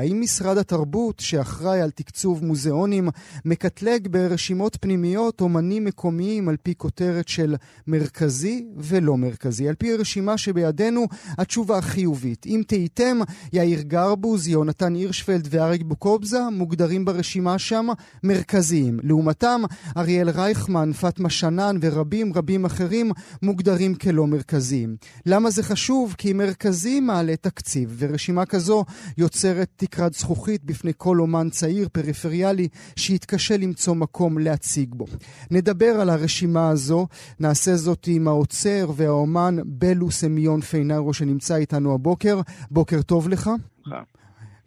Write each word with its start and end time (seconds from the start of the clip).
האם 0.00 0.20
משרד 0.20 0.58
התרבות, 0.58 1.20
שאחראי 1.20 1.80
על 1.80 1.90
תקצוב 1.90 2.44
מוזיאונים, 2.44 3.08
מקטלג 3.44 4.08
ברשימות 4.08 4.76
פנימיות 4.80 5.40
אומנים 5.40 5.84
מקומיים 5.84 6.48
על 6.48 6.56
פי 6.62 6.74
כותרת 6.76 7.28
של 7.28 7.56
מרכזי 7.86 8.66
ולא 8.76 9.16
מרכזי? 9.16 9.68
על 9.68 9.74
פי 9.74 9.92
הרשימה 9.92 10.38
שבידינו, 10.38 11.06
התשובה 11.38 11.80
חיובית. 11.80 12.46
אם 12.46 12.62
תהיתם, 12.66 13.18
יאיר 13.52 13.80
גרבוז, 13.80 14.48
יונתן 14.48 14.94
הירשפלד 14.94 15.48
ואריק 15.50 15.82
בוקובזה 15.82 16.40
מוגדרים 16.52 17.04
ברשימה 17.04 17.58
שם 17.58 17.86
מרכזיים. 18.22 19.00
לעומתם, 19.02 19.62
אריאל 19.96 20.30
רייכמן, 20.30 20.92
פטמה 20.92 21.30
שנן 21.30 21.76
ורבים 21.80 22.32
רבים 22.34 22.64
אחרים 22.64 23.12
מוגדרים 23.42 23.94
כלא 23.94 24.26
מרכזיים. 24.26 24.96
למה 25.26 25.50
זה 25.50 25.62
חשוב? 25.62 26.14
כי 26.18 26.32
מרכזי 26.32 27.00
מעלה 27.00 27.36
תקציב, 27.36 27.96
ורשימה 27.98 28.46
כזו 28.46 28.84
יוצרת 29.18 29.68
תקרת 29.90 30.14
זכוכית 30.14 30.64
בפני 30.64 30.92
כל 30.96 31.20
אומן 31.20 31.50
צעיר 31.50 31.88
פריפריאלי 31.92 32.68
שיתקשה 32.96 33.56
למצוא 33.56 33.94
מקום 33.94 34.38
להציג 34.38 34.94
בו. 34.94 35.06
נדבר 35.50 36.00
על 36.00 36.10
הרשימה 36.10 36.68
הזו, 36.68 37.06
נעשה 37.40 37.76
זאת 37.76 38.04
עם 38.06 38.28
האוצר 38.28 38.90
והאומן 38.96 39.56
בלו 39.66 40.10
סמיון 40.10 40.60
פיינרו 40.60 41.14
שנמצא 41.14 41.56
איתנו 41.56 41.94
הבוקר. 41.94 42.40
בוקר 42.70 43.02
טוב 43.02 43.28
לך. 43.28 43.50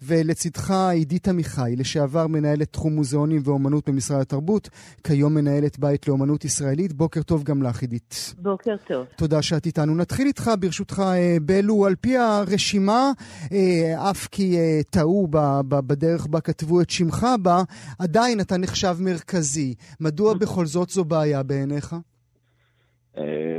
ולצידך 0.08 0.72
עידית 0.92 1.28
עמיחי, 1.28 1.76
לשעבר 1.78 2.28
מנהלת 2.28 2.74
תחום 2.74 2.94
מוזיאונים 2.94 3.42
ואומנות 3.46 3.90
במשרד 3.90 4.22
התרבות, 4.22 4.70
כיום 5.08 5.34
מנהלת 5.34 5.80
בית 5.80 6.08
לאומנות 6.08 6.46
ישראלית. 6.46 6.94
בוקר 6.94 7.22
טוב 7.22 7.44
גם 7.44 7.64
לך, 7.64 7.82
עידית. 7.82 8.34
בוקר 8.38 8.76
טוב. 8.88 9.06
תודה 9.18 9.42
שאת 9.42 9.66
איתנו. 9.66 9.96
נתחיל 9.96 10.28
איתך, 10.28 10.52
ברשותך, 10.60 11.00
אה, 11.00 11.38
בלו. 11.42 11.86
על 11.86 11.96
פי 11.96 12.18
הרשימה, 12.18 13.12
אה, 13.52 14.10
אף 14.12 14.28
כי 14.28 14.58
אה, 14.58 14.80
טעו 14.90 15.28
בדרך 15.68 16.28
בה 16.28 16.42
כתבו 16.42 16.82
את 16.82 16.90
שמך 16.90 17.26
בה, 17.42 17.62
עדיין 18.00 18.40
אתה 18.40 18.58
נחשב 18.58 18.96
מרכזי. 19.00 19.74
מדוע 20.02 20.34
בכל 20.34 20.66
זאת 20.66 20.90
זו 20.90 21.04
בעיה 21.06 21.44
בעיניך? 21.44 21.96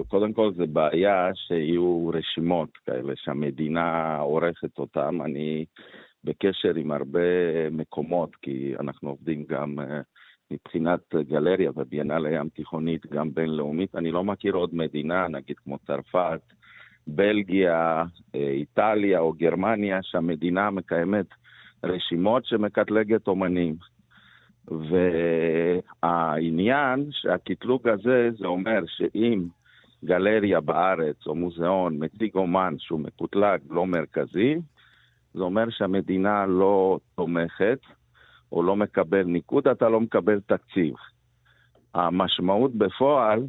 קודם 0.08 0.32
כל 0.32 0.52
זה 0.56 0.66
בעיה 0.66 1.30
שיהיו 1.34 2.10
רשימות 2.14 2.68
כאלה 2.86 3.12
שהמדינה 3.16 4.16
עורכת 4.18 4.78
אותן. 4.78 5.20
אני 5.24 5.64
בקשר 6.24 6.74
עם 6.74 6.90
הרבה 6.90 7.20
מקומות, 7.70 8.36
כי 8.36 8.74
אנחנו 8.80 9.08
עובדים 9.08 9.44
גם 9.48 9.80
אה, 9.80 10.00
מבחינת 10.50 11.14
גלריה 11.14 11.70
וביאנל 11.76 12.26
הים 12.26 12.48
תיכונית, 12.48 13.06
גם 13.06 13.34
בינלאומית. 13.34 13.94
אני 13.94 14.10
לא 14.10 14.24
מכיר 14.24 14.54
עוד 14.54 14.74
מדינה, 14.74 15.28
נגיד 15.28 15.58
כמו 15.58 15.78
צרפת, 15.86 16.40
בלגיה, 17.06 18.04
אה, 18.34 18.48
איטליה 18.48 19.18
או 19.18 19.32
גרמניה, 19.32 19.98
שהמדינה 20.02 20.70
מקיימת 20.70 21.26
רשימות 21.84 22.46
שמקטלגת 22.46 23.28
אומנים. 23.28 23.76
והעניין 26.02 27.08
שהקטלוג 27.10 27.88
הזה, 27.88 28.30
זה 28.38 28.46
אומר 28.46 28.80
שאם 28.86 29.44
גלריה 30.04 30.60
בארץ 30.60 31.26
או 31.26 31.34
מוזיאון 31.34 32.04
מציג 32.04 32.34
אומן 32.34 32.74
שהוא 32.78 33.00
מקוטלג 33.00 33.60
לא 33.70 33.86
מרכזי, 33.86 34.54
זה 35.34 35.42
אומר 35.42 35.70
שהמדינה 35.70 36.46
לא 36.46 36.98
תומכת 37.14 37.78
או 38.52 38.62
לא 38.62 38.76
מקבל 38.76 39.22
ניקוד, 39.24 39.68
אתה 39.68 39.88
לא 39.88 40.00
מקבל 40.00 40.40
תקציב. 40.40 40.94
המשמעות 41.94 42.74
בפועל, 42.74 43.42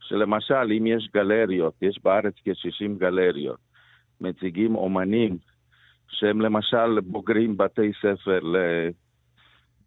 שלמשל, 0.00 0.72
אם 0.78 0.86
יש 0.86 1.08
גלריות, 1.14 1.74
יש 1.82 2.00
בארץ 2.04 2.34
כ-60 2.44 2.98
גלריות, 2.98 3.58
מציגים 4.20 4.74
אומנים 4.74 5.38
שהם 6.08 6.40
למשל 6.40 7.00
בוגרים 7.00 7.56
בתי 7.56 7.92
ספר 8.00 8.38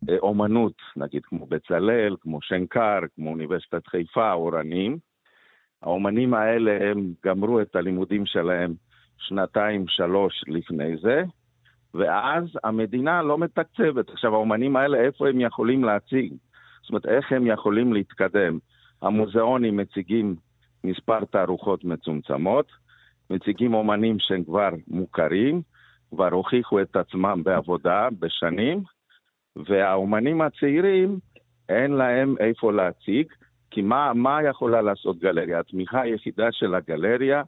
לאומנות, 0.08 0.74
נגיד 0.96 1.26
כמו 1.26 1.46
בצלאל, 1.46 2.16
כמו 2.22 2.42
שנקר, 2.42 3.00
כמו 3.16 3.30
אוניברסיטת 3.30 3.88
חיפה, 3.88 4.32
אורנים. 4.34 4.98
האומנים 5.82 6.34
האלה, 6.34 6.92
הם 6.92 7.14
גמרו 7.26 7.62
את 7.62 7.76
הלימודים 7.76 8.26
שלהם 8.26 8.74
שנתיים, 9.18 9.86
שלוש 9.88 10.44
לפני 10.48 10.98
זה, 10.98 11.24
ואז 11.94 12.44
המדינה 12.64 13.22
לא 13.22 13.38
מתקצבת. 13.38 14.10
עכשיו, 14.10 14.34
האומנים 14.34 14.76
האלה, 14.76 14.98
איפה 14.98 15.30
הם 15.30 15.42
יכולים 15.42 15.84
להציג? 15.84 16.34
זאת 16.82 16.90
אומרת, 16.90 17.06
איך 17.06 17.32
הם 17.32 17.48
יכולים 17.48 17.94
להתקדם? 17.94 18.60
המוזיאונים 19.02 19.78
מציגים 19.78 20.36
מספר 20.84 21.26
תערוכות 21.26 21.84
מצומצמות, 21.84 22.72
מציגים 23.30 23.74
אומנים 23.74 24.20
שהם 24.20 24.44
כבר 24.44 24.70
מוכרים, 24.88 25.62
כבר 26.10 26.30
הוכיחו 26.34 26.82
את 26.82 26.96
עצמם 26.96 27.42
בעבודה 27.44 28.08
בשנים, 28.20 28.84
והאומנים 29.56 30.42
הצעירים, 30.42 31.20
אין 31.70 31.92
להם 31.92 32.36
איפה 32.40 32.72
להציג, 32.72 33.28
כי 33.72 33.82
מה, 33.82 34.14
מה 34.14 34.44
יכולה 34.44 34.82
לעשות 34.82 35.20
גלריה? 35.20 35.60
התמיכה 35.60 36.02
היחידה 36.02 36.52
של 36.52 36.76
הגלריה 36.76 37.44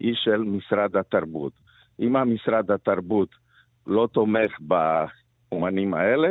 היא 0.00 0.14
של 0.14 0.36
משרד 0.36 0.96
התרבות. 0.96 1.52
אם 2.00 2.16
המשרד 2.16 2.70
התרבות 2.70 3.28
לא 3.88 4.08
תומך 4.12 4.58
באומנים 4.60 5.94
האלה, 5.94 6.28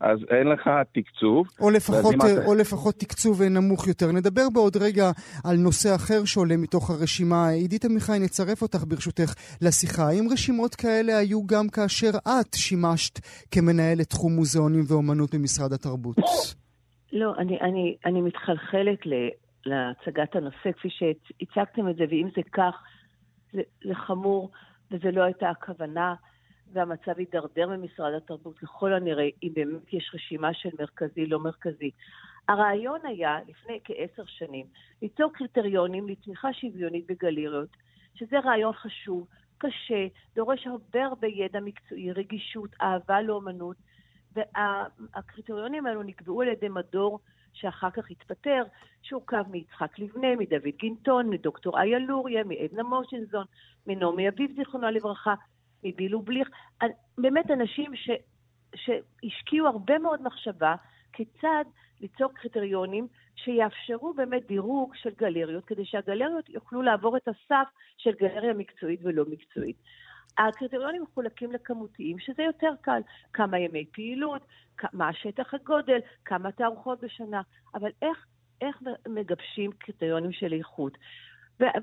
אז 0.00 0.18
אין 0.30 0.46
לך 0.46 0.70
תקצוב. 0.92 1.46
או 1.60 1.70
לפחות, 1.70 2.14
אתה... 2.14 2.46
או 2.46 2.54
לפחות 2.54 2.94
תקצוב 2.94 3.42
נמוך 3.42 3.88
יותר. 3.88 4.12
נדבר 4.12 4.42
בעוד 4.54 4.76
רגע 4.76 5.10
על 5.44 5.56
נושא 5.56 5.94
אחר 5.94 6.24
שעולה 6.24 6.56
מתוך 6.56 6.90
הרשימה. 6.90 7.48
עידית 7.48 7.84
עמיחי, 7.84 8.18
נצרף 8.20 8.62
אותך 8.62 8.84
ברשותך 8.88 9.34
לשיחה. 9.62 10.02
האם 10.02 10.28
רשימות 10.32 10.74
כאלה 10.74 11.18
היו 11.18 11.46
גם 11.46 11.68
כאשר 11.68 12.10
את 12.26 12.54
שימשת 12.54 13.18
כמנהלת 13.50 14.10
תחום 14.10 14.32
מוזיאונים 14.36 14.84
ואומנות 14.88 15.34
במשרד 15.34 15.72
התרבות? 15.72 16.16
לא, 17.12 17.34
אני, 17.38 17.60
אני, 17.60 17.96
אני 18.06 18.20
מתחלחלת 18.20 19.06
ל, 19.06 19.12
להצגת 19.66 20.36
הנושא 20.36 20.72
כפי 20.78 20.88
שהצגתם 20.90 21.88
את 21.88 21.96
זה, 21.96 22.04
ואם 22.10 22.28
זה 22.36 22.42
כך, 22.52 22.74
זה, 23.52 23.62
זה 23.84 23.94
חמור 23.94 24.50
וזה 24.90 25.10
לא 25.10 25.22
הייתה 25.22 25.50
הכוונה. 25.50 26.14
והמצב 26.72 27.18
יידרדר 27.18 27.68
ממשרד 27.68 28.14
התרבות 28.14 28.58
ככל 28.58 28.92
הנראה, 28.92 29.28
אם 29.42 29.48
באמת 29.54 29.92
יש 29.92 30.10
רשימה 30.14 30.54
של 30.54 30.68
מרכזי, 30.78 31.26
לא 31.26 31.40
מרכזי. 31.40 31.90
הרעיון 32.48 33.00
היה, 33.04 33.38
לפני 33.48 33.80
כעשר 33.84 34.24
שנים, 34.26 34.66
ליצור 35.02 35.32
קריטריונים 35.32 36.08
לתמיכה 36.08 36.52
שוויונית 36.52 37.06
בגלריות, 37.06 37.68
שזה 38.14 38.38
רעיון 38.40 38.72
חשוב, 38.72 39.26
קשה, 39.58 40.06
דורש 40.34 40.66
הרבה 40.66 41.04
הרבה 41.04 41.28
ידע 41.28 41.60
מקצועי, 41.60 42.12
רגישות, 42.12 42.70
אהבה 42.82 43.22
לאומנות, 43.22 43.76
והקריטריונים 44.32 45.86
האלו 45.86 46.02
נקבעו 46.02 46.42
על 46.42 46.48
ידי 46.48 46.68
מדור 46.68 47.18
שאחר 47.52 47.90
כך 47.90 48.10
התפטר, 48.10 48.62
שהורכב 49.02 49.44
מיצחק 49.50 49.98
לבנה, 49.98 50.36
מדוד 50.36 50.76
גינטון, 50.78 51.30
מדוקטור 51.30 51.80
איה 51.80 51.98
לוריה, 51.98 52.44
מעדנה 52.44 52.82
מושינזון, 52.82 53.44
מנעמי 53.86 54.28
אביב, 54.28 54.56
זיכרונה 54.56 54.90
לברכה, 54.90 55.34
מבילו 55.84 56.22
בליך, 56.22 56.48
באמת 57.18 57.50
אנשים 57.50 57.96
ש, 57.96 58.10
שהשקיעו 58.74 59.66
הרבה 59.66 59.98
מאוד 59.98 60.22
מחשבה 60.22 60.74
כיצד 61.12 61.64
ליצור 62.00 62.32
קריטריונים 62.34 63.06
שיאפשרו 63.36 64.14
באמת 64.14 64.46
דירוג 64.46 64.94
של 64.94 65.10
גלריות, 65.18 65.64
כדי 65.64 65.84
שהגלריות 65.84 66.48
יוכלו 66.48 66.82
לעבור 66.82 67.16
את 67.16 67.28
הסף 67.28 67.68
של 67.98 68.10
גלריה 68.20 68.54
מקצועית 68.54 69.00
ולא 69.02 69.24
מקצועית. 69.28 69.76
הקריטריונים 70.38 71.02
מחולקים 71.02 71.52
לכמותיים, 71.52 72.18
שזה 72.18 72.42
יותר 72.42 72.72
קל, 72.80 73.00
כמה 73.32 73.58
ימי 73.58 73.84
פעילות, 73.92 74.42
מה 74.92 75.08
השטח 75.08 75.54
הגודל, 75.54 75.98
כמה 76.24 76.52
תערוכות 76.52 77.00
בשנה, 77.00 77.42
אבל 77.74 77.90
איך, 78.02 78.26
איך 78.60 78.82
מגבשים 79.08 79.72
קריטריונים 79.72 80.32
של 80.32 80.52
איכות? 80.52 80.98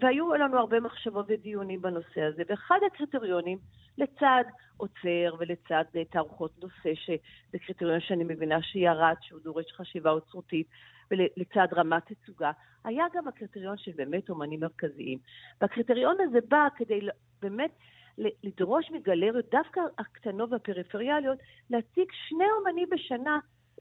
והיו 0.02 0.34
לנו 0.34 0.58
הרבה 0.58 0.80
מחשבות 0.80 1.26
ודיונים 1.30 1.82
בנושא 1.82 2.22
הזה, 2.22 2.44
ואחד 2.50 2.80
הקריטריונים, 2.88 3.58
לצד 3.98 4.44
עוצר 4.78 5.36
ולצד 5.40 5.84
אה, 5.96 6.06
תערוכות 6.06 6.52
נושא, 6.64 6.96
שזה 6.96 7.60
קריטריון 7.66 8.00
שאני 8.00 8.24
מבינה 8.24 8.62
שירד, 8.62 9.16
שהוא 9.22 9.40
דורש 9.44 9.66
חשיבה 9.72 10.12
אוצרותית, 10.12 10.68
ולצד 11.12 11.68
רמת 11.74 12.04
תצוגה, 12.06 12.52
היה 12.84 13.06
גם 13.14 13.28
הקריטריון 13.28 13.78
של 13.78 13.92
באמת 13.96 14.30
אומנים 14.30 14.60
מרכזיים. 14.60 15.20
והקריטריון 15.62 16.16
הזה 16.20 16.40
בא 16.50 16.68
כדי 16.76 17.00
באמת 17.42 17.72
לדרוש 18.18 18.92
מגלריות, 18.92 19.46
דווקא 19.52 19.82
הקטנות 19.98 20.52
והפריפריאליות, 20.52 21.40
להציג 21.70 22.08
שני 22.28 22.46
אומנים 22.60 22.90
בשנה 22.92 23.40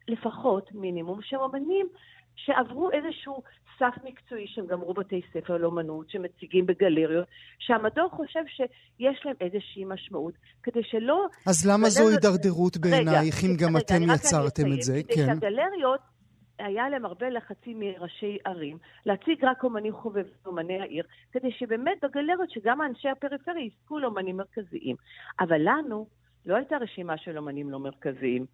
לפחות, 0.08 0.72
מינימום, 0.72 1.22
שהם 1.22 1.40
אומנים 1.40 1.86
שעברו 2.36 2.90
איזשהו 2.90 3.42
סף 3.78 3.94
מקצועי, 4.04 4.46
שהם 4.46 4.66
גמרו 4.66 4.94
בתי 4.94 5.20
ספר 5.32 5.56
לאומנות, 5.56 6.10
שמציגים 6.10 6.66
בגלריות, 6.66 7.26
שהמדור 7.58 8.08
חושב 8.10 8.40
שיש 8.46 9.26
להם 9.26 9.34
איזושהי 9.40 9.84
משמעות, 9.84 10.34
כדי 10.62 10.82
שלא... 10.82 11.26
אז 11.46 11.66
למה 11.66 11.88
זו 11.88 12.08
הידרדרות 12.08 12.76
בעינייך, 12.76 13.44
אם 13.44 13.56
גם 13.56 13.76
רגע, 13.76 13.84
אתם 13.84 14.02
יצרתם 14.14 14.72
את 14.72 14.82
זה? 14.82 15.00
כדי 15.02 15.14
כן. 15.14 15.26
שהגלריות 15.26 16.00
היה 16.58 16.88
להם 16.88 17.04
הרבה 17.04 17.28
לחצים 17.28 17.80
מראשי 17.80 18.38
ערים, 18.44 18.78
להציג 19.06 19.44
רק 19.44 19.64
אומנים 19.64 19.92
חובבים, 19.92 20.32
אומני 20.46 20.80
העיר, 20.80 21.04
כדי 21.32 21.52
שבאמת 21.58 22.04
בגלריות, 22.04 22.50
שגם 22.50 22.82
אנשי 22.82 23.08
הפריפריה 23.08 23.64
יזכו 23.64 23.98
לאומנים 23.98 24.36
מרכזיים. 24.36 24.96
אבל 25.40 25.60
לנו, 25.64 26.06
לא 26.46 26.56
הייתה 26.56 26.76
רשימה 26.76 27.18
של 27.18 27.38
אומנים 27.38 27.70
לא 27.70 27.78
מרכזיים. 27.78 28.46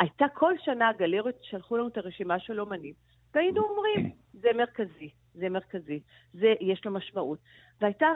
הייתה 0.00 0.24
כל 0.34 0.52
שנה 0.64 0.88
הגלריות 0.88 1.34
שלחו 1.42 1.76
לנו 1.76 1.88
את 1.88 1.96
הרשימה 1.96 2.38
של 2.38 2.60
אומנים, 2.60 2.92
והיינו 3.34 3.62
אומרים, 3.62 4.10
זה 4.32 4.48
מרכזי, 4.54 5.10
זה 5.34 5.48
מרכזי, 5.48 6.00
זה, 6.32 6.54
יש 6.60 6.84
לו 6.84 6.92
משמעות. 6.92 7.38
והייתה, 7.80 8.06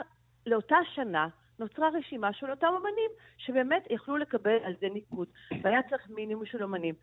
לאותה 0.45 0.77
שנה, 0.93 1.27
נוצרה 1.59 1.89
רשימה 1.89 2.33
של 2.33 2.51
אותם 2.51 2.67
אומנים 2.67 3.11
שבאמת 3.37 3.83
יכלו 3.89 4.17
לקבל 4.17 4.57
על 4.63 4.73
זה 4.81 4.87
ניקוד, 4.93 5.27
והיה 5.63 5.83
צריך 5.89 6.09
מינימום 6.09 6.45
של 6.45 6.63
אומנים. 6.63 6.95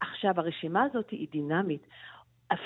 עכשיו, 0.00 0.34
הרשימה 0.36 0.82
הזאת 0.82 1.10
היא 1.10 1.28
דינמית. 1.30 1.86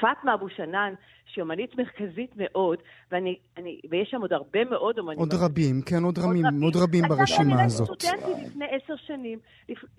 פאטמה 0.00 0.34
אבו 0.34 0.48
שנאן, 0.48 0.94
שהיא 1.26 1.42
אומנית 1.42 1.70
מרכזית 1.78 2.30
מאוד, 2.36 2.78
ואני, 3.12 3.36
אני, 3.56 3.80
ויש 3.90 4.08
שם 4.10 4.20
עוד 4.20 4.32
הרבה 4.32 4.64
מאוד 4.64 4.98
אומנים. 4.98 5.18
עוד 5.18 5.34
רבים, 5.34 5.82
כן, 5.82 6.02
עוד, 6.02 6.18
רבים, 6.18 6.62
עוד 6.62 6.76
רבים 6.76 7.04
ברשימה 7.08 7.62
הזאת. 7.62 8.02
הייתה 8.02 8.16
סטודנטית 8.16 8.46
לפני 8.46 8.64
עשר 8.64 8.94
שנים, 9.06 9.38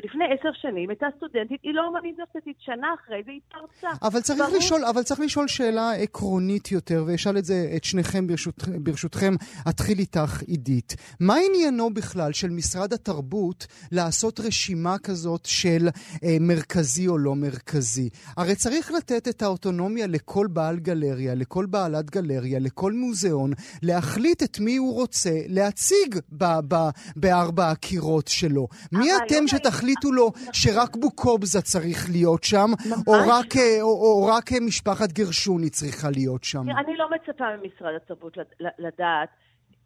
לפני 0.03 0.25
עשר 0.25 0.49
שנים 0.53 0.89
הייתה 0.89 1.07
סטודנטית, 1.17 1.59
היא 1.63 1.73
לא 1.73 1.87
אומנית 1.87 2.15
מרכזית, 2.19 2.55
שנה 2.59 2.87
אחרי 3.03 3.21
זה 3.25 3.31
היא 3.31 3.39
פרצה. 3.51 3.89
אבל 4.01 4.21
צריך, 4.21 4.39
ברור... 4.39 4.57
לשאול, 4.57 4.85
אבל 4.85 5.03
צריך 5.03 5.19
לשאול 5.19 5.47
שאלה 5.47 5.91
עקרונית 5.91 6.71
יותר, 6.71 7.03
ואשאל 7.07 7.37
את 7.37 7.45
זה 7.45 7.73
את 7.75 7.83
שניכם 7.83 8.27
ברשות, 8.27 8.55
ברשותכם. 8.83 9.33
אתחיל 9.69 9.99
איתך, 9.99 10.41
עידית. 10.47 10.95
מה 11.19 11.35
עניינו 11.47 11.93
בכלל 11.93 12.33
של 12.33 12.49
משרד 12.49 12.93
התרבות 12.93 13.67
לעשות 13.91 14.39
רשימה 14.39 14.97
כזאת 15.03 15.45
של 15.45 15.87
אה, 16.23 16.37
מרכזי 16.39 17.07
או 17.07 17.17
לא 17.17 17.35
מרכזי? 17.35 18.09
הרי 18.37 18.55
צריך 18.55 18.91
לתת 18.91 19.27
את 19.27 19.41
האוטונומיה 19.41 19.74
לכל 20.07 20.47
בעל 20.47 20.79
גלריה. 20.79 21.35
לכל 21.35 21.65
בעלת 21.65 22.09
גלריה, 22.09 22.59
לכל 22.59 22.91
מוזיאון, 22.93 23.51
להחליט 23.83 24.43
את 24.43 24.59
מי 24.59 24.75
הוא 24.77 24.93
רוצה 24.93 25.29
להציג 25.47 26.19
ב- 26.31 26.59
ב- 26.67 26.89
בארבע 27.15 27.71
הקירות 27.71 28.27
שלו. 28.27 28.67
מי 28.91 29.09
אתם 29.15 29.47
שתחליטו 29.47 30.11
לו 30.11 30.31
שרק 30.51 30.95
בוקובזה 30.95 31.61
צריך 31.61 32.09
להיות 32.11 32.43
שם, 32.43 32.69
או 33.07 33.13
רק, 33.13 33.55
אה, 33.57 33.81
או, 33.81 33.87
או 33.87 34.25
רק 34.25 34.51
משפחת 34.61 35.11
גרשוני 35.11 35.69
צריכה 35.69 36.09
להיות 36.09 36.43
שם? 36.43 36.61
אני 36.69 36.97
לא 36.97 37.05
מצפה 37.15 37.45
ממשרד 37.61 37.93
התרבות 37.95 38.37
לדעת. 38.79 39.29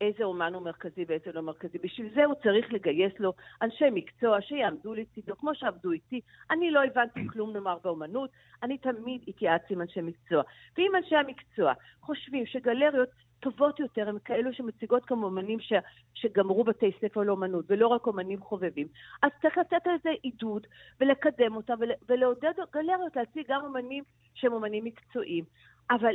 איזה 0.02 0.24
אומן 0.24 0.54
הוא 0.54 0.64
מרכזי 0.64 1.06
ואיזה 1.08 1.32
לא 1.34 1.42
מרכזי. 1.42 1.78
בשביל 1.78 2.14
זה 2.14 2.26
הוא 2.26 2.36
צריך 2.44 2.74
לגייס 2.74 3.14
לו 3.20 3.34
אנשי 3.62 3.90
מקצוע 3.92 4.42
שיעמדו 4.42 4.94
לצידו, 4.94 5.38
כמו 5.38 5.56
שעבדו 5.56 5.92
איתי. 5.92 6.22
אני 6.52 6.72
לא 6.72 6.84
הבנתי 6.84 7.28
כלום 7.28 7.54
נאמר 7.54 7.78
באומנות, 7.84 8.30
אני 8.64 8.78
תמיד 8.78 9.22
התייעצתי 9.28 9.74
עם 9.74 9.82
אנשי 9.82 10.02
מקצוע. 10.02 10.44
ואם 10.78 10.92
אנשי 10.98 11.16
המקצוע 11.16 11.74
חושבים 12.02 12.46
שגלריות 12.46 13.10
טובות 13.40 13.80
יותר 13.80 14.10
הם 14.10 14.20
כאלו 14.20 14.54
שמציגות 14.54 15.06
כמו 15.06 15.26
אומנים 15.26 15.60
ש, 15.60 15.74
שגמרו 16.14 16.64
בתי 16.64 16.92
ספר 17.02 17.22
לאומנות 17.22 17.66
ולא 17.68 17.88
רק 17.88 18.08
אומנים 18.08 18.40
חובבים, 18.40 18.88
אז 19.22 19.32
צריך 19.42 19.58
לתת 19.58 19.88
לזה 19.88 20.10
עידוד 20.22 20.68
ולקדם 21.02 21.56
אותם 21.56 21.74
ול, 21.80 21.92
ולעודד 22.10 22.54
גלריות 22.74 23.16
להציג 23.16 23.44
גם 23.48 23.62
אומנים 23.64 24.04
שהם 24.34 24.54
אומנים 24.54 24.86
מקצועיים. 24.86 25.44
אבל 25.92 26.14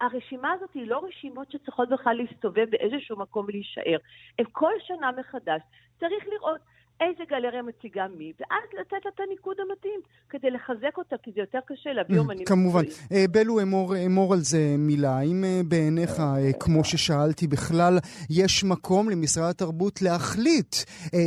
הרשימה 0.00 0.52
הזאת 0.52 0.70
היא 0.74 0.86
לא 0.86 1.04
רשימות 1.08 1.50
שצריכות 1.50 1.88
בכלל 1.88 2.16
להסתובב 2.16 2.70
באיזשהו 2.70 3.18
מקום 3.18 3.46
ולהישאר. 3.48 3.98
הם 4.38 4.44
כל 4.52 4.72
שנה 4.86 5.10
מחדש. 5.20 5.60
צריך 6.00 6.24
לראות 6.32 6.60
איזה 7.08 7.24
גלריה 7.30 7.62
מציגה 7.62 8.06
מי, 8.18 8.32
ואז 8.40 8.80
לתת 8.80 9.04
לה 9.04 9.10
את 9.14 9.20
הניקוד 9.20 9.56
המתאים, 9.60 10.00
כדי 10.28 10.50
לחזק 10.50 10.98
אותה, 10.98 11.16
כי 11.22 11.30
זה 11.34 11.40
יותר 11.40 11.58
קשה 11.66 11.92
להביא 11.92 12.18
אומנים 12.18 12.44
כמובן. 12.44 12.82
אה, 13.12 13.24
בלו, 13.30 13.62
אמור, 13.62 13.94
אמור 14.06 14.32
על 14.32 14.38
זה 14.38 14.74
מילה. 14.78 15.18
האם 15.18 15.44
אה, 15.44 15.60
בעיניך, 15.68 16.20
אה, 16.20 16.52
כמו 16.60 16.84
ששאלתי 16.84 17.46
בכלל, 17.46 17.98
יש 18.30 18.64
מקום 18.64 19.10
למשרד 19.10 19.50
התרבות 19.50 20.02
להחליט 20.02 20.74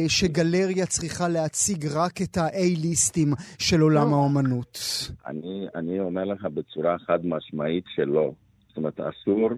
שגלריה 0.08 0.86
צריכה 0.86 1.28
להציג 1.28 1.86
רק 1.96 2.22
את 2.22 2.38
ה-A-ליסטים 2.38 3.30
של 3.60 3.82
עולם 3.82 4.12
לא. 4.12 4.16
האומנות? 4.16 4.80
אני, 5.28 5.68
אני 5.76 6.00
אומר 6.00 6.24
לך 6.24 6.46
בצורה 6.46 6.98
חד 7.00 7.26
משמעית 7.26 7.84
שלא. 7.96 8.32
זאת 8.68 8.78
אומרת, 8.78 9.00
אסור, 9.00 9.50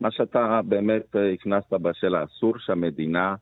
מה 0.00 0.08
שאתה 0.10 0.60
באמת 0.64 1.16
הכנסת 1.34 1.72
בשאלה, 1.72 2.24
אסור 2.24 2.54
שהמדינה... 2.58 3.34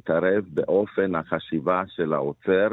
תתערב 0.00 0.44
באופן 0.48 1.14
החשיבה 1.14 1.82
של 1.86 2.12
העוצר, 2.12 2.68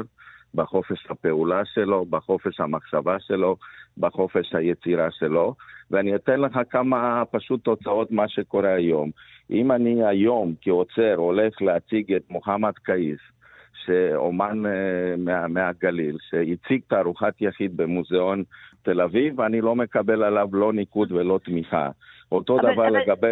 בחופש 0.54 1.06
הפעולה 1.10 1.64
שלו, 1.64 2.04
בחופש 2.04 2.60
המחשבה 2.60 3.20
שלו, 3.20 3.56
בחופש 3.98 4.54
היצירה 4.54 5.10
שלו. 5.10 5.54
ואני 5.90 6.14
אתן 6.14 6.40
לך 6.40 6.60
כמה 6.70 7.22
פשוט 7.30 7.64
תוצאות 7.64 8.10
מה 8.10 8.28
שקורה 8.28 8.74
היום. 8.74 9.10
אם 9.50 9.72
אני 9.72 10.06
היום 10.06 10.54
כעוצר 10.60 11.14
הולך 11.16 11.62
להציג 11.62 12.14
את 12.14 12.22
מוחמד 12.30 12.72
קאיס, 12.82 13.20
שאומן 13.84 14.62
uh, 14.66 14.68
מה, 15.18 15.48
מהגליל, 15.48 16.16
שהציג 16.30 16.80
תערוכת 16.88 17.34
יחיד 17.40 17.76
במוזיאון 17.76 18.42
תל 18.82 19.00
אביב, 19.00 19.40
אני 19.40 19.60
לא 19.60 19.76
מקבל 19.76 20.22
עליו 20.22 20.48
לא 20.52 20.72
ניקוד 20.72 21.12
ולא 21.12 21.40
תמיכה. 21.44 21.90
אותו 22.32 22.60
אבל, 22.60 22.72
דבר 22.72 22.88
אבל 22.88 22.98
לגבי 22.98 23.26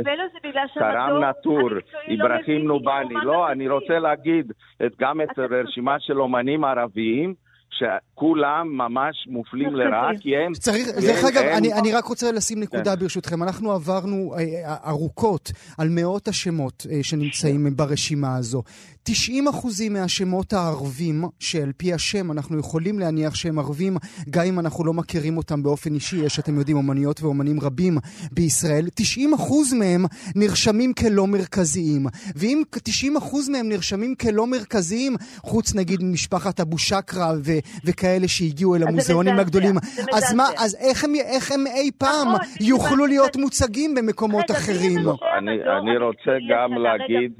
קרם 0.75 1.25
נטור, 1.25 1.71
אברהים 2.15 2.69
לא 2.69 2.75
נובני. 2.75 3.15
לא, 3.25 3.53
אני 3.53 3.69
רוצה 3.69 3.99
להגיד 3.99 4.53
את, 4.87 4.93
גם 5.01 5.21
את 5.21 5.39
הרשימה 5.39 5.97
של 6.01 6.21
אומנים 6.21 6.65
ערביים. 6.65 7.35
שכולם 7.81 8.69
ממש 8.77 9.27
מופלים 9.29 9.75
לרעה, 9.75 10.11
כי 10.21 10.37
הם... 10.37 10.53
צריך, 10.53 10.89
דרך 10.89 11.25
אגב, 11.25 11.43
אני, 11.43 11.73
אני 11.73 11.93
רק 11.93 12.05
רוצה 12.05 12.33
לשים 12.33 12.61
נקודה 12.61 12.97
כן. 12.97 13.01
ברשותכם. 13.01 13.43
אנחנו 13.43 13.73
עברנו 13.73 14.35
אה, 14.35 14.39
אה, 14.39 14.91
ארוכות 14.91 15.51
על 15.79 15.89
מאות 15.91 16.29
השמות 16.29 16.87
אה, 16.91 16.99
שנמצאים 17.03 17.77
ברשימה 17.77 18.37
הזו. 18.37 18.63
90 19.03 19.49
אחוזים 19.49 19.93
מהשמות 19.93 20.53
הערבים, 20.53 21.25
שעל 21.39 21.73
פי 21.77 21.93
השם 21.93 22.33
אנחנו 22.33 22.59
יכולים 22.59 22.99
להניח 22.99 23.35
שהם 23.35 23.59
ערבים, 23.59 23.97
גם 24.31 24.45
אם 24.45 24.59
אנחנו 24.59 24.85
לא 24.85 24.93
מכירים 24.93 25.37
אותם 25.37 25.63
באופן 25.63 25.95
אישי, 25.95 26.17
יש, 26.17 26.39
אתם 26.39 26.59
יודעים, 26.59 26.77
אומניות 26.77 27.23
ואומנים 27.23 27.61
רבים 27.61 27.99
בישראל, 28.33 28.85
90 28.95 29.35
אחוז 29.35 29.73
מהם 29.73 30.05
נרשמים 30.37 30.93
כלא 30.93 31.27
מרכזיים. 31.27 32.07
ואם 32.37 32.63
90 32.85 33.17
אחוז 33.17 33.49
מהם 33.49 33.69
נרשמים 33.69 34.15
כלא 34.15 34.47
מרכזיים, 34.47 35.17
חוץ 35.37 35.75
נגיד 35.75 36.03
ממשפחת 36.03 36.61
אבו 36.61 36.79
שקרה 36.79 37.33
ו- 37.45 37.61
וכאלה 37.85 38.29
שהגיעו 38.29 38.77
אל 38.77 38.83
המוזיאונים 38.83 39.39
הגדולים, 39.39 39.75
אז 40.13 40.35
מה, 40.35 40.45
אז 40.59 40.77
איך 40.81 41.05
הם, 41.05 41.15
איך 41.15 41.53
הם 41.53 41.67
אי 41.67 41.91
פעם 41.99 42.29
נכון, 42.29 42.41
יוכלו 42.61 43.07
להיות 43.07 43.37
מוצגים 43.37 43.95
במקומות 43.95 44.51
אחרים? 44.51 44.99
אני 45.39 45.97
רוצה 45.97 46.33
גם 46.51 46.71
להגיד... 46.73 47.33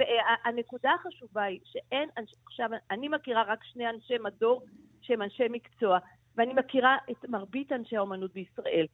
הנקודה 0.45 0.91
החשובה 1.01 1.50
היא 1.51 1.61
שאין, 1.65 2.09
עכשיו, 2.47 2.69
אני 2.91 3.09
מכירה 3.09 3.43
רק 3.43 3.65
שני 3.65 3.91
אנשי 3.91 4.15
מדור 4.21 4.63
שהם 5.01 5.23
אנשי 5.23 5.45
מקצוע, 5.51 5.99
ואני 6.37 6.53
מכירה 6.53 6.97
את 7.11 7.29
מרבית 7.29 7.73
אנשי 7.73 7.97
האומנות 7.97 8.33
בישראל. 8.35 8.87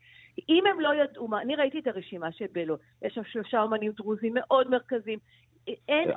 אם 0.49 0.65
הם 0.67 0.81
לא 0.81 0.95
ידעו 0.95 1.29
מה, 1.29 1.43
אני 1.43 1.57
ראיתי 1.57 1.79
את 1.79 1.87
הרשימה 1.87 2.33
של 2.33 2.47
בלו, 2.53 2.77
יש 3.03 3.15
שם 3.15 3.25
שלושה 3.25 3.63
אומנים 3.63 3.93
דרוזים 3.93 4.35
מאוד 4.35 4.71
מרכזיים. 4.71 5.19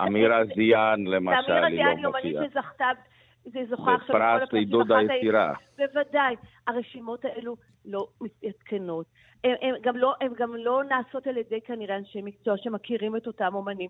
אמירה 0.08 0.46
זיאן 0.56 1.04
למשל, 1.08 1.52
היא 1.52 1.62
לא 1.62 1.62
מופיעה. 1.62 1.68
אמירה 1.68 1.70
זיאן 1.70 1.98
היא 1.98 2.06
אומנית 2.06 2.36
שזכתה, 2.52 2.86
זה 3.46 3.60
זוכה 3.70 3.96
עכשיו... 3.96 4.16
בפרס 4.16 4.54
לעידוד 4.54 4.92
היצירה. 4.92 5.54
בוודאי. 5.78 6.36
הרשימות 6.68 7.26
האלו 7.26 7.56
לא 7.86 8.08
מתעדכנות. 8.22 9.06
הן 9.44 9.76
גם, 9.82 9.98
לא, 9.98 10.14
גם 10.38 10.56
לא 10.56 10.84
נעשות 10.84 11.28
על 11.28 11.38
ידי 11.38 11.62
כנראה 11.62 11.98
אנשי 11.98 12.22
מקצוע 12.22 12.58
שמכירים 12.58 13.16
את 13.16 13.28
אותם 13.28 13.56
אומנים. 13.56 13.90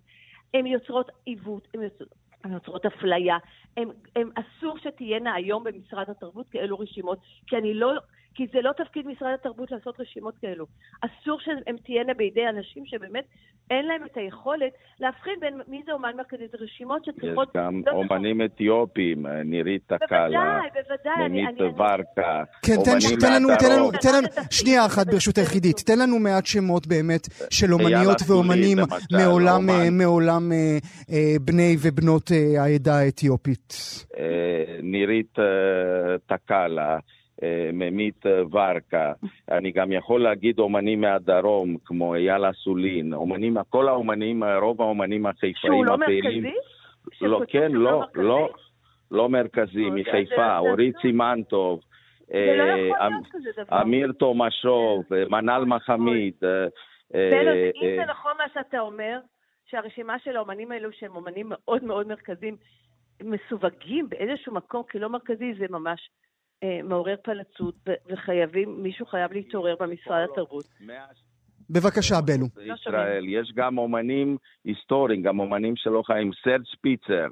הן 0.53 0.65
יוצרות 0.65 1.12
עיוות, 1.25 1.68
הן 1.74 1.82
יוצרות 1.82 2.10
הן 2.43 2.53
יוצרות 2.53 2.86
אפליה. 2.86 3.38
הם, 3.77 3.89
הם 4.15 4.29
אסור 4.36 4.77
שתהיינה 4.77 5.34
היום 5.34 5.63
במשרד 5.63 6.10
התרבות 6.10 6.50
כאלו 6.50 6.79
רשימות, 6.79 7.19
כי 7.48 7.58
אני 7.58 7.74
לא, 7.74 7.93
כי 8.36 8.48
זה 8.53 8.62
לא 8.62 8.71
תפקיד 8.77 9.07
משרד 9.07 9.33
התרבות 9.33 9.71
לעשות 9.71 10.00
רשימות 10.00 10.33
כאלו. 10.41 10.65
אסור 11.01 11.39
שהן 11.39 11.77
תהיינה 11.86 12.13
בידי 12.13 12.48
אנשים 12.50 12.86
שבאמת 12.86 13.25
אין 13.71 13.86
להם 13.86 14.05
את 14.05 14.17
היכולת 14.17 14.71
להבחין 15.00 15.33
בין 15.39 15.53
מי 15.67 15.81
זה 15.86 15.91
אומן 15.91 16.12
מרכזי, 16.17 16.43
זה 16.51 16.57
רשימות 16.62 17.05
שצריכות... 17.05 17.50
יש 17.50 17.55
גם 17.55 17.81
אומנים 17.91 18.41
אתיופים, 18.41 19.25
נירית 19.45 19.81
תקאלה, 19.88 20.59
ממית 21.19 21.62
ורקה, 21.62 22.43
כן, 22.65 22.74
תן 23.19 23.33
לנו, 23.33 23.50
תן 23.59 23.71
לנו, 23.75 23.91
תן 23.91 24.09
לנו, 24.17 24.27
שנייה 24.51 24.86
אחת 24.86 25.07
ברשותך 25.07 25.53
עידית, 25.53 25.77
תן 25.77 26.00
לנו 26.00 26.19
מעט 26.19 26.45
שמות 26.45 26.88
באמת 26.88 27.27
של 27.50 27.74
אומניות 27.74 28.17
ואומנים 28.27 28.77
מעולם, 29.12 29.62
מעולם 29.91 30.51
אה, 30.51 30.77
אה, 31.12 31.36
בני 31.41 31.75
ובנות 31.81 32.31
אה, 32.31 32.63
העדה 32.63 33.00
האתיופית. 33.00 33.74
נירית 34.83 35.36
תקאלה. 36.25 36.98
ממית 37.74 38.25
ורקה, 38.51 39.13
אני 39.51 39.72
גם 39.72 39.91
יכול 39.91 40.24
להגיד 40.24 40.60
אומנים 40.60 41.01
מהדרום, 41.01 41.77
כמו 41.86 42.15
אייל 42.15 42.50
אסולין, 42.50 43.13
אומנים, 43.13 43.58
כל 43.69 43.88
האומנים, 43.88 44.43
רוב 44.43 44.81
האומנים 44.81 45.25
החיפאים 45.25 45.53
שהוא 45.55 45.86
לא 45.86 45.98
מרכזי? 45.98 46.53
לא, 47.22 47.41
כן, 47.48 47.72
לא, 47.72 48.03
לא, 48.15 48.50
לא 49.12 49.29
מרכזי, 49.29 49.89
מחיפה, 49.89 50.58
אורית 50.58 50.96
סימנטוב, 51.01 51.79
אמיר 53.81 54.12
תומשוב, 54.12 55.03
מנל 55.29 55.63
מחמיד. 55.65 56.34
בלו, 57.13 57.51
אם 57.81 57.96
זה 57.98 58.05
נכון 58.10 58.31
מה 58.38 58.43
שאתה 58.53 58.79
אומר, 58.79 59.19
שהרשימה 59.65 60.19
של 60.19 60.38
האומנים 60.38 60.72
האלו, 60.72 60.91
שהם 60.91 61.15
אומנים 61.15 61.46
מאוד 61.50 61.84
מאוד 61.84 62.08
מרכזיים, 62.08 62.55
מסווגים 63.24 64.10
באיזשהו 64.10 64.53
מקום 64.53 64.84
כלא 64.91 65.10
מרכזי, 65.10 65.53
זה 65.53 65.65
ממש 65.69 66.10
אה, 66.10 66.28
מעורר 66.84 67.16
פלצות, 67.24 67.75
וחייבים, 68.10 68.84
מישהו 68.84 69.06
חייב 69.06 69.34
להתעורר 69.34 69.75
במשרד 69.80 70.28
התרבות. 70.32 70.66
בבקשה, 71.70 72.22
בלו. 72.22 72.46
בישראל 72.56 73.25
יש 73.28 73.51
גם 73.56 73.78
אומנים 73.78 74.38
היסטוריים, 74.66 75.22
גם 75.22 75.39
אומנים 75.39 75.75
שלא 75.75 76.04
חיים. 76.06 76.32
סרד 76.44 76.62
שפיצר, 76.66 77.13
אה, 77.13 77.28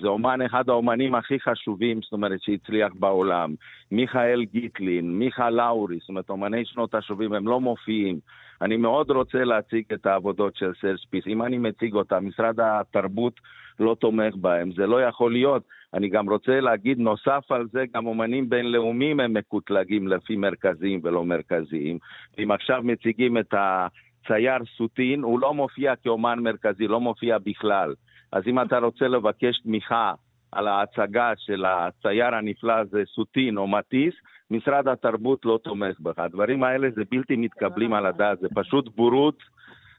זה 0.00 0.08
אומן, 0.08 0.42
אחד 0.42 0.68
האומנים 0.68 1.14
הכי 1.14 1.40
חשובים, 1.40 2.00
זאת 2.02 2.12
אומרת, 2.12 2.42
שהצליח 2.42 2.92
בעולם. 2.98 3.54
מיכאל 3.92 4.44
גיטלין, 4.44 5.18
מיכה 5.18 5.50
לאורי, 5.50 5.98
זאת 6.00 6.08
אומרת, 6.08 6.30
אומני 6.30 6.64
שנות 6.64 6.94
ה-70, 6.94 7.36
הם 7.36 7.48
לא 7.48 7.60
מופיעים. 7.60 8.18
אני 8.62 8.76
מאוד 8.76 9.10
רוצה 9.10 9.44
להציג 9.44 9.84
את 9.92 10.06
העבודות 10.06 10.56
של 10.56 10.72
שפיצר. 10.96 11.30
אם 11.30 11.42
אני 11.42 11.58
מציג 11.58 11.94
אותה, 11.94 12.20
משרד 12.20 12.60
התרבות 12.60 13.40
לא 13.80 13.96
תומך 14.00 14.34
בהם. 14.36 14.72
זה 14.72 14.86
לא 14.86 15.02
יכול 15.02 15.32
להיות. 15.32 15.62
אני 15.94 16.08
גם 16.08 16.30
רוצה 16.30 16.60
להגיד, 16.60 16.98
נוסף 16.98 17.44
על 17.50 17.66
זה, 17.72 17.84
גם 17.94 18.06
אומנים 18.06 18.48
בינלאומיים 18.48 19.20
הם 19.20 19.34
מקוטלגים 19.34 20.08
לפי 20.08 20.36
מרכזיים 20.36 21.00
ולא 21.02 21.24
מרכזיים. 21.24 21.98
אם 22.42 22.50
עכשיו 22.50 22.80
מציגים 22.84 23.38
את 23.38 23.54
הצייר 23.54 24.64
סוטין, 24.76 25.22
הוא 25.22 25.40
לא 25.40 25.54
מופיע 25.54 25.96
כאומן 25.96 26.38
מרכזי, 26.38 26.86
לא 26.88 27.00
מופיע 27.00 27.38
בכלל. 27.38 27.94
אז 28.32 28.42
אם 28.46 28.60
אתה 28.60 28.78
רוצה 28.78 29.08
לבקש 29.08 29.58
תמיכה 29.58 30.12
על 30.52 30.68
ההצגה 30.68 31.32
של 31.36 31.64
הצייר 31.64 32.34
הנפלא 32.34 32.72
הזה, 32.72 33.02
סוטין 33.14 33.56
או 33.56 33.66
מטיס, 33.66 34.14
משרד 34.50 34.88
התרבות 34.88 35.44
לא 35.44 35.58
תומך 35.62 36.00
בך. 36.00 36.18
הדברים 36.18 36.64
האלה 36.64 36.88
זה 36.94 37.02
בלתי 37.10 37.36
מתקבלים 37.36 37.92
על 37.92 38.06
הדעת, 38.06 38.38
זה 38.38 38.48
פשוט 38.54 38.96
בורות, 38.96 39.38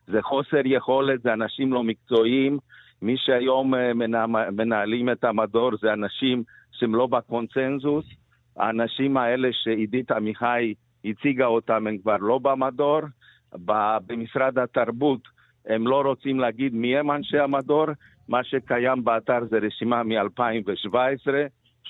זה 0.08 0.22
חוסר 0.22 0.62
יכולת, 0.66 1.22
זה 1.22 1.34
אנשים 1.34 1.74
לא 1.74 1.84
מקצועיים. 1.84 2.58
מי 3.02 3.16
שהיום 3.18 3.76
אה, 3.76 3.92
מנהלים 4.52 5.10
את 5.10 5.24
המדור 5.24 5.72
זה 5.82 5.94
אנשים 5.94 6.44
שהם 6.72 6.96
לא 6.96 7.08
בקונצנזוס. 7.08 8.06
האנשים 8.58 9.18
האלה 9.18 9.50
שעידית 9.52 10.12
עמיחי 10.12 10.74
הציגה 11.06 11.46
אותם 11.46 11.88
הם 11.88 11.98
כבר 11.98 12.18
לא 12.18 12.38
במדור. 12.38 13.00
במשרד 14.08 14.60
התרבות 14.60 15.22
הם 15.66 15.88
לא 15.88 16.02
רוצים 16.02 16.40
להגיד 16.40 16.74
מי 16.74 16.98
הם 16.98 17.12
אנשי 17.12 17.40
המדור. 17.40 17.86
מה 18.30 18.44
שקיים 18.44 19.04
באתר 19.04 19.40
זה 19.50 19.58
רשימה 19.58 20.04
מ-2017. 20.04 21.28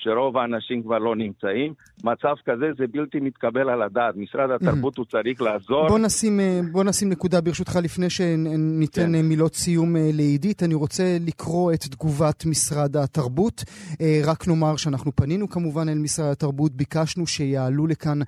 שרוב 0.00 0.36
האנשים 0.36 0.82
כבר 0.82 0.98
לא 0.98 1.16
נמצאים. 1.16 1.74
מצב 2.04 2.34
כזה 2.46 2.66
זה 2.78 2.84
בלתי 2.92 3.20
מתקבל 3.20 3.68
על 3.68 3.82
הדעת. 3.82 4.16
משרד 4.16 4.50
התרבות 4.50 4.96
הוא 4.96 5.04
צריך 5.04 5.42
לעזור. 5.42 5.88
בוא 5.88 5.98
נשים, 5.98 6.40
אה, 6.40 6.60
בוא 6.72 6.84
נשים 6.84 7.08
נקודה 7.08 7.40
ברשותך 7.40 7.78
לפני 7.82 8.10
שניתן 8.10 9.02
כן. 9.02 9.14
אה, 9.14 9.22
מילות 9.22 9.54
סיום 9.54 9.96
אה, 9.96 10.10
לעידית. 10.12 10.62
אני 10.62 10.74
רוצה 10.74 11.16
לקרוא 11.20 11.72
את 11.72 11.80
תגובת 11.80 12.46
משרד 12.46 12.96
התרבות. 12.96 13.64
רק 14.24 14.48
נאמר 14.48 14.76
שאנחנו 14.76 15.12
פנינו 15.16 15.48
כמובן 15.48 15.88
אל 15.88 15.98
משרד 15.98 16.30
התרבות, 16.30 16.72
ביקשנו 16.72 17.26
שיעלו 17.26 17.86
לכאן 17.86 18.18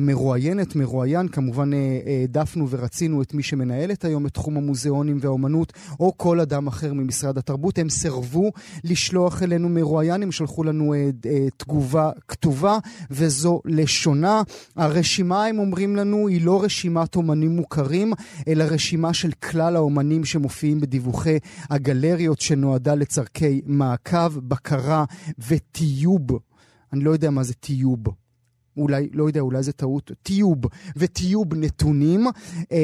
מרואיינת, 0.00 0.76
מרואיין. 0.76 1.28
כמובן 1.28 1.70
העדפנו 2.06 2.68
ורצינו 2.70 3.22
את 3.22 3.34
מי 3.34 3.42
שמנהלת 3.42 4.04
היום 4.04 4.26
את 4.26 4.34
תחום 4.34 4.56
המוזיאונים 4.56 5.18
והאומנות, 5.20 5.72
או 6.00 6.12
כל 6.16 6.40
אדם 6.40 6.66
אחר 6.66 6.92
ממשרד 6.92 7.38
התרבות. 7.38 7.78
הם 7.78 7.88
סירבו 7.88 8.50
לשלוח 8.84 9.42
אלינו 9.42 9.68
מרואיין, 9.68 10.22
הם 10.22 10.32
שלחו 10.32 10.64
לנו 10.64 10.94
אה, 11.26 11.46
תגובה 11.56 12.10
כתובה, 12.28 12.78
וזו 13.10 13.60
לשונה. 13.64 14.42
הרשימה, 14.76 15.44
הם 15.44 15.58
אומרים 15.58 15.96
לנו, 15.96 16.28
היא 16.28 16.44
לא 16.44 16.62
רשימת 16.62 17.16
אומנים 17.16 17.56
מוכרים, 17.56 18.12
אלא 18.48 18.64
רשימה 18.64 19.14
של 19.14 19.30
כלל 19.32 19.76
האומנים 19.76 20.24
שמופיעים 20.24 20.80
בדיווחי 20.80 21.38
הגלריות 21.70 22.40
שנועדה 22.40 22.94
לצורכי 22.94 23.60
מעקב, 23.66 24.38
בקרה 24.38 25.04
וטיוב. 25.48 26.26
אני 26.92 27.04
לא 27.04 27.10
יודע 27.10 27.30
מה 27.30 27.42
זה 27.42 27.54
טיוב. 27.54 28.25
אולי, 28.76 29.08
לא 29.12 29.24
יודע, 29.24 29.40
אולי 29.40 29.62
זה 29.62 29.72
טעות, 29.72 30.10
טיוב 30.22 30.58
וטיוב 30.96 31.54
נתונים. 31.54 32.26
אה, 32.72 32.78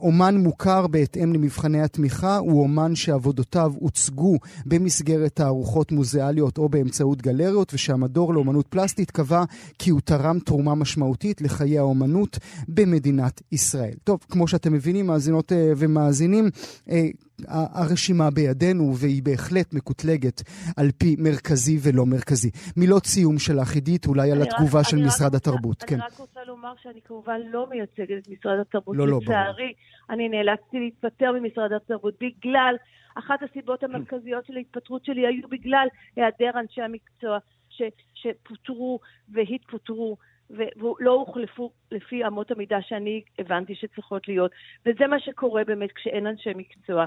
אומן 0.00 0.36
מוכר 0.36 0.86
בהתאם 0.86 1.32
למבחני 1.32 1.82
התמיכה 1.82 2.36
הוא 2.36 2.62
אומן 2.62 2.94
שעבודותיו 2.94 3.72
הוצגו 3.78 4.36
במסגרת 4.66 5.34
תערוכות 5.34 5.92
מוזיאליות 5.92 6.58
או 6.58 6.68
באמצעות 6.68 7.22
גלריות, 7.22 7.74
ושהמדור 7.74 8.34
לאומנות 8.34 8.66
פלסטית 8.66 9.10
קבע 9.10 9.44
כי 9.78 9.90
הוא 9.90 10.00
תרם 10.04 10.38
תרומה 10.38 10.74
משמעותית 10.74 11.40
לחיי 11.40 11.78
האומנות 11.78 12.38
במדינת 12.68 13.42
ישראל. 13.52 13.94
טוב, 14.04 14.20
כמו 14.30 14.48
שאתם 14.48 14.72
מבינים, 14.72 15.06
מאזינות 15.06 15.52
אה, 15.52 15.72
ומאזינים, 15.76 16.50
אה, 16.90 17.08
הרשימה 17.48 18.30
בידינו, 18.30 18.92
והיא 18.96 19.22
בהחלט 19.22 19.74
מקוטלגת 19.74 20.42
על 20.76 20.90
פי 20.98 21.16
מרכזי 21.18 21.78
ולא 21.82 22.06
מרכזי. 22.06 22.50
מילות 22.76 23.06
סיום 23.06 23.38
שלך, 23.38 23.74
עידית, 23.74 24.06
אולי 24.06 24.32
על 24.32 24.42
התגובה 24.42 24.84
של 24.84 24.96
משרד 24.96 25.34
התרבות. 25.34 25.82
אני 25.82 25.88
כן. 25.88 26.00
רק 26.06 26.18
רוצה 26.18 26.40
לומר 26.46 26.72
שאני 26.82 27.00
כמובן 27.04 27.40
לא 27.50 27.66
מייצגת 27.70 28.18
את 28.22 28.28
משרד 28.28 28.58
התרבות. 28.60 28.96
לא, 28.96 29.08
לא. 29.08 29.18
לצערי, 29.22 29.72
אני 30.10 30.28
נאלצתי 30.28 30.78
להתפטר 30.80 31.32
ממשרד 31.32 31.72
התרבות 31.72 32.14
בגלל, 32.20 32.74
אחת 33.14 33.38
הסיבות 33.42 33.82
המרכזיות 33.82 34.46
של 34.46 34.56
ההתפטרות 34.56 35.04
שלי 35.04 35.26
היו 35.26 35.48
בגלל 35.48 35.86
היעדר 36.16 36.60
אנשי 36.60 36.82
המקצוע 36.82 37.38
ש, 37.68 37.82
שפוטרו 38.14 39.00
והתפוטרו. 39.28 40.16
ולא 40.50 41.10
הוחלפו 41.10 41.70
לפי 41.92 42.26
אמות 42.26 42.50
המידה 42.50 42.78
שאני 42.82 43.22
הבנתי 43.38 43.74
שצריכות 43.74 44.28
להיות. 44.28 44.50
וזה 44.86 45.06
מה 45.06 45.20
שקורה 45.20 45.64
באמת 45.64 45.92
כשאין 45.92 46.26
אנשי 46.26 46.50
מקצוע. 46.56 47.06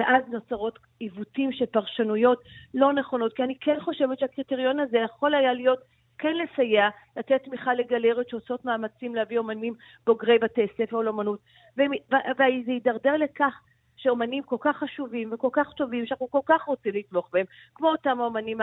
ואז 0.00 0.22
נוצרות 0.28 0.78
עיוותים 0.98 1.52
של 1.52 1.66
פרשנויות 1.66 2.42
לא 2.74 2.92
נכונות, 2.92 3.32
כי 3.32 3.42
אני 3.42 3.54
כן 3.60 3.80
חושבת 3.80 4.18
שהקריטריון 4.18 4.80
הזה 4.80 4.98
יכול 4.98 5.34
היה 5.34 5.52
להיות 5.52 5.78
כן 6.18 6.32
לסייע, 6.36 6.88
לתת 7.16 7.44
תמיכה 7.44 7.74
לגלריות 7.74 8.28
שעושות 8.28 8.64
מאמצים 8.64 9.14
להביא 9.14 9.38
אומנים 9.38 9.74
בוגרי 10.06 10.38
בתי 10.38 10.66
ספר 10.78 11.00
לאומנות, 11.00 11.40
וזה 11.76 12.72
יידרדר 12.72 13.16
לכך 13.16 13.60
שאומנים 13.96 14.42
כל 14.42 14.56
כך 14.60 14.76
חשובים 14.76 15.32
וכל 15.32 15.48
כך 15.52 15.72
טובים, 15.76 16.06
שאנחנו 16.06 16.30
כל 16.30 16.40
כך 16.46 16.62
רוצים 16.62 16.94
לתמוך 16.94 17.28
בהם, 17.32 17.46
כמו 17.74 17.88
אותם 17.88 18.20
האומנים 18.20 18.58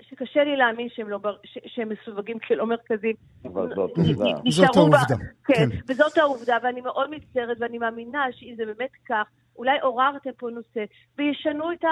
שקשה 0.00 0.44
לי 0.44 0.56
להאמין 0.56 0.88
שהם, 0.88 1.08
לא, 1.08 1.18
ש, 1.44 1.58
שהם 1.66 1.88
מסווגים 1.88 2.38
כלא 2.38 2.66
מרכזיים. 2.66 3.16
אבל 3.44 3.68
זאת 3.68 3.96
עובדה. 3.96 4.50
זאת 4.50 4.76
העובדה. 4.76 5.16
כן, 5.44 5.54
כן, 5.54 5.68
וזאת 5.88 6.18
העובדה, 6.18 6.56
ואני 6.62 6.80
מאוד 6.80 7.10
מצטערת, 7.10 7.56
ואני 7.60 7.78
מאמינה 7.78 8.24
שאם 8.32 8.54
זה 8.56 8.66
באמת 8.66 8.90
כך, 9.08 9.28
אולי 9.56 9.78
עוררתם 9.82 10.30
פה 10.38 10.48
נושא, 10.50 10.84
וישנו 11.18 11.72
את 11.72 11.84
ה... 11.84 11.88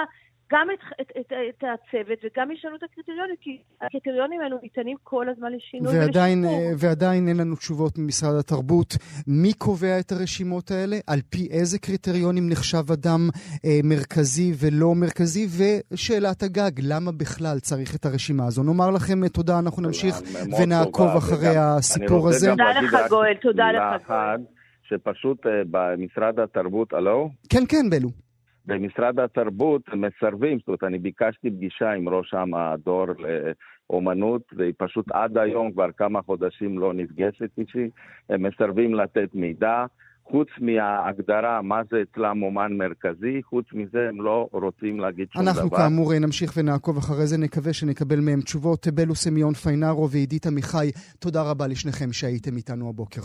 גם 0.51 0.67
את, 0.73 0.79
את, 1.01 1.11
את, 1.19 1.33
את 1.49 1.63
הצוות 1.63 2.19
וגם 2.23 2.51
ישנו 2.51 2.75
את 2.75 2.83
הקריטריונים, 2.83 3.35
כי 3.41 3.57
הקריטריונים 3.81 4.41
האלו 4.41 4.57
ניתנים 4.63 4.97
כל 5.03 5.29
הזמן 5.29 5.51
לשינוי 5.51 5.99
ועדיין, 5.99 6.45
ולשיפור. 6.45 6.89
ועדיין 6.89 7.27
אין 7.27 7.37
לנו 7.37 7.55
תשובות 7.55 7.97
ממשרד 7.97 8.35
התרבות. 8.39 8.93
מי 9.27 9.53
קובע 9.53 9.99
את 9.99 10.11
הרשימות 10.11 10.71
האלה? 10.71 10.97
על 11.07 11.19
פי 11.29 11.47
איזה 11.51 11.79
קריטריונים 11.79 12.49
נחשב 12.49 12.91
אדם 12.93 13.29
אה, 13.65 13.79
מרכזי 13.83 14.51
ולא 14.59 14.95
מרכזי? 14.95 15.47
ושאלת 15.57 16.43
הגג, 16.43 16.71
למה 16.83 17.11
בכלל 17.11 17.59
צריך 17.59 17.95
את 17.95 18.05
הרשימה 18.05 18.45
הזו? 18.47 18.63
נאמר 18.63 18.89
לכם 18.91 19.23
אה, 19.23 19.29
תודה, 19.29 19.59
אנחנו 19.59 19.81
נמשיך 19.81 20.15
ונעקוב 20.59 21.07
אחרי 21.17 21.49
וגם, 21.51 21.63
הסיפור 21.77 22.29
הזה. 22.29 22.49
תודה 22.49 22.71
לך 22.81 22.97
גואל, 23.09 23.33
תודה 23.41 23.71
לך 23.71 24.07
גואל. 24.07 24.62
שפשוט 24.83 25.45
uh, 25.45 25.49
במשרד 25.71 26.39
התרבות, 26.39 26.93
הלו? 26.93 27.29
כן, 27.49 27.63
כן, 27.69 27.89
בלו. 27.89 28.09
במשרד 28.65 29.19
התרבות 29.19 29.81
מסרבים, 29.93 30.57
זאת 30.59 30.67
אומרת, 30.67 30.83
אני 30.83 30.99
ביקשתי 30.99 31.51
פגישה 31.51 31.91
עם 31.91 32.09
ראש 32.09 32.33
המדור 32.33 33.05
לאומנות, 33.89 34.41
והיא 34.57 34.73
פשוט 34.77 35.11
עד 35.11 35.37
היום, 35.37 35.71
כבר 35.71 35.91
כמה 35.97 36.21
חודשים 36.21 36.79
לא 36.79 36.93
נפגשת 36.93 37.49
איתי, 37.57 37.89
הם 38.29 38.43
מסרבים 38.43 38.95
לתת 38.95 39.29
מידע. 39.33 39.85
חוץ 40.25 40.47
מההגדרה 40.59 41.61
מה 41.61 41.81
זה 41.91 41.97
אצלם 42.01 42.43
אומן 42.43 42.73
מרכזי, 42.73 43.43
חוץ 43.43 43.65
מזה 43.73 44.09
הם 44.09 44.21
לא 44.21 44.47
רוצים 44.51 44.99
להגיד 44.99 45.27
שום 45.33 45.41
אנחנו 45.41 45.67
דבר. 45.67 45.77
אנחנו 45.77 45.89
כאמור 45.89 46.13
נמשיך 46.19 46.53
ונעקוב 46.57 46.97
אחרי 46.97 47.27
זה, 47.27 47.37
נקווה 47.37 47.73
שנקבל 47.73 48.19
מהם 48.19 48.41
תשובות. 48.41 48.87
בלו 48.87 49.15
סמיון 49.15 49.53
פיינארו 49.53 50.09
ועידית 50.09 50.45
עמיחי, 50.45 50.91
תודה 51.19 51.41
רבה 51.51 51.67
לשניכם 51.67 52.13
שהייתם 52.13 52.57
איתנו 52.57 52.89
הבוקר. 52.89 53.21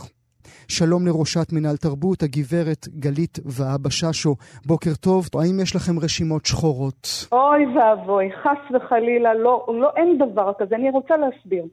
שלום 0.67 1.07
לראשת 1.07 1.53
מינהל 1.53 1.77
תרבות, 1.77 2.23
הגברת 2.23 2.87
גלית 2.87 3.39
ואבא 3.45 3.89
ששו. 3.89 4.35
בוקר 4.65 4.91
טוב, 5.01 5.23
האם 5.39 5.59
יש 5.63 5.75
לכם 5.75 5.99
רשימות 6.03 6.45
שחורות? 6.45 7.07
אוי 7.31 7.65
ואבוי, 7.75 8.31
חס 8.43 8.75
וחלילה, 8.75 9.33
לא, 9.33 9.65
לא, 9.81 9.91
אין 9.95 10.17
דבר 10.17 10.51
כזה. 10.59 10.75
אני 10.75 10.89
רוצה 10.89 11.17
להסביר. 11.17 11.63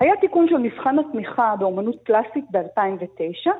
היה 0.00 0.12
תיקון 0.20 0.46
של 0.48 0.56
מבחן 0.56 0.98
התמיכה 0.98 1.54
באומנות 1.58 1.96
קלאסית 2.02 2.44
ב-2009, 2.50 3.50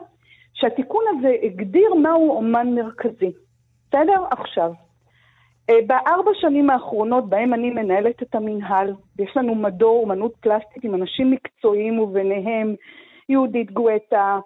שהתיקון 0.54 1.04
הזה 1.10 1.28
הגדיר 1.42 1.94
מהו 2.02 2.30
אומן 2.30 2.75
מרכזי. 2.75 3.32
בסדר? 3.88 4.25
עכשיו, 4.30 4.72
אה, 5.70 5.75
בארבע 5.87 6.30
שנים 6.34 6.70
האחרונות 6.70 7.28
בהם 7.28 7.54
אני 7.54 7.70
מנהלת 7.70 8.22
את 8.22 8.34
המינהל, 8.34 8.94
יש 9.18 9.37
לנו 9.37 9.54
מדור 9.54 10.00
אומנות 10.02 10.32
פלסטית 10.40 10.84
עם 10.84 10.94
אנשים 10.94 11.30
מקצועיים 11.30 11.98
וביניהם 11.98 12.75
יהודית 13.28 13.70
גואטה, 13.70 14.38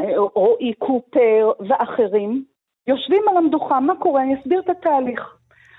אה, 0.00 0.18
רועי 0.34 0.74
קופר 0.74 1.52
ואחרים, 1.68 2.44
יושבים 2.86 3.22
על 3.28 3.36
המדוכה, 3.36 3.80
מה 3.80 3.96
קורה? 3.96 4.22
אני 4.22 4.40
אסביר 4.40 4.60
את 4.60 4.70
התהליך. 4.70 5.36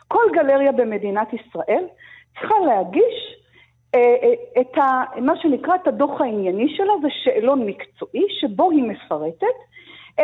כל 0.08 0.24
גלריה 0.34 0.72
במדינת 0.72 1.28
ישראל 1.34 1.84
צריכה 2.34 2.56
להגיש 2.66 3.36
אה, 3.96 4.16
אה, 4.24 4.62
את 4.62 4.78
ה, 4.78 5.04
מה 5.22 5.34
שנקרא 5.42 5.76
את 5.76 5.88
הדוח 5.88 6.22
הענייני 6.22 6.76
שלה, 6.76 6.94
זה 7.02 7.08
שאלון 7.24 7.66
מקצועי 7.66 8.26
שבו 8.40 8.72
היא 8.72 8.84
מפרטת 8.84 9.58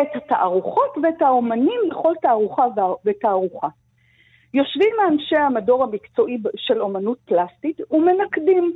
את 0.02 0.16
התערוכות 0.16 0.98
ואת 1.04 1.22
האומנים 1.22 1.80
לכל 1.92 2.14
תערוכה 2.22 2.66
ותערוכה. 3.06 3.68
יושבים 4.54 4.96
אנשי 5.08 5.36
המדור 5.36 5.84
המקצועי 5.84 6.38
של 6.56 6.82
אומנות 6.82 7.18
פלסטית 7.26 7.82
ומנקדים. 7.92 8.74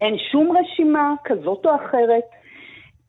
אין 0.00 0.14
שום 0.32 0.56
רשימה 0.56 1.14
כזאת 1.24 1.66
או 1.66 1.70
אחרת. 1.74 2.22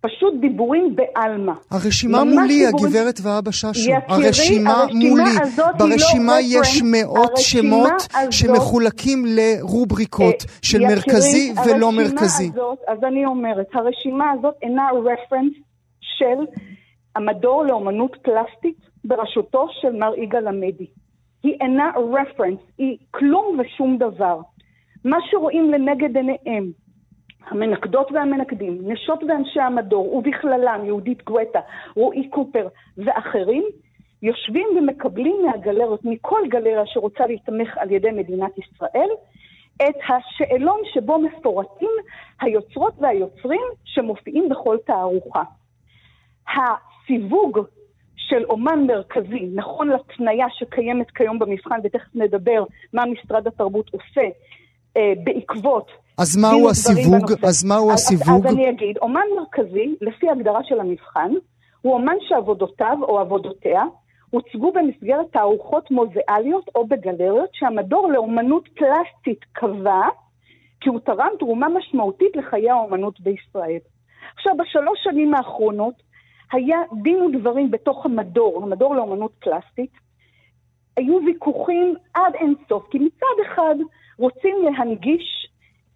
פשוט 0.02 0.34
דיבורים 0.42 0.96
בעלמא. 0.96 1.54
הרשימה 1.72 2.24
מולי, 2.24 2.66
דיבורים... 2.66 2.86
הגברת 2.86 3.20
ואבא 3.24 3.52
ששו. 3.52 3.70
יקירי, 3.92 4.28
הרשימה, 4.28 4.72
הרשימה 4.72 5.10
מולי. 5.10 5.32
ברשימה 5.78 6.34
לא 6.34 6.60
יש 6.60 6.82
מאות 6.92 7.38
שמות 7.38 7.92
הזאת, 8.14 8.32
שמחולקים 8.32 9.26
לרובריקות 9.28 10.36
אה, 10.36 10.54
של 10.62 10.82
יקירי, 10.82 10.96
מרכזי 10.96 11.54
ולא 11.66 11.92
מרכזי. 11.92 12.50
הזאת, 12.54 12.80
אז 12.88 12.98
אני 13.04 13.26
אומרת, 13.26 13.68
הרשימה 13.74 14.32
הזאת 14.32 14.54
אינה 14.62 14.90
רפרנס 14.92 15.54
של 16.02 16.60
המדור 17.16 17.66
לאומנות 17.66 18.18
פלסטית 18.22 18.78
בראשותו 19.04 19.68
של 19.82 19.92
מר 19.92 20.16
יגאל 20.18 20.48
עמדי. 20.48 20.88
היא 21.44 21.54
אינה 21.62 21.92
רפרנס, 22.14 22.60
היא 22.78 22.98
כלום 23.12 23.60
ושום 23.60 23.98
דבר. 23.98 24.40
מה 25.06 25.18
שרואים 25.30 25.72
לנגד 25.72 26.18
עיניהם 26.18 26.72
המנקדות 27.48 28.12
והמנקדים, 28.12 28.92
נשות 28.92 29.24
ואנשי 29.24 29.60
המדור, 29.60 30.16
ובכללם 30.16 30.86
יהודית 30.86 31.24
גואטה, 31.24 31.60
רועי 31.96 32.30
קופר 32.30 32.68
ואחרים, 32.98 33.64
יושבים 34.22 34.68
ומקבלים 34.78 35.36
מהגלריות, 35.46 36.06
מכל 36.06 36.42
גלריה 36.50 36.86
שרוצה 36.86 37.28
להתמך 37.28 37.78
על 37.78 37.92
ידי 37.92 38.12
מדינת 38.12 38.52
ישראל, 38.58 39.10
את 39.76 39.96
השאלון 40.10 40.82
שבו 40.94 41.20
מפורטים 41.20 41.90
היוצרות 42.42 42.94
והיוצרים 43.00 43.62
שמופיעים 43.86 44.50
בכל 44.50 44.78
תערוכה. 44.86 45.44
הסיווג 46.48 47.60
של 48.16 48.44
אומן 48.44 48.88
מרכזי, 48.88 49.50
נכון 49.56 49.90
לתניה 49.90 50.46
שקיימת 50.50 51.12
כיום 51.12 51.40
במבחן, 51.40 51.80
ותכף 51.84 52.16
נדבר 52.16 52.64
מה 52.94 53.04
משרד 53.06 53.48
התרבות 53.48 53.90
עושה 53.94 54.30
בעקבות 55.24 55.92
אז 56.20 56.38
מהו 56.38 56.70
הסיווג? 56.70 57.32
אז 57.44 57.64
מהו 57.64 57.92
הסיווג? 57.92 58.48
אז 58.48 58.54
אני 58.54 58.70
אגיד, 58.70 58.98
אומן 58.98 59.26
מרכזי, 59.38 59.96
לפי 60.02 60.30
הגדרה 60.30 60.60
של 60.64 60.80
המבחן, 60.80 61.32
הוא 61.82 61.94
אומן 61.94 62.16
שעבודותיו 62.22 62.98
או 63.02 63.20
עבודותיה 63.20 63.84
הוצגו 64.30 64.72
במסגרת 64.72 65.26
תערוכות 65.32 65.92
מוזיאליות 65.92 66.70
או 66.76 66.88
בגלריות 66.88 67.50
שהמדור 67.54 68.12
לאומנות 68.12 68.70
פלסטית 68.76 69.46
קבע 69.54 70.02
כי 70.82 70.90
הוא 70.90 71.00
תרם 71.00 71.30
תרומה 71.40 71.70
משמעותית 71.70 72.36
לחיי 72.36 72.70
האומנות 72.70 73.20
בישראל. 73.20 73.80
עכשיו, 74.36 74.54
בשלוש 74.58 75.00
שנים 75.04 75.34
האחרונות 75.34 75.94
היה 76.52 76.78
דין 77.04 77.22
ודברים 77.24 77.72
בתוך 77.72 78.06
המדור, 78.06 78.64
המדור 78.64 78.96
לאומנות 78.96 79.32
פלסטית. 79.40 79.92
היו 80.98 81.20
ויכוחים 81.26 81.96
עד 82.14 82.34
אינסוף, 82.36 82.88
כי 82.92 83.00
מצד 83.00 83.36
אחד 83.48 83.76
רוצים 84.20 84.58
להנגיש 84.64 85.48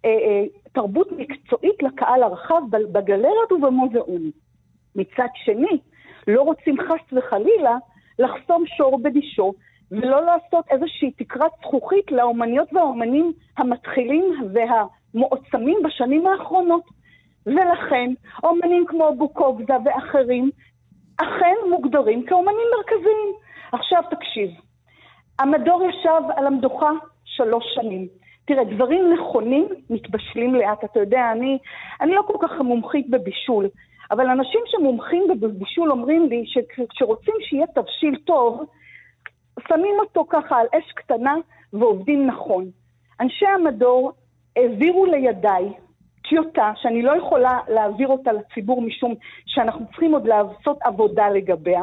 אה, 0.04 0.10
אה, 0.10 0.44
תרבות 0.72 1.08
מקצועית 1.12 1.82
לקהל 1.82 2.22
הרחב 2.22 2.62
בגלריות 2.92 3.52
ובמוזיאונים. 3.52 4.30
מצד 4.96 5.28
שני, 5.34 5.78
לא 6.28 6.42
רוצים 6.42 6.76
חס 6.80 7.12
וחלילה 7.12 7.76
לחסום 8.18 8.64
שור 8.76 9.02
בדישו 9.02 9.52
ולא 9.90 10.22
לעשות 10.24 10.64
איזושהי 10.70 11.10
תקרת 11.10 11.50
זכוכית 11.62 12.12
לאומניות 12.12 12.72
והאומנים 12.72 13.32
המתחילים 13.56 14.24
והמועצמים 14.52 15.78
בשנים 15.84 16.26
האחרונות. 16.26 16.84
ולכן, 17.46 18.10
אומנים 18.42 18.86
כמו 18.86 19.14
בוקובזה 19.16 19.72
ואחרים 19.84 20.50
אכן 21.16 21.54
מוגדרים 21.70 22.26
כאומנים 22.26 22.66
מרכזיים. 22.76 23.34
עכשיו 23.72 24.02
תקשיב, 24.10 24.50
המדור 25.38 25.82
ישב 25.84 26.22
על 26.36 26.46
המדוכה 26.46 26.90
שלוש 27.36 27.64
שנים. 27.74 28.08
תראה, 28.44 28.64
דברים 28.64 29.12
נכונים 29.12 29.68
מתבשלים 29.90 30.54
לאט. 30.54 30.84
אתה 30.84 31.00
יודע, 31.00 31.32
אני, 31.32 31.58
אני 32.00 32.12
לא 32.12 32.22
כל 32.26 32.38
כך 32.42 32.60
מומחית 32.60 33.10
בבישול, 33.10 33.68
אבל 34.10 34.26
אנשים 34.26 34.60
שמומחים 34.66 35.24
בבישול 35.40 35.90
אומרים 35.90 36.28
לי 36.28 36.44
שכשרוצים 36.46 37.34
שיהיה 37.40 37.66
תבשיל 37.66 38.16
טוב, 38.24 38.64
שמים 39.68 39.94
אותו 40.00 40.26
ככה 40.30 40.56
על 40.56 40.66
אש 40.72 40.92
קטנה 40.92 41.34
ועובדים 41.72 42.26
נכון. 42.26 42.64
אנשי 43.20 43.46
המדור 43.46 44.12
העבירו 44.56 45.06
לידיי 45.06 45.72
טיוטה 46.28 46.72
שאני 46.76 47.02
לא 47.02 47.16
יכולה 47.16 47.58
להעביר 47.68 48.08
אותה 48.08 48.32
לציבור 48.32 48.82
משום 48.82 49.14
שאנחנו 49.46 49.86
צריכים 49.86 50.12
עוד 50.12 50.26
לעשות 50.26 50.78
עבודה 50.84 51.28
לגביה, 51.28 51.82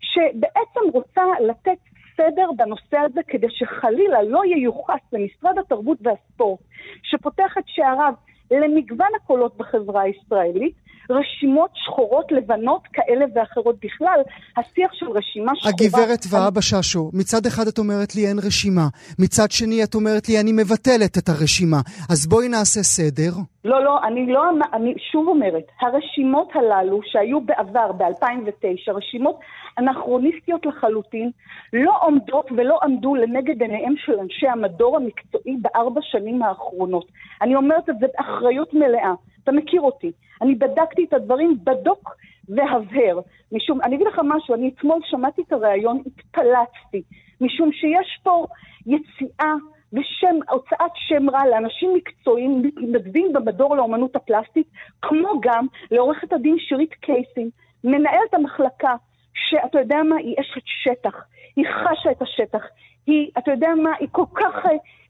שבעצם 0.00 0.80
רוצה 0.92 1.22
לתת 1.40 1.78
סדר 2.16 2.46
בנושא 2.56 2.96
הזה 2.96 3.20
כדי 3.28 3.46
שחלילה 3.50 4.22
לא 4.22 4.40
ייוחס 4.44 5.02
למשרד 5.12 5.58
התרבות 5.58 5.98
והספורט, 6.02 6.60
שפותח 7.02 7.54
את 7.58 7.64
שעריו 7.66 8.12
למגוון 8.50 9.08
הקולות 9.16 9.56
בחברה 9.56 10.02
הישראלית, 10.02 10.74
רשימות 11.10 11.70
שחורות 11.74 12.32
לבנות 12.32 12.82
כאלה 12.92 13.24
ואחרות 13.34 13.76
בכלל. 13.84 14.20
השיח 14.56 14.92
של 14.92 15.06
רשימה 15.06 15.52
שחורה... 15.56 15.72
הגברת 15.80 16.24
ואבא 16.30 16.60
ששו, 16.60 17.10
מצד 17.14 17.46
אחד 17.46 17.66
את 17.66 17.78
אומרת 17.78 18.14
לי 18.16 18.26
אין 18.26 18.38
רשימה, 18.38 18.88
מצד 19.18 19.50
שני 19.50 19.84
את 19.84 19.94
אומרת 19.94 20.28
לי 20.28 20.40
אני 20.40 20.52
מבטלת 20.52 21.18
את 21.18 21.28
הרשימה. 21.28 21.80
אז 22.10 22.26
בואי 22.26 22.48
נעשה 22.48 22.82
סדר. 22.82 23.53
לא, 23.64 23.84
לא, 23.84 24.02
אני 24.02 24.26
לא, 24.26 24.42
אני 24.72 24.94
שוב 25.12 25.28
אומרת, 25.28 25.64
הרשימות 25.80 26.48
הללו 26.54 27.00
שהיו 27.04 27.40
בעבר, 27.40 27.92
ב-2009, 27.92 28.92
רשימות 28.92 29.40
אנכרוניסטיות 29.78 30.66
לחלוטין, 30.66 31.30
לא 31.72 31.92
עומדות 32.00 32.52
ולא 32.56 32.78
עמדו 32.82 33.14
לנגד 33.14 33.62
עיניהם 33.62 33.94
של 33.96 34.18
אנשי 34.20 34.48
המדור 34.48 34.96
המקצועי 34.96 35.56
בארבע 35.60 36.00
שנים 36.02 36.42
האחרונות. 36.42 37.06
אני 37.42 37.56
אומרת 37.56 37.90
את 37.90 37.98
זה 38.00 38.06
באחריות 38.16 38.74
מלאה. 38.74 39.12
אתה 39.42 39.52
מכיר 39.52 39.80
אותי. 39.80 40.12
אני 40.42 40.54
בדקתי 40.54 41.04
את 41.04 41.12
הדברים 41.12 41.58
בדוק 41.64 42.16
והבהר. 42.48 43.20
משום, 43.52 43.80
אני 43.82 43.96
אגיד 43.96 44.06
לך 44.06 44.20
משהו, 44.24 44.54
אני 44.54 44.68
אתמול 44.68 45.00
שמעתי 45.04 45.42
את 45.42 45.52
הריאיון, 45.52 46.02
התפלצתי, 46.06 47.02
משום 47.40 47.72
שיש 47.72 48.20
פה 48.22 48.46
יציאה 48.86 49.54
ושם, 49.94 50.36
הוצאת 50.50 50.90
שם 50.94 51.30
רע 51.30 51.46
לאנשים 51.46 51.94
מקצועיים, 51.94 52.62
מתנדבים 52.62 53.32
במדור 53.32 53.76
לאומנות 53.76 54.16
הפלסטית, 54.16 54.66
כמו 55.02 55.40
גם 55.40 55.66
לעורכת 55.90 56.32
הדין 56.32 56.56
שירית 56.58 56.94
קייסין, 56.94 57.50
מנהלת 57.84 58.34
המחלקה, 58.34 58.94
שאתה 59.34 59.80
יודע 59.80 60.02
מה, 60.02 60.16
היא 60.16 60.34
אשת 60.40 60.62
שטח, 60.64 61.24
היא 61.56 61.64
חשה 61.66 62.10
את 62.10 62.22
השטח, 62.22 62.62
היא, 63.06 63.30
אתה 63.38 63.50
יודע 63.50 63.68
מה, 63.82 63.90
היא 64.00 64.08
כל 64.12 64.24
כך 64.34 64.66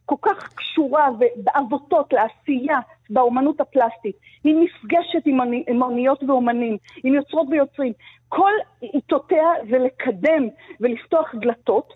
כל 0.06 0.16
כך 0.22 0.54
קשורה 0.54 1.08
בעבותות 1.36 2.12
לעשייה 2.12 2.78
באומנות 3.10 3.60
הפלסטית. 3.60 4.16
היא 4.44 4.54
נפגשת 4.56 5.26
עם, 5.68 5.82
אוניות 5.82 6.22
ואומנים, 6.22 6.76
עם 7.04 7.14
יוצרות 7.14 7.46
ויוצרים. 7.50 7.92
כל 8.28 8.52
עיתותיה 8.80 9.48
זה 9.70 9.78
לקדם 9.78 10.48
ולפתוח 10.80 11.34
דלתות. 11.34 11.92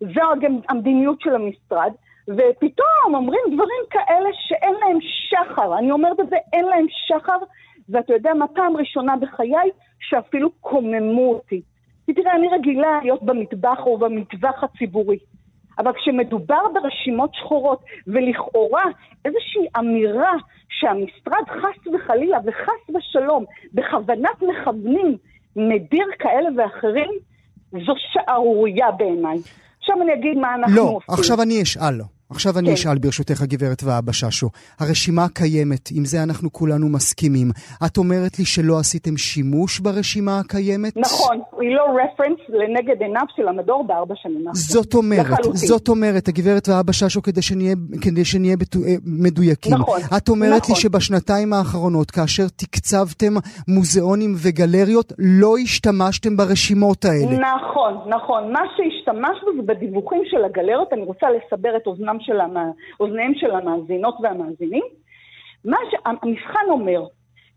זו 0.00 0.20
המדיניות 0.68 1.20
של 1.20 1.34
המשרד. 1.34 1.92
ופתאום 2.28 3.14
אומרים 3.14 3.40
דברים 3.46 3.84
כאלה 3.90 4.28
שאין 4.32 4.74
להם 4.74 4.98
שחר. 5.00 5.78
אני 5.78 5.90
אומרת 5.90 6.20
את 6.20 6.28
זה, 6.30 6.36
אין 6.52 6.64
להם 6.64 6.86
שחר, 7.06 7.38
ואתה 7.88 8.12
יודע 8.12 8.34
מה, 8.34 8.48
פעם 8.48 8.76
ראשונה 8.76 9.16
בחיי 9.16 9.70
שאפילו 10.00 10.50
קוממו 10.60 11.34
אותי. 11.34 11.62
תראה, 12.16 12.36
אני 12.36 12.48
רגילה 12.48 12.98
להיות 13.02 13.22
במטבח 13.22 13.78
או 13.86 13.98
במטווח 13.98 14.64
הציבורי. 14.64 15.18
אבל 15.78 15.92
כשמדובר 15.92 16.60
ברשימות 16.74 17.34
שחורות, 17.34 17.84
ולכאורה 18.06 18.84
איזושהי 19.24 19.66
אמירה 19.78 20.32
שהמשרד 20.68 21.44
חס 21.48 21.86
וחלילה 21.94 22.38
וחס 22.46 22.96
ושלום 22.96 23.44
בכוונת 23.74 24.42
מכוונים 24.42 25.16
מדיר 25.56 26.06
כאלה 26.18 26.48
ואחרים, 26.56 27.10
זו 27.72 27.94
שערורייה 27.96 28.90
בעיניי. 28.90 29.38
עכשיו 29.78 30.02
אני 30.02 30.14
אגיד 30.14 30.38
מה 30.38 30.54
אנחנו 30.54 30.76
לא, 30.76 30.82
עושים. 30.82 31.06
לא, 31.08 31.14
עכשיו 31.14 31.42
אני 31.42 31.62
אשאל. 31.62 32.17
עכשיו 32.30 32.58
אני 32.58 32.66
כן. 32.66 32.72
אשאל 32.72 32.98
ברשותך, 32.98 33.42
הגברת 33.42 33.82
ואבא 33.84 34.12
ששו. 34.12 34.48
הרשימה 34.80 35.26
קיימת, 35.34 35.88
עם 35.94 36.04
זה 36.04 36.22
אנחנו 36.22 36.52
כולנו 36.52 36.88
מסכימים. 36.88 37.50
את 37.86 37.96
אומרת 37.96 38.38
לי 38.38 38.44
שלא 38.44 38.78
עשיתם 38.78 39.16
שימוש 39.16 39.80
ברשימה 39.80 40.38
הקיימת? 40.38 40.96
נכון, 40.96 41.40
היא 41.60 41.76
לא 41.76 41.82
רפרנס 41.82 42.38
לנגד 42.48 43.02
עיניו 43.02 43.22
של 43.36 43.48
המדור 43.48 43.84
בארבע 43.86 44.14
שנים 44.16 44.48
האחרונות. 44.48 44.54
זאת 44.54 44.94
אומרת, 44.94 45.26
לחלוטין. 45.26 45.52
זאת 45.54 45.88
אומרת, 45.88 46.28
הגברת 46.28 46.68
ואבא 46.68 46.92
ששו, 46.92 47.22
כדי 47.22 47.42
שנהיה, 47.42 47.74
כדי 48.00 48.24
שנהיה 48.24 48.56
בתו, 48.56 48.78
אה, 48.78 48.94
מדויקים. 49.04 49.74
נכון, 49.74 50.00
את 50.16 50.28
אומרת 50.28 50.62
נכון. 50.62 50.74
לי 50.74 50.80
שבשנתיים 50.80 51.52
האחרונות, 51.52 52.10
כאשר 52.10 52.48
תקצבתם 52.56 53.32
מוזיאונים 53.68 54.34
וגלריות, 54.36 55.12
לא 55.18 55.58
השתמשתם 55.62 56.36
ברשימות 56.36 57.04
האלה. 57.04 57.38
נכון, 57.38 57.94
נכון. 58.06 58.52
מה 58.52 58.60
שהשתמשנו 58.76 59.48
זה 59.56 59.62
בדיווחים 59.66 60.22
של 60.24 60.44
הגלריות, 60.44 60.92
אני 60.92 61.02
רוצה 61.02 61.26
לסבר 61.30 61.76
את 61.76 61.86
אוזנם 61.86 62.17
של 62.20 62.40
המ... 62.40 62.56
של 63.34 63.50
המאזינות 63.50 64.14
והמאזינים. 64.22 64.84
מה 65.64 65.76
שהמבחן 65.90 66.64
אומר, 66.68 67.02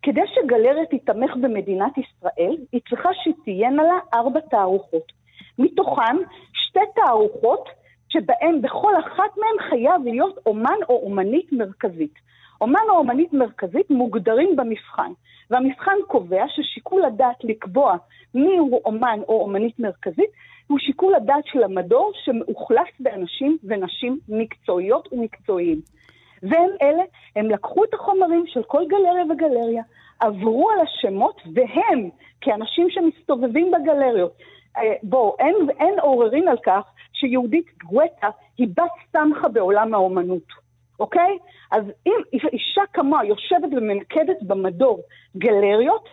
כדי 0.02 0.22
שגלריה 0.34 0.86
תתמך 0.86 1.36
במדינת 1.42 1.98
ישראל, 1.98 2.58
היא 2.72 2.82
צריכה 2.90 3.10
שתהיינה 3.14 3.84
לה 3.84 4.00
ארבע 4.14 4.40
תערוכות. 4.40 5.12
מתוכן 5.60 6.18
שתי 6.54 6.80
תערוכות 6.96 7.70
שבהן 8.10 8.62
בכל 8.62 8.94
אחת 9.00 9.38
מהן 9.38 9.70
חייב 9.70 10.04
להיות 10.04 10.40
אומן 10.46 10.78
או 10.90 11.02
אומנית 11.04 11.52
מרכזית. 11.52 12.14
אומן 12.62 12.86
או 12.90 12.98
אומנית 12.98 13.34
מרכזית 13.34 13.90
מוגדרים 13.90 14.56
במבחן, 14.56 15.12
והמבחן 15.50 15.96
קובע 16.08 16.44
ששיקול 16.48 17.06
הדעת 17.06 17.44
לקבוע 17.44 17.96
מיהו 18.34 18.82
אומן 18.86 19.20
או 19.28 19.42
אומנית 19.42 19.80
מרכזית 19.80 20.30
הוא 20.72 20.80
שיקול 20.80 21.16
הדעת 21.16 21.44
של 21.46 21.64
המדור 21.64 22.12
שמאוכלס 22.24 22.90
באנשים 23.00 23.58
ונשים 23.64 24.20
מקצועיות 24.30 25.14
ומקצועיים. 25.14 25.82
והם 26.44 26.70
אלה, 26.82 27.04
הם 27.36 27.50
לקחו 27.50 27.84
את 27.84 27.94
החומרים 27.94 28.44
של 28.48 28.64
כל 28.64 28.84
גלריה 28.88 29.24
וגלריה, 29.30 29.84
עברו 30.20 30.70
על 30.70 30.80
השמות, 30.80 31.42
והם, 31.54 32.10
כאנשים 32.42 32.88
שמסתובבים 32.90 33.72
בגלריות, 33.72 34.34
אה, 34.78 34.94
בואו, 35.04 35.36
אין, 35.40 35.56
אין 35.80 36.00
עוררין 36.00 36.48
על 36.48 36.58
כך 36.64 36.84
שיהודית 37.14 37.66
גואטה 37.84 38.30
היא 38.58 38.68
בת 38.78 38.92
סמכה 39.12 39.48
בעולם 39.48 39.94
האומנות, 39.94 40.48
אוקיי? 41.00 41.38
אז 41.72 41.84
אם 42.06 42.18
אישה 42.54 42.82
כמוה 42.94 43.26
יושבת 43.26 43.70
וממקדת 43.72 44.44
במדור 44.44 45.02
גלריות, 45.38 46.10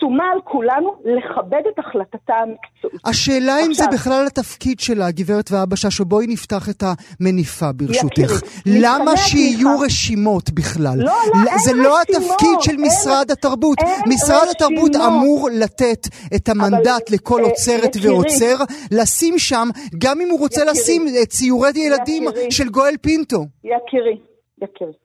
שומה 0.00 0.24
על 0.32 0.40
כולנו 0.44 0.94
לכבד 1.04 1.62
את 1.74 1.78
החלטתה 1.78 2.34
המקצועית. 2.34 3.00
השאלה 3.06 3.52
עכשיו, 3.54 3.66
אם 3.66 3.74
זה 3.74 3.84
בכלל 3.92 4.26
התפקיד 4.26 4.80
שלה, 4.80 5.10
גברת 5.10 5.50
ואבא 5.52 5.76
ששו, 5.76 6.04
בואי 6.04 6.26
נפתח 6.26 6.68
את 6.68 6.82
המניפה 6.82 7.72
ברשותך. 7.72 8.32
למה 8.66 9.16
שיהיו 9.16 9.74
לך... 9.74 9.82
רשימות 9.84 10.50
בכלל? 10.50 10.98
לא, 10.98 11.04
לא, 11.04 11.50
אין 11.50 11.58
זה 11.58 11.70
רשימות. 11.70 11.86
לא 11.86 12.00
התפקיד 12.00 12.60
של 12.60 12.76
משרד 12.76 13.26
אין, 13.28 13.30
התרבות. 13.30 13.78
אין 13.78 14.00
משרד 14.06 14.36
רשימות. 14.36 14.56
התרבות 14.56 14.96
אמור 14.96 15.48
לתת 15.52 16.06
את 16.36 16.48
המנדט 16.48 16.86
אבל, 16.86 17.14
לכל 17.14 17.40
אה, 17.40 17.46
עוצרת 17.46 17.96
יקירי, 17.96 18.10
ועוצר, 18.14 18.56
לשים 18.92 19.38
שם, 19.38 19.68
גם 19.98 20.20
אם 20.20 20.30
הוא 20.30 20.38
רוצה 20.38 20.60
יקירי, 20.60 20.72
לשים 20.72 21.06
ציורי 21.28 21.70
ילדים 21.76 22.28
יקירי, 22.28 22.50
של 22.50 22.68
גואל 22.68 22.94
פינטו. 23.00 23.44
יקירי, 23.64 24.18
יקירי. 24.62 25.03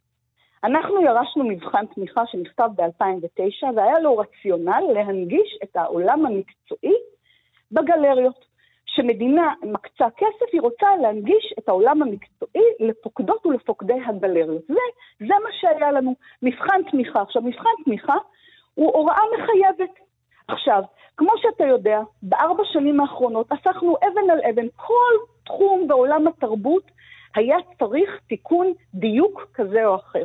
אנחנו 0.63 1.01
ירשנו 1.01 1.43
מבחן 1.43 1.85
תמיכה 1.85 2.21
שנכתב 2.25 2.69
ב-2009, 2.75 3.67
והיה 3.75 3.99
לו 3.99 4.17
רציונל 4.17 4.83
להנגיש 4.93 5.57
את 5.63 5.75
העולם 5.75 6.25
המקצועי 6.25 6.95
בגלריות. 7.71 8.49
כשמדינה 8.85 9.53
מקצה 9.63 10.05
כסף, 10.17 10.45
היא 10.53 10.61
רוצה 10.61 10.87
להנגיש 11.01 11.53
את 11.59 11.69
העולם 11.69 12.01
המקצועי 12.01 12.63
לפוקדות 12.79 13.45
ולפוקדי 13.45 13.99
הגלריות. 14.05 14.61
זה, 14.67 14.79
זה 15.19 15.33
מה 15.43 15.49
שהיה 15.51 15.91
לנו, 15.91 16.15
מבחן 16.41 16.81
תמיכה. 16.91 17.21
עכשיו, 17.21 17.41
מבחן 17.41 17.69
תמיכה 17.85 18.15
הוא 18.75 18.93
הוראה 18.93 19.21
מחייבת. 19.37 19.93
עכשיו, 20.47 20.83
כמו 21.17 21.31
שאתה 21.37 21.65
יודע, 21.65 21.99
בארבע 22.23 22.63
שנים 22.73 22.99
האחרונות 22.99 23.51
אספנו 23.51 23.95
אבן 23.97 24.29
על 24.31 24.39
אבן, 24.49 24.67
כל 24.75 25.13
תחום 25.45 25.87
בעולם 25.87 26.27
התרבות 26.27 26.83
היה 27.35 27.57
צריך 27.79 28.19
תיקון 28.27 28.73
דיוק 28.93 29.47
כזה 29.53 29.85
או 29.85 29.95
אחר. 29.95 30.23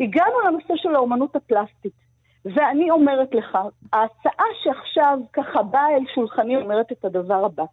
הגענו 0.00 0.40
לנושא 0.46 0.74
של 0.76 0.94
האומנות 0.94 1.36
הפלסטית, 1.36 2.06
ואני 2.44 2.90
אומרת 2.90 3.34
לך, 3.34 3.58
ההצעה 3.92 4.46
שעכשיו 4.62 5.18
ככה 5.32 5.62
באה 5.62 5.96
אל 5.96 6.04
שולחני 6.14 6.56
אומרת 6.56 6.92
את 6.92 7.04
הדבר 7.04 7.44
הבא. 7.44 7.64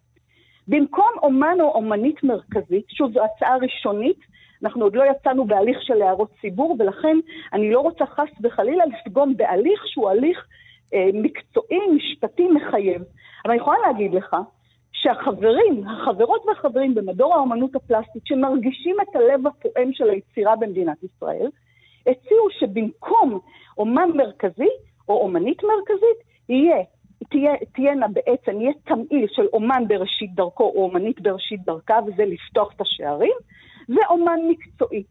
במקום 0.68 1.10
אומן 1.22 1.56
או 1.60 1.74
אומנית 1.74 2.24
מרכזית, 2.24 2.84
שוב, 2.88 3.12
זו 3.12 3.24
הצעה 3.24 3.56
ראשונית, 3.56 4.18
אנחנו 4.64 4.84
עוד 4.84 4.96
לא 4.96 5.04
יצאנו 5.10 5.46
בהליך 5.46 5.82
של 5.82 6.02
הערות 6.02 6.30
ציבור, 6.40 6.76
ולכן 6.78 7.16
אני 7.52 7.70
לא 7.70 7.80
רוצה 7.80 8.06
חס 8.06 8.28
וחלילה 8.42 8.84
לפגום 8.86 9.36
בהליך 9.36 9.82
שהוא 9.86 10.10
הליך 10.10 10.46
אה, 10.94 11.08
מקצועי, 11.14 11.86
משפטי, 11.96 12.48
מחייב. 12.48 13.02
אבל 13.44 13.52
אני 13.52 13.60
יכולה 13.60 13.78
להגיד 13.86 14.14
לך 14.14 14.36
שהחברים, 14.92 15.88
החברות 15.88 16.44
והחברים 16.46 16.94
במדור 16.94 17.34
האומנות 17.34 17.74
הפלסטית, 17.74 18.26
שמרגישים 18.26 18.96
את 19.02 19.16
הלב 19.16 19.46
הפועם 19.46 19.92
של 19.92 20.10
היצירה 20.10 20.56
במדינת 20.56 20.96
ישראל, 21.02 21.48
הציעו 22.06 22.48
שבמקום 22.58 23.38
אומן 23.78 24.08
מרכזי 24.14 24.68
או 25.08 25.20
אומנית 25.20 25.62
מרכזית, 25.62 26.18
יהיה, 26.48 26.82
תהיה, 27.30 27.52
תהיינה 27.74 28.08
בעצם, 28.08 28.60
יהיה 28.60 28.72
תמהיל 28.84 29.26
של 29.28 29.46
אומן 29.52 29.84
בראשית 29.88 30.34
דרכו 30.34 30.64
או 30.64 30.84
אומנית 30.84 31.20
בראשית 31.20 31.60
דרכה, 31.64 31.98
וזה 32.06 32.24
לפתוח 32.24 32.72
את 32.76 32.80
השערים, 32.80 33.36
ואומן 33.88 34.38
מקצועי. 34.48 35.04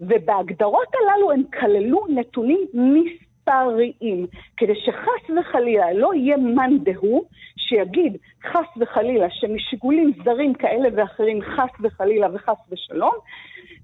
ובהגדרות 0.00 0.88
הללו 0.94 1.32
הם 1.32 1.42
כללו 1.60 2.06
נתונים 2.08 2.60
מספריים, 2.74 4.26
כדי 4.56 4.74
שחס 4.74 5.36
וחלילה 5.38 5.92
לא 5.92 6.14
יהיה 6.14 6.36
מאן 6.36 6.78
דהוא 6.78 7.24
שיגיד 7.56 8.16
חס 8.44 8.66
וחלילה 8.76 9.26
שמשיקולים 9.30 10.12
זרים 10.24 10.54
כאלה 10.54 10.88
ואחרים 10.96 11.42
חס 11.42 11.70
וחלילה 11.80 12.28
וחס 12.34 12.58
ושלום, 12.70 13.14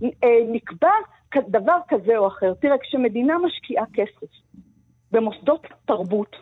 אה, 0.02 0.38
נקבע 0.48 0.92
דבר 1.38 1.78
כזה 1.88 2.18
או 2.18 2.26
אחר. 2.26 2.54
תראה, 2.54 2.78
כשמדינה 2.78 3.38
משקיעה 3.38 3.84
כסף 3.92 4.32
במוסדות 5.12 5.66
תרבות, 5.84 6.36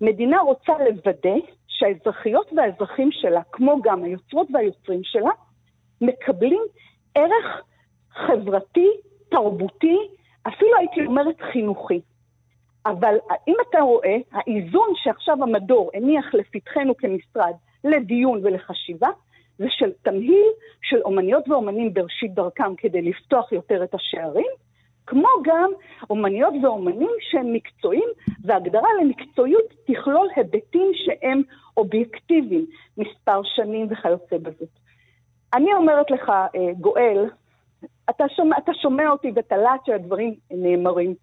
מדינה 0.00 0.40
רוצה 0.40 0.72
לוודא 0.78 1.46
שהאזרחיות 1.68 2.52
והאזרחים 2.56 3.08
שלה, 3.12 3.42
כמו 3.52 3.82
גם 3.82 4.04
היוצרות 4.04 4.46
והיוצרים 4.54 5.00
שלה, 5.04 5.30
מקבלים 6.00 6.62
ערך 7.14 7.62
חברתי, 8.10 8.88
תרבותי, 9.30 9.98
אפילו 10.48 10.76
הייתי 10.78 11.06
אומרת 11.06 11.40
חינוכי. 11.52 12.00
אבל 12.86 13.14
אם 13.48 13.54
אתה 13.70 13.80
רואה, 13.80 14.16
האיזון 14.32 14.88
שעכשיו 14.94 15.42
המדור 15.42 15.90
הניח 15.94 16.34
לפתחנו 16.34 16.96
כמשרד 16.96 17.52
לדיון 17.84 18.40
ולחשיבה, 18.44 19.08
זה 19.58 19.66
של 19.70 19.90
תמהיל 20.02 20.46
של 20.82 21.00
אומניות 21.04 21.48
ואומנים 21.48 21.94
בראשית 21.94 22.34
דרכם 22.34 22.74
כדי 22.76 23.02
לפתוח 23.02 23.52
יותר 23.52 23.84
את 23.84 23.94
השערים, 23.94 24.50
כמו 25.06 25.28
גם 25.44 25.70
אומניות 26.10 26.54
ואומנים 26.62 27.10
שהם 27.20 27.52
מקצועיים, 27.52 28.08
והגדרה 28.44 28.88
למקצועיות 29.00 29.74
תכלול 29.86 30.28
היבטים 30.36 30.90
שהם 30.94 31.42
אובייקטיביים, 31.76 32.66
מספר 32.98 33.40
שנים 33.42 33.86
וכיוצא 33.90 34.38
בזאת. 34.38 34.68
אני 35.54 35.74
אומרת 35.74 36.10
לך, 36.10 36.28
אה, 36.30 36.72
גואל, 36.80 37.30
אתה 38.10 38.24
שומע, 38.36 38.56
אתה 38.58 38.72
שומע 38.74 39.10
אותי 39.10 39.30
בתל"ת 39.30 39.86
שהדברים 39.86 40.34
נאמרים. 40.50 41.14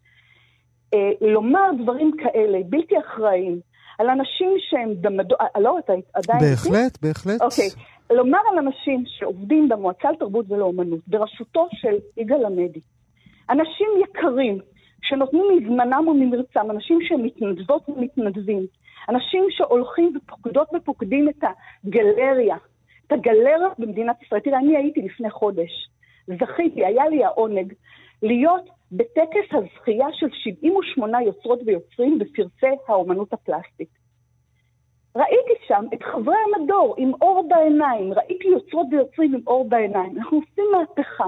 אה, 0.94 1.12
לומר 1.22 1.70
דברים 1.84 2.12
כאלה, 2.18 2.60
בלתי 2.66 3.00
אחראיים, 3.00 3.60
על 4.00 4.10
אנשים 4.10 4.56
שהם 4.70 4.94
במדור... 5.02 5.38
אה, 5.42 5.62
לא, 5.62 5.80
אתה 5.80 5.94
עדיין... 6.14 6.40
בהחלט, 6.40 6.98
בהחלט. 7.02 7.42
אוקיי. 7.42 7.70
לומר 8.10 8.40
על 8.52 8.58
אנשים 8.58 9.04
שעובדים 9.06 9.70
במועצה 9.70 10.12
לתרבות 10.12 10.46
ולאומנות, 10.52 11.00
בראשותו 11.08 11.68
של 11.72 11.96
יגאל 12.18 12.46
עמדי, 12.46 12.80
אנשים 13.50 13.88
יקרים, 14.04 14.60
שנותנים 15.02 15.44
מזמנם 15.58 16.08
וממרצם, 16.08 16.72
אנשים 16.72 17.00
שהם 17.02 17.24
מתנדבות 17.24 17.90
ומתנדבים, 17.90 18.66
אנשים 19.10 19.46
שהולכים 19.50 20.14
ופוקדות 20.18 20.68
ופוקדים 20.76 21.30
את 21.30 21.44
הגלריה, 21.86 22.56
את 23.08 23.12
הגלריות 23.12 23.80
במדינת 23.80 24.24
ישראל. 24.24 24.42
תראה, 24.42 24.60
אני 24.60 24.78
הייתי 24.78 25.02
לפני 25.02 25.30
חודש, 25.30 25.90
זכיתי, 26.28 26.86
היה 26.86 27.08
לי 27.10 27.24
העונג 27.24 27.74
להיות 28.24 28.70
בטקס 28.92 29.54
הזכייה 29.54 30.08
של 30.14 30.28
78 30.32 31.22
יוצרות 31.22 31.60
ויוצרים 31.66 32.20
בפרסי 32.20 32.76
האומנות 32.88 33.34
הפלסטית. 33.34 33.90
ראיתי 35.16 35.54
שם 35.68 35.86
את 35.94 36.04
חברי 36.04 36.36
המדור 36.46 36.96
עם 36.98 37.12
אור 37.22 37.48
בעיניים, 37.50 38.14
ראיתי 38.14 38.48
יוצרות 38.48 38.88
ויוצרים 38.92 39.36
עם 39.36 39.42
אור 39.48 39.70
בעיניים. 39.70 40.18
אנחנו 40.18 40.38
עושים 40.38 40.66
מהפכה. 40.72 41.26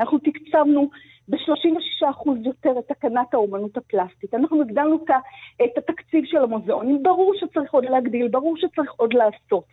אנחנו 0.00 0.18
תקצבנו 0.18 0.90
ב-36% 1.28 2.30
יותר 2.44 2.78
את 2.78 2.88
תקנת 2.88 3.34
האומנות 3.34 3.76
הפלסטית. 3.76 4.34
אנחנו 4.34 4.62
הגדלנו 4.62 5.04
את 5.64 5.78
התקציב 5.78 6.24
של 6.24 6.36
המוזיאונים. 6.36 7.02
ברור 7.02 7.34
שצריך 7.36 7.74
עוד 7.74 7.84
להגדיל, 7.84 8.28
ברור 8.28 8.56
שצריך 8.56 8.92
עוד 8.96 9.12
לעשות. 9.12 9.64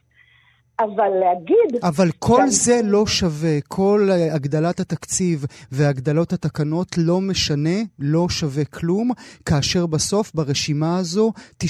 אבל 0.80 1.10
להגיד... 1.10 1.84
אבל 1.84 2.08
כל 2.20 2.38
שאני... 2.38 2.50
זה 2.50 2.82
לא 2.84 3.06
שווה, 3.06 3.62
כל 3.68 4.08
אה, 4.12 4.36
הגדלת 4.36 4.80
התקציב 4.80 5.46
והגדלות 5.72 6.34
התקנות 6.34 6.88
לא 6.98 7.22
משנה, 7.22 7.78
לא 8.00 8.30
שווה 8.30 8.66
כלום, 8.66 9.12
כאשר 9.46 9.86
בסוף 9.86 10.36
ברשימה 10.36 10.98
הזו 10.98 11.32
90% 11.64 11.66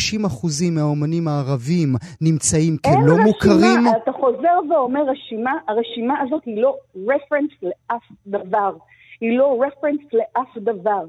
מהאומנים 0.71 1.27
הערבים 1.27 1.89
נמצאים 2.21 2.77
כלא 2.77 3.13
רשימה, 3.13 3.23
מוכרים. 3.23 3.87
אתה 4.03 4.11
חוזר 4.11 4.57
ואומר 4.69 5.01
רשימה, 5.11 5.51
הרשימה 5.67 6.21
הזאת 6.21 6.41
היא 6.45 6.61
לא 6.61 6.77
רפרנס 6.95 7.51
לאף 7.61 8.03
דבר. 8.27 8.73
היא 9.21 9.37
לא 9.37 9.63
רפרנס 9.67 10.13
לאף 10.13 10.57
דבר. 10.57 11.05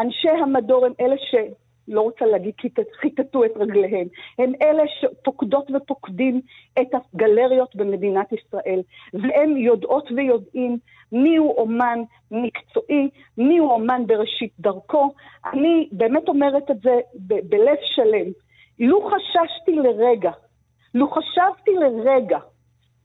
אנשי 0.00 0.28
המדור 0.42 0.86
הם 0.86 0.92
אלה 1.00 1.16
ש... 1.18 1.34
לא 1.88 2.00
רוצה 2.00 2.24
להגיד 2.26 2.54
חיטטו 3.00 3.44
את 3.44 3.50
רגליהם, 3.56 4.06
הם 4.38 4.52
אלה 4.62 4.82
שפוקדות 5.00 5.70
ופוקדים 5.74 6.40
את 6.80 6.88
הגלריות 6.94 7.76
במדינת 7.76 8.32
ישראל, 8.32 8.82
והם 9.12 9.56
יודעות 9.56 10.10
ויודעים 10.16 10.78
מיהו 11.12 11.54
אומן 11.58 11.98
מקצועי, 12.30 13.10
מיהו 13.38 13.70
אומן 13.70 14.06
בראשית 14.06 14.52
דרכו. 14.58 15.10
אני 15.52 15.88
באמת 15.92 16.28
אומרת 16.28 16.70
את 16.70 16.80
זה 16.80 17.00
ב- 17.14 17.48
בלב 17.48 17.76
שלם. 17.94 18.30
לו 18.78 19.10
חששתי 19.10 19.72
לרגע, 19.72 20.30
לו 20.94 21.10
חשבתי 21.10 21.70
לרגע 21.70 22.38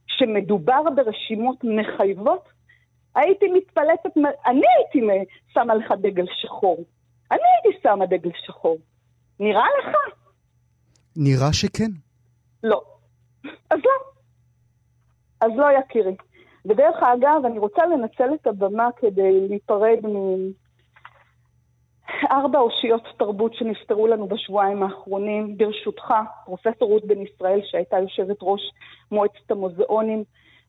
שמדובר 0.06 0.82
ברשימות 0.96 1.64
מחייבות, 1.64 2.48
הייתי 3.14 3.46
מתפלטת, 3.48 4.16
אני 4.46 4.62
הייתי 4.76 5.00
שמה 5.48 5.74
לך 5.74 5.92
דגל 6.00 6.26
שחור. 6.32 6.84
אני 7.30 7.40
הייתי 7.62 7.80
שמה 7.82 8.06
דגל 8.06 8.30
שחור. 8.46 8.78
נראה 9.40 9.66
לך? 9.78 9.96
נראה 11.16 11.52
שכן. 11.52 11.90
לא. 12.62 12.82
אז 13.70 13.78
לא. 13.84 13.92
אז 15.40 15.50
לא, 15.56 15.66
יקירי. 15.78 16.16
ודרך 16.64 16.96
אגב, 17.02 17.44
אני 17.44 17.58
רוצה 17.58 17.86
לנצל 17.86 18.34
את 18.34 18.46
הבמה 18.46 18.88
כדי 18.96 19.48
להיפרד 19.48 19.98
מארבע 22.22 22.58
אושיות 22.58 23.02
תרבות 23.18 23.54
שנפטרו 23.54 24.06
לנו 24.06 24.28
בשבועיים 24.28 24.82
האחרונים. 24.82 25.56
ברשותך, 25.58 26.14
פרופסור 26.44 26.88
רות 26.88 27.04
בן 27.04 27.22
ישראל, 27.22 27.60
שהייתה 27.64 27.98
יושבת 27.98 28.36
ראש 28.42 28.60
מועצת 29.12 29.50
המוזיאונים, 29.50 30.24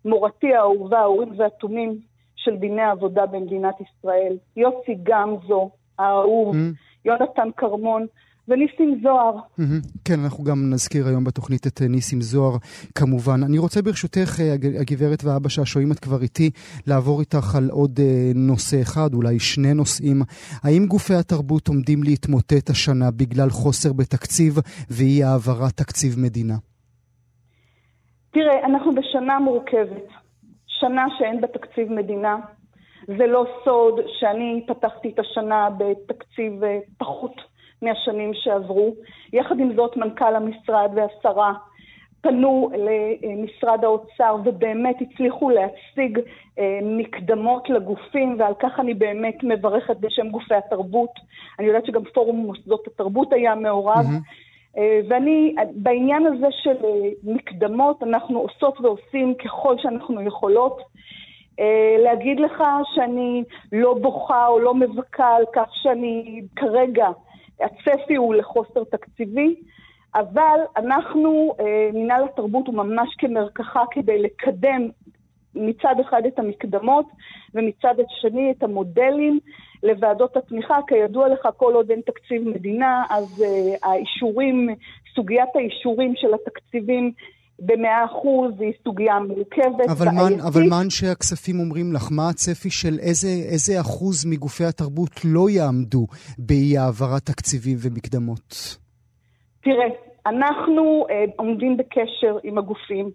מורתי 0.05 0.53
האהובה, 0.53 0.99
האורים 0.99 1.39
והתומים 1.39 1.99
של 2.35 2.55
דיני 2.55 2.81
העבודה 2.81 3.25
במדינת 3.25 3.75
ישראל, 3.81 4.37
יוסי 4.55 4.95
גמזו, 5.03 5.69
האהוב, 5.99 6.55
mm. 6.55 6.59
יונתן 7.05 7.49
כרמון, 7.57 8.05
וניסים 8.49 8.99
זוהר. 9.03 9.35
Mm-hmm. 9.37 9.87
כן, 10.05 10.19
אנחנו 10.23 10.43
גם 10.43 10.69
נזכיר 10.73 11.07
היום 11.07 11.23
בתוכנית 11.23 11.67
את 11.67 11.81
אה, 11.81 11.87
ניסים 11.87 12.21
זוהר, 12.21 12.57
כמובן. 12.95 13.43
אני 13.43 13.57
רוצה 13.57 13.81
ברשותך, 13.81 14.39
אה, 14.39 14.53
הגברת 14.81 15.23
ואבא 15.23 15.49
שהשוהים 15.49 15.91
את 15.91 15.99
כבר 15.99 16.21
איתי, 16.21 16.49
לעבור 16.87 17.19
איתך 17.19 17.55
על 17.55 17.69
עוד 17.71 17.99
אה, 17.99 18.31
נושא 18.35 18.81
אחד, 18.81 19.13
אולי 19.13 19.39
שני 19.39 19.73
נושאים. 19.73 20.21
האם 20.63 20.85
גופי 20.87 21.13
התרבות 21.13 21.67
עומדים 21.67 22.03
להתמוטט 22.03 22.69
השנה 22.69 23.11
בגלל 23.11 23.49
חוסר 23.49 23.93
בתקציב 23.93 24.53
ואי 24.89 25.23
העברת 25.23 25.73
תקציב 25.73 26.19
מדינה? 26.19 26.55
תראה, 28.31 28.65
אנחנו 28.65 28.95
בשנה 28.95 29.39
מורכבת. 29.39 30.07
שנה 30.67 31.05
שאין 31.17 31.41
בה 31.41 31.47
תקציב 31.47 31.91
מדינה. 31.91 32.35
זה 33.17 33.27
לא 33.27 33.45
סוד 33.63 33.99
שאני 34.19 34.63
פתחתי 34.67 35.09
את 35.09 35.19
השנה 35.19 35.69
בתקציב 35.77 36.63
אה, 36.63 36.79
פחות 36.97 37.35
מהשנים 37.81 38.31
שעברו. 38.33 38.95
יחד 39.33 39.59
עם 39.59 39.75
זאת, 39.75 39.97
מנכ"ל 39.97 40.35
המשרד 40.35 40.91
והשרה 40.95 41.53
פנו 42.21 42.71
למשרד 43.23 43.83
האוצר 43.83 44.35
ובאמת 44.45 44.95
הצליחו 45.01 45.49
להציג 45.49 46.19
אה, 46.59 46.79
מקדמות 46.83 47.69
לגופים, 47.69 48.35
ועל 48.39 48.53
כך 48.59 48.79
אני 48.79 48.93
באמת 48.93 49.37
מברכת 49.43 49.97
בשם 49.97 50.29
גופי 50.29 50.55
התרבות. 50.55 51.11
אני 51.59 51.67
יודעת 51.67 51.85
שגם 51.85 52.03
פורום 52.13 52.35
מוסדות 52.35 52.87
התרבות 52.87 53.33
היה 53.33 53.55
מעורב. 53.55 54.05
Mm-hmm. 54.05 54.79
ואני, 55.09 55.55
בעניין 55.75 56.25
הזה 56.25 56.47
של 56.51 56.75
מקדמות, 57.23 58.03
אנחנו 58.03 58.39
עושות 58.39 58.81
ועושים 58.81 59.33
ככל 59.35 59.75
שאנחנו 59.77 60.21
יכולות. 60.21 60.81
אה, 61.59 61.95
להגיד 62.03 62.39
לך 62.39 62.63
שאני 62.95 63.43
לא 63.71 63.93
בוכה 63.93 64.47
או 64.47 64.59
לא 64.59 64.75
מבכה 64.75 65.35
על 65.35 65.43
כך 65.53 65.69
שאני 65.73 66.41
כרגע, 66.55 67.07
הצפי 67.61 68.15
הוא 68.15 68.35
לחוסר 68.35 68.83
תקציבי, 68.83 69.55
אבל 70.15 70.59
אנחנו, 70.77 71.55
אה, 71.59 71.89
מינהל 71.93 72.23
התרבות 72.23 72.67
הוא 72.67 72.75
ממש 72.75 73.15
כמרקחה 73.17 73.83
כדי 73.91 74.21
לקדם 74.21 74.89
מצד 75.55 75.95
אחד 76.01 76.25
את 76.25 76.39
המקדמות 76.39 77.05
ומצד 77.53 77.95
השני 77.99 78.51
את 78.51 78.63
המודלים 78.63 79.39
לוועדות 79.83 80.37
התמיכה. 80.37 80.79
כידוע 80.87 81.29
לך, 81.29 81.47
כל 81.57 81.73
עוד 81.73 81.91
אין 81.91 82.01
תקציב 82.01 82.49
מדינה, 82.49 83.03
אז 83.09 83.43
uh, 83.43 83.87
האישורים, 83.87 84.69
סוגיית 85.15 85.55
האישורים 85.55 86.13
של 86.15 86.33
התקציבים 86.33 87.11
במאה 87.61 88.05
אחוז 88.05 88.53
היא 88.59 88.73
סוגיה 88.83 89.19
מורכבת. 89.19 89.89
אבל 89.89 90.05
מה, 90.05 90.47
אבל 90.47 90.61
מה 90.69 90.81
אנשי 90.81 91.07
הכספים 91.07 91.59
אומרים 91.59 91.93
לך? 91.93 92.07
מה 92.11 92.29
הצפי 92.29 92.69
של 92.69 92.99
איזה, 92.99 93.27
איזה 93.27 93.81
אחוז 93.81 94.25
מגופי 94.25 94.63
התרבות 94.63 95.11
לא 95.25 95.49
יעמדו 95.49 96.07
באי 96.37 96.77
העברת 96.77 97.21
תקציבים 97.25 97.77
ומקדמות? 97.83 98.77
תראה, 99.63 99.87
אנחנו 100.25 101.05
uh, 101.09 101.31
עומדים 101.35 101.77
בקשר 101.77 102.37
עם 102.43 102.57
הגופים. 102.57 103.09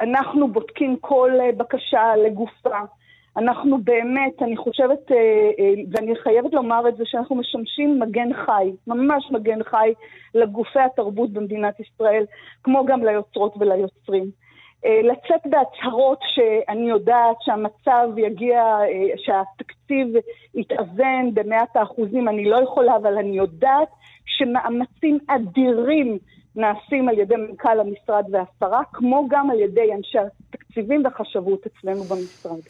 אנחנו 0.00 0.52
בודקים 0.52 0.96
כל 1.00 1.30
uh, 1.38 1.56
בקשה 1.56 2.02
לגופה. 2.26 2.78
אנחנו 3.36 3.78
באמת, 3.78 4.42
אני 4.42 4.56
חושבת, 4.56 5.12
אה, 5.12 5.16
אה, 5.58 5.72
ואני 5.90 6.14
חייבת 6.22 6.52
לומר 6.52 6.88
את 6.88 6.96
זה, 6.96 7.04
שאנחנו 7.06 7.36
משמשים 7.36 8.00
מגן 8.00 8.34
חי, 8.46 8.72
ממש 8.86 9.30
מגן 9.30 9.62
חי 9.62 9.92
לגופי 10.34 10.80
התרבות 10.80 11.32
במדינת 11.32 11.80
ישראל, 11.80 12.24
כמו 12.64 12.84
גם 12.86 13.04
ליוצרות 13.04 13.54
וליוצרים. 13.60 14.30
אה, 14.84 15.00
לצאת 15.02 15.40
בהצהרות 15.44 16.18
שאני 16.34 16.90
יודעת 16.90 17.36
שהמצב 17.40 18.08
יגיע, 18.16 18.62
שהתקציב 19.16 20.06
יתאזן 20.54 21.34
במאת 21.34 21.76
האחוזים, 21.76 22.28
אני 22.28 22.44
לא 22.44 22.56
יכולה, 22.62 22.96
אבל 22.96 23.18
אני 23.18 23.36
יודעת 23.36 23.88
שמאמצים 24.26 25.18
אדירים 25.28 26.18
נעשים 26.56 27.08
על 27.08 27.18
ידי 27.18 27.36
מנכ"ל 27.36 27.80
המשרד 27.80 28.24
והשרה, 28.30 28.82
כמו 28.92 29.26
גם 29.28 29.50
על 29.50 29.60
ידי 29.60 29.94
אנשי 29.94 30.18
התקציבים 30.18 31.04
והחשבות 31.04 31.66
אצלנו 31.66 32.02
במשרד. 32.02 32.60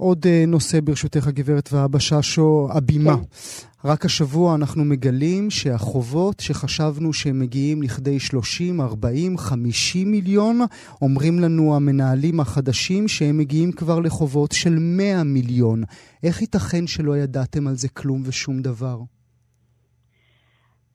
עוד 0.00 0.26
אה, 0.26 0.44
נושא 0.46 0.80
ברשותך, 0.80 1.26
הגברת 1.26 1.68
ואבא 1.72 1.98
ששו, 1.98 2.68
הבימה. 2.76 3.16
כן. 3.16 3.88
רק 3.88 4.04
השבוע 4.04 4.54
אנחנו 4.54 4.84
מגלים 4.84 5.50
שהחובות 5.50 6.40
שחשבנו 6.40 7.12
שהם 7.12 7.38
מגיעים 7.40 7.82
לכדי 7.82 8.18
30, 8.18 8.80
40, 8.80 9.38
50 9.38 10.10
מיליון, 10.10 10.58
אומרים 11.02 11.40
לנו 11.40 11.76
המנהלים 11.76 12.40
החדשים 12.40 13.08
שהם 13.08 13.38
מגיעים 13.38 13.72
כבר 13.72 14.00
לחובות 14.00 14.52
של 14.52 14.74
100 14.78 15.24
מיליון. 15.24 15.82
איך 16.24 16.40
ייתכן 16.40 16.86
שלא 16.86 17.16
ידעתם 17.16 17.66
על 17.68 17.74
זה 17.74 17.88
כלום 17.88 18.20
ושום 18.26 18.62
דבר? 18.62 18.96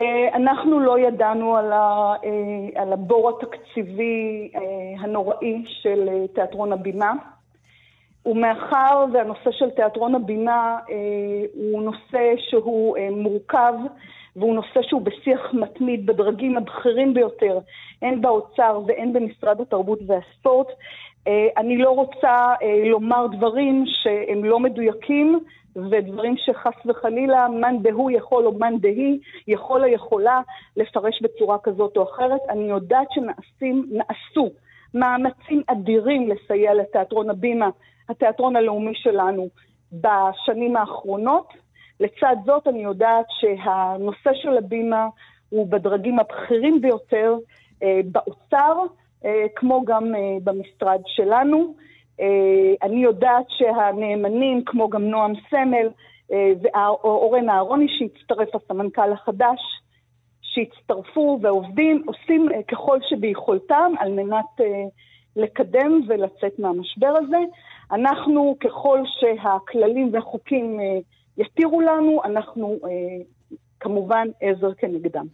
אה, 0.02 0.36
אנחנו 0.36 0.80
לא 0.80 1.00
ידענו 1.00 1.58
על, 1.58 1.72
ה, 1.72 2.14
אה, 2.26 2.82
על 2.82 2.94
הבור 2.94 3.30
התקציבי 3.30 4.52
הנוראי 5.00 5.64
של 5.82 6.10
תיאטרון 6.36 6.74
הבימה. 6.74 7.35
ומאחר 8.26 9.06
והנושא 9.14 9.52
של 9.52 9.70
תיאטרון 9.70 10.16
הבינה 10.16 10.78
אה, 10.90 10.96
הוא 11.54 11.82
נושא 11.82 12.34
שהוא 12.50 12.98
אה, 12.98 13.10
מורכב 13.12 13.74
והוא 14.36 14.56
נושא 14.56 14.82
שהוא 14.82 15.02
בשיח 15.02 15.54
מתמיד 15.54 16.06
בדרגים 16.06 16.58
הבכירים 16.58 17.14
ביותר, 17.14 17.60
הן 18.02 18.22
באוצר 18.22 18.82
והן 18.88 19.14
במשרד 19.14 19.62
התרבות 19.62 20.00
והספורט. 20.08 20.68
אה, 21.28 21.48
אני 21.58 21.78
לא 21.78 21.90
רוצה 21.90 22.54
אה, 22.62 22.90
לומר 22.90 23.28
דברים 23.28 23.84
שהם 23.86 24.46
לא 24.46 24.60
מדויקים 24.60 25.40
ודברים 25.76 26.36
שחס 26.38 26.74
וחלילה 26.86 27.48
מאן 27.48 27.78
דהוא 27.82 28.12
יכול 28.12 28.46
או 28.46 28.52
מאן 28.52 28.78
דהי 28.78 29.20
יכול 29.48 29.84
או 29.84 29.88
יכולה 29.88 30.42
לפרש 30.78 31.22
בצורה 31.22 31.58
כזאת 31.64 31.98
או 31.98 32.04
אחרת. 32.04 32.42
אני 32.50 32.64
יודעת 32.64 33.08
שנעשים, 33.12 33.86
נעשו 33.92 34.50
מאמצים 34.94 35.62
אדירים 35.68 36.30
לסייע 36.30 36.74
לתיאטרון 36.74 37.30
הבימה, 37.30 37.70
התיאטרון 38.10 38.56
הלאומי 38.56 38.96
שלנו, 38.96 39.50
בשנים 39.92 40.76
האחרונות. 40.76 41.54
לצד 42.00 42.36
זאת 42.46 42.68
אני 42.68 42.84
יודעת 42.84 43.26
שהנושא 43.30 44.30
של 44.34 44.58
הבימה 44.58 45.08
הוא 45.50 45.68
בדרגים 45.68 46.20
הבכירים 46.20 46.82
ביותר 46.82 47.38
אה, 47.84 48.00
באוצר, 48.06 48.78
אה, 49.26 49.46
כמו 49.56 49.86
גם 49.86 50.16
אה, 50.16 50.38
במשרד 50.44 51.02
שלנו. 51.06 51.74
אה, 52.22 52.74
אני 52.84 53.04
יודעת 53.04 53.46
שהנאמנים, 53.50 54.64
כמו 54.66 54.90
גם 54.90 55.04
נועם 55.04 55.34
סמל 55.50 55.90
אה, 56.32 56.52
ואורן 56.62 57.50
אהרוני 57.50 57.88
שהצטרף, 57.90 58.56
הסמנכ"ל 58.56 59.12
החדש, 59.12 59.60
שהצטרפו 60.42 61.40
ועובדים, 61.42 62.04
עושים 62.06 62.52
אה, 62.52 62.64
ככל 62.64 63.00
שביכולתם 63.10 63.92
על 64.00 64.12
מנת 64.12 64.62
לקדם 65.36 66.02
ולצאת 66.08 66.60
מהמשבר 66.60 67.14
הזה. 67.18 67.38
אנחנו, 67.92 68.56
ככל 68.60 69.00
שהכללים 69.20 70.10
והחוקים 70.14 70.80
יתירו 71.38 71.82
לנו, 71.82 72.22
אנחנו 72.26 72.80
כמובן 73.80 74.28
עזר 74.42 74.74
כנגדם. 74.74 75.26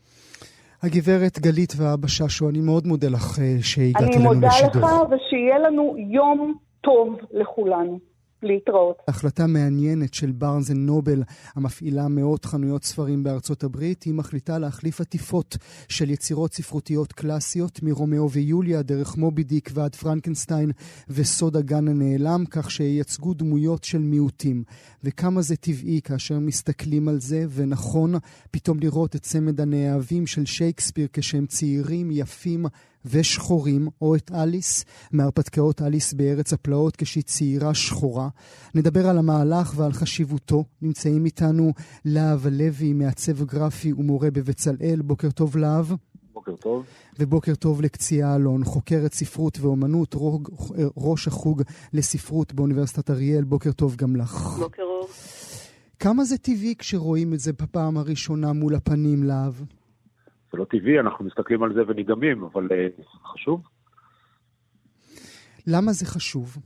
הגברת 0.84 1.40
גלית 1.40 1.74
ואבא 1.78 2.08
ששו, 2.08 2.50
אני 2.50 2.60
מאוד 2.60 2.88
מודה 2.88 3.08
לך 3.10 3.40
שהגעת 3.62 4.02
אלינו 4.04 4.34
לשידור. 4.34 4.34
אני 4.34 4.36
מודה 4.36 4.48
לך 4.68 5.10
ושיהיה 5.10 5.60
לנו 5.60 5.96
יום 5.98 6.54
טוב 6.82 7.16
לכולנו. 7.32 8.11
להתראות. 8.44 8.98
החלטה 9.08 9.48
מעניינת 9.48 10.14
של 10.14 10.32
בארנס 10.32 10.70
נובל, 10.70 11.24
המפעילה 11.56 12.08
מאות 12.08 12.46
חנויות 12.46 12.84
ספרים 12.84 13.24
בארצות 13.24 13.64
הברית, 13.64 14.04
היא 14.04 14.14
מחליטה 14.14 14.60
להחליף 14.60 15.02
עטיפות 15.02 15.58
של 15.90 16.10
יצירות 16.10 16.54
ספרותיות 16.54 17.14
קלאסיות 17.14 17.80
מרומאו 17.84 18.32
ויוליה, 18.32 18.82
דרך 18.82 19.18
מובי 19.18 19.44
דיק 19.44 19.70
ועד 19.74 19.96
פרנקנסטיין 19.96 20.72
וסוד 21.10 21.58
הגן 21.58 21.88
הנעלם, 21.88 22.44
כך 22.50 22.72
שייצגו 22.72 23.34
דמויות 23.34 23.84
של 23.84 24.00
מיעוטים. 24.00 24.64
וכמה 25.04 25.42
זה 25.42 25.56
טבעי 25.56 26.02
כאשר 26.04 26.40
מסתכלים 26.40 27.08
על 27.08 27.20
זה, 27.20 27.46
ונכון 27.50 28.14
פתאום 28.52 28.80
לראות 28.80 29.16
את 29.16 29.22
צמד 29.22 29.62
הנאהבים 29.62 30.28
של 30.28 30.46
שייקספיר 30.46 31.08
כשהם 31.14 31.46
צעירים, 31.46 32.12
יפים, 32.12 32.66
ושחורים, 33.06 33.88
או 34.02 34.16
את 34.16 34.32
אליס 34.34 34.86
מהרפתקאות 35.12 35.82
אליס 35.82 36.14
בארץ 36.14 36.54
הפלאות 36.54 36.96
כשהיא 36.96 37.24
צעירה 37.24 37.74
שחורה. 37.74 38.30
נדבר 38.76 39.08
על 39.08 39.18
המהלך 39.18 39.74
ועל 39.76 39.94
חשיבותו. 39.94 40.64
נמצאים 40.82 41.26
איתנו 41.26 41.74
להב 42.06 42.48
הלוי, 42.48 42.94
מעצב 42.94 43.44
גרפי 43.44 43.94
ומורה 43.94 44.32
בבצלאל. 44.32 45.02
בוקר 45.02 45.32
טוב 45.32 45.58
להב. 45.58 45.94
בוקר 46.34 46.56
טוב. 46.56 46.86
ובוקר 47.20 47.56
טוב 47.56 47.82
לקציעה 47.82 48.36
אלון, 48.36 48.64
חוקרת 48.64 49.14
ספרות 49.14 49.60
ואומנות, 49.60 50.14
רוג, 50.14 50.50
ראש 50.98 51.28
החוג 51.28 51.62
לספרות 51.94 52.54
באוניברסיטת 52.54 53.10
אריאל. 53.10 53.44
בוקר 53.44 53.72
טוב 53.72 53.96
גם 53.96 54.16
לך. 54.16 54.58
בוקר 54.60 54.84
טוב. 54.84 55.10
כמה 56.00 56.24
זה 56.24 56.38
טבעי 56.38 56.76
כשרואים 56.78 57.34
את 57.34 57.40
זה 57.40 57.54
בפעם 57.54 57.98
הראשונה 57.98 58.54
מול 58.54 58.76
הפנים, 58.76 59.24
להב? 59.24 59.54
זה 60.52 60.58
לא 60.58 60.66
טבעי, 60.66 61.00
אנחנו 61.00 61.26
מסתכלים 61.26 61.64
על 61.64 61.74
זה 61.74 61.82
ונדהמים, 61.88 62.44
אבל 62.44 62.68
uh, 62.68 63.04
חשוב. 63.26 63.62
למה 65.68 65.92
זה 65.92 66.06
חשוב? 66.06 66.58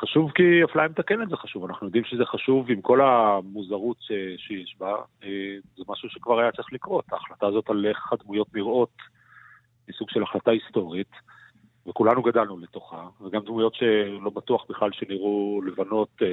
חשוב 0.00 0.30
כי 0.30 0.42
אפליה 0.64 0.88
מתקנת 0.88 1.28
זה 1.28 1.36
חשוב, 1.36 1.64
אנחנו 1.64 1.86
יודעים 1.86 2.04
שזה 2.04 2.24
חשוב 2.24 2.70
עם 2.70 2.80
כל 2.80 3.00
המוזרות 3.00 3.96
ש... 4.00 4.12
שיש 4.36 4.76
בה, 4.80 4.94
אה, 5.24 5.28
זה 5.76 5.82
משהו 5.88 6.08
שכבר 6.10 6.40
היה 6.40 6.52
צריך 6.52 6.72
לקרות. 6.72 7.04
ההחלטה 7.12 7.46
הזאת 7.46 7.70
על 7.70 7.86
איך 7.86 8.12
הדמויות 8.12 8.54
נראות 8.54 8.92
היא 9.86 9.94
סוג 9.98 10.10
של 10.10 10.22
החלטה 10.22 10.50
היסטורית, 10.50 11.10
וכולנו 11.88 12.22
גדלנו 12.22 12.58
לתוכה, 12.58 13.08
וגם 13.20 13.40
דמויות 13.44 13.74
שלא 13.74 14.30
בטוח 14.30 14.64
בכלל 14.70 14.90
שנראו 14.92 15.60
לבנות, 15.66 16.08
אה, 16.22 16.26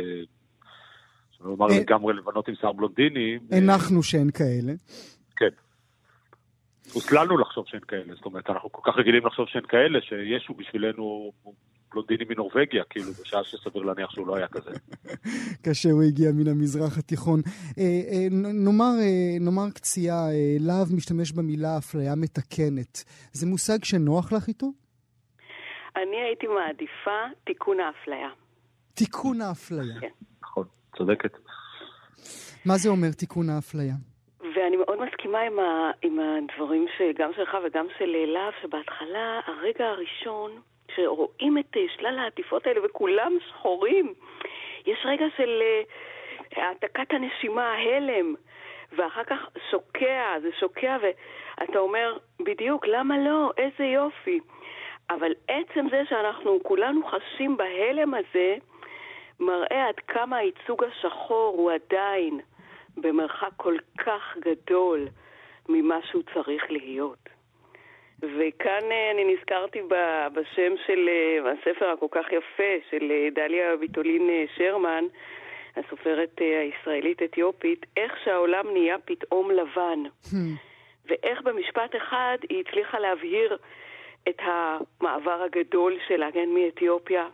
שלא 1.31 1.49
לומר 1.49 1.67
לגמרי 1.67 2.13
לבנות 2.13 2.47
עם 2.47 2.55
שיער 2.55 2.73
בלונדיני. 2.73 3.37
הנחנו 3.51 4.03
שהן 4.03 4.31
כאלה. 4.31 4.73
הוסללנו 6.93 7.37
לחשוב 7.37 7.65
שאין 7.67 7.81
כאלה, 7.87 8.15
זאת 8.15 8.25
אומרת, 8.25 8.49
אנחנו 8.49 8.71
כל 8.71 8.91
כך 8.91 8.97
רגילים 8.97 9.25
לחשוב 9.25 9.47
שאין 9.47 9.65
כאלה, 9.65 9.99
שישו 10.01 10.53
בשבילנו 10.53 11.31
בלונדיני 11.91 12.25
מנורבגיה, 12.29 12.83
כאילו, 12.89 13.11
בשעה 13.11 13.43
שסביר 13.43 13.83
להניח 13.83 14.11
שהוא 14.11 14.27
לא 14.27 14.35
היה 14.35 14.47
כזה. 14.47 14.69
כאשר 15.63 15.89
הוא 15.89 16.03
הגיע 16.03 16.31
מן 16.31 16.47
המזרח 16.47 16.97
התיכון. 16.97 17.39
אה, 17.77 17.83
אה, 17.83 18.27
נאמר, 18.53 18.93
אה, 19.01 19.37
נאמר 19.39 19.69
קציעה, 19.75 20.25
להב 20.59 20.87
משתמש 20.95 21.31
במילה 21.31 21.77
אפליה 21.77 22.15
מתקנת. 22.15 23.03
זה 23.31 23.47
מושג 23.47 23.83
שנוח 23.83 24.33
לך 24.33 24.47
איתו? 24.47 24.67
אני 25.95 26.21
הייתי 26.27 26.47
מעדיפה 26.47 27.19
תיקון 27.43 27.79
האפליה. 27.79 28.29
תיקון 28.93 29.41
האפליה. 29.41 29.99
כן. 29.99 30.07
נכון, 30.43 30.65
צודקת. 30.97 31.37
מה 32.65 32.77
זה 32.77 32.89
אומר 32.89 33.11
תיקון 33.11 33.49
האפליה? 33.49 33.95
ואני 34.39 34.77
מאוד 34.95 35.07
מסכימה 35.07 35.39
עם, 35.39 35.59
ה, 35.59 35.91
עם 36.01 36.19
הדברים 36.19 36.85
שגם 36.97 37.33
שלך 37.33 37.57
וגם 37.63 37.87
של 37.97 38.15
להב, 38.27 38.53
שבהתחלה, 38.61 39.39
הרגע 39.45 39.87
הראשון, 39.89 40.51
שרואים 40.95 41.57
את 41.57 41.77
אה, 41.77 41.81
שלל 41.97 42.19
העטיפות 42.19 42.67
האלה 42.67 42.85
וכולם 42.85 43.37
שחורים, 43.47 44.13
יש 44.85 44.99
רגע 45.05 45.25
של 45.37 45.61
uh, 45.61 46.61
העתקת 46.61 47.13
הנשימה, 47.13 47.73
ההלם, 47.73 48.35
ואחר 48.91 49.23
כך 49.23 49.49
שוקע, 49.71 50.39
זה 50.41 50.49
שוקע, 50.59 50.97
ואתה 51.01 51.79
אומר, 51.79 52.17
בדיוק, 52.39 52.87
למה 52.87 53.17
לא? 53.17 53.51
איזה 53.57 53.83
יופי. 53.83 54.39
אבל 55.09 55.31
עצם 55.47 55.87
זה 55.91 56.03
שאנחנו 56.09 56.59
כולנו 56.63 57.01
חשים 57.05 57.57
בהלם 57.57 58.13
הזה, 58.13 58.55
מראה 59.39 59.87
עד 59.87 59.99
כמה 60.07 60.37
הייצוג 60.37 60.83
השחור 60.83 61.53
הוא 61.57 61.71
עדיין 61.71 62.39
במרחק 62.97 63.49
כל 63.57 63.75
כך 63.97 64.37
גדול 64.39 65.07
ממה 65.69 65.99
שהוא 66.11 66.23
צריך 66.33 66.63
להיות. 66.69 67.29
וכאן 68.19 68.91
אה, 68.91 69.11
אני 69.11 69.33
נזכרתי 69.33 69.81
בשם 70.33 70.73
של 70.87 71.09
אה, 71.09 71.51
הספר 71.51 71.89
הכל 71.89 72.07
כך 72.11 72.25
יפה 72.31 72.87
של 72.89 73.11
אה, 73.11 73.27
דליה 73.35 73.77
ביטולין 73.77 74.29
שרמן, 74.57 75.03
הסופרת 75.75 76.39
הישראלית-אתיופית, 76.39 77.85
איך 77.97 78.13
שהעולם 78.23 78.65
נהיה 78.73 78.95
פתאום 79.05 79.51
לבן. 79.51 79.99
Hmm. 80.25 80.35
ואיך 81.05 81.41
במשפט 81.41 81.95
אחד 81.95 82.37
היא 82.49 82.63
הצליחה 82.67 82.99
להבהיר 82.99 83.57
את 84.29 84.41
המעבר 84.41 85.41
הגדול 85.43 85.97
שלה, 86.07 86.31
כן, 86.31 86.49
מאתיופיה 86.49 87.27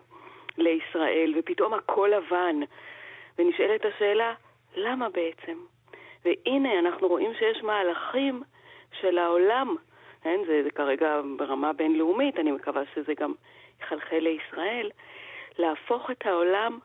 לישראל, 0.58 1.34
ופתאום 1.38 1.74
הכל 1.74 2.12
לבן. 2.18 2.60
ונשאלת 3.40 3.86
השאלה, 3.86 4.34
למה 4.76 5.10
בעצם? 5.10 5.58
והנה, 6.26 6.80
אנחנו 6.80 7.08
רואים 7.08 7.32
שיש 7.40 7.64
מהלכים 7.64 8.44
של 9.02 9.18
העולם, 9.18 9.76
כן? 10.24 10.40
זה, 10.48 10.64
זה 10.64 10.72
כרגע 10.72 11.22
ברמה 11.38 11.74
בינלאומית, 11.74 12.40
אני 12.40 12.52
מקווה 12.52 12.82
שזה 12.96 13.14
גם 13.14 13.34
יחלחל 13.82 14.20
לישראל, 14.20 14.92
להפוך 15.58 16.12
את 16.12 16.26
העולם 16.26 16.80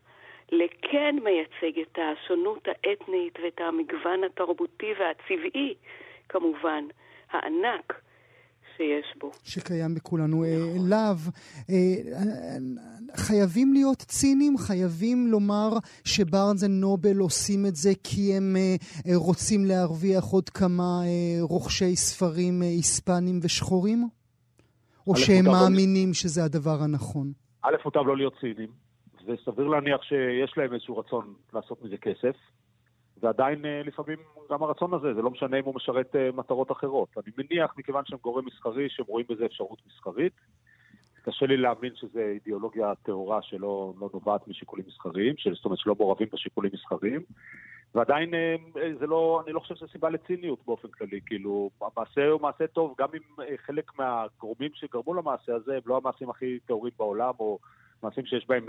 לכן 0.52 1.16
מייצג 1.22 1.80
את 1.80 1.98
השונות 1.98 2.68
האתנית 2.68 3.38
ואת 3.42 3.60
המגוון 3.60 4.24
התרבותי 4.24 4.92
והצבעי, 4.98 5.74
כמובן, 6.28 6.84
הענק 7.30 8.00
שיש 8.76 9.18
בו. 9.20 9.30
שקיים 9.44 9.94
בכולנו. 9.94 10.44
אה, 10.44 10.56
נכון. 10.56 10.88
להב, 10.88 11.18
אה, 11.70 11.74
חייבים 13.16 13.72
להיות 13.72 13.98
ציניים, 13.98 14.58
חייבים 14.58 15.26
לומר 15.26 15.68
שבארנס 16.04 16.62
נובל 16.62 17.18
עושים 17.18 17.66
את 17.66 17.76
זה 17.76 17.90
כי 18.04 18.34
הם 18.36 18.56
אה, 18.56 18.76
רוצים 19.16 19.64
להרוויח 19.64 20.24
עוד 20.24 20.48
כמה 20.48 21.00
רוכשי 21.40 21.96
ספרים 21.96 22.62
היספנים 22.62 23.38
ושחורים? 23.42 24.08
או 25.06 25.16
שהם 25.16 25.46
לא 25.46 25.52
מאמינים 25.52 26.14
שזה 26.14 26.44
הדבר 26.44 26.82
הנכון? 26.82 27.32
א', 27.62 27.74
מוטב 27.84 28.00
לא 28.06 28.16
להיות 28.16 28.34
ציניים, 28.40 28.70
וסביר 29.26 29.66
להניח 29.66 30.02
שיש 30.02 30.54
להם 30.56 30.74
איזשהו 30.74 30.98
רצון 30.98 31.34
לעשות 31.52 31.84
מזה 31.84 31.96
כסף. 31.96 32.36
ועדיין 33.22 33.64
אה, 33.64 33.82
לפעמים 33.84 34.18
גם 34.50 34.62
הרצון 34.62 34.94
הזה, 34.94 35.14
זה 35.14 35.22
לא 35.22 35.30
משנה 35.30 35.58
אם 35.58 35.64
הוא 35.64 35.74
משרת 35.74 36.16
אה, 36.16 36.30
מטרות 36.34 36.72
אחרות. 36.72 37.08
אני 37.16 37.32
מניח, 37.38 37.74
מכיוון 37.78 38.04
שהם 38.06 38.18
גורם 38.22 38.44
מסחרי, 38.46 38.88
שהם 38.88 39.06
רואים 39.08 39.26
בזה 39.28 39.46
אפשרות 39.46 39.78
מסחרית. 39.86 40.32
קשה 41.22 41.46
לי 41.46 41.56
להאמין 41.56 41.92
שזו 41.94 42.20
אידיאולוגיה 42.20 42.92
טהורה 43.02 43.42
שלא 43.42 43.92
לא 44.00 44.10
נובעת 44.14 44.48
משיקולים 44.48 44.84
מסחריים, 44.88 45.34
זאת 45.54 45.64
אומרת 45.64 45.78
שלא 45.78 45.94
מעורבים 45.98 46.28
בשיקולים 46.32 46.70
מסחריים. 46.74 47.20
ועדיין 47.94 48.34
אה, 48.34 48.56
זה 48.98 49.06
לא, 49.06 49.42
אני 49.44 49.52
לא 49.52 49.60
חושב 49.60 49.74
שזו 49.74 49.88
סיבה 49.88 50.10
לציניות 50.10 50.58
באופן 50.66 50.88
כללי, 50.88 51.20
כאילו, 51.26 51.70
המעשה 51.80 52.28
הוא 52.28 52.40
מעשה 52.40 52.66
טוב, 52.66 52.94
גם 52.98 53.08
אם 53.14 53.46
חלק 53.56 53.98
מהגורמים 53.98 54.70
שגרמו 54.74 55.14
למעשה 55.14 55.54
הזה 55.54 55.74
הם 55.74 55.82
לא 55.86 55.96
המעשים 55.96 56.30
הכי 56.30 56.58
טהורים 56.66 56.92
בעולם, 56.98 57.32
או 57.38 57.58
מעשים 58.02 58.26
שיש 58.26 58.46
בהם 58.48 58.66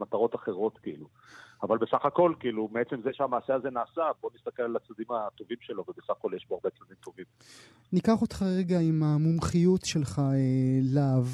מטרות 0.00 0.34
אחרות, 0.34 0.78
כאילו. 0.82 1.06
אבל 1.62 1.78
בסך 1.78 2.04
הכל, 2.04 2.32
כאילו, 2.40 2.68
מעצם 2.72 2.96
זה 3.04 3.10
שהמעשה 3.12 3.54
הזה 3.54 3.70
נעשה, 3.70 4.02
בוא 4.22 4.30
נסתכל 4.34 4.62
על 4.62 4.76
הצדדים 4.76 5.06
הטובים 5.10 5.56
שלו, 5.60 5.84
ובסך 5.88 6.10
הכל 6.10 6.32
יש 6.36 6.46
בו 6.48 6.54
הרבה 6.54 6.70
צדדים 6.70 6.96
טובים. 7.00 7.24
ניקח 7.92 8.22
אותך 8.22 8.42
רגע 8.58 8.78
עם 8.80 9.02
המומחיות 9.02 9.84
שלך, 9.84 10.18
אה, 10.18 10.34
להב. 10.94 11.26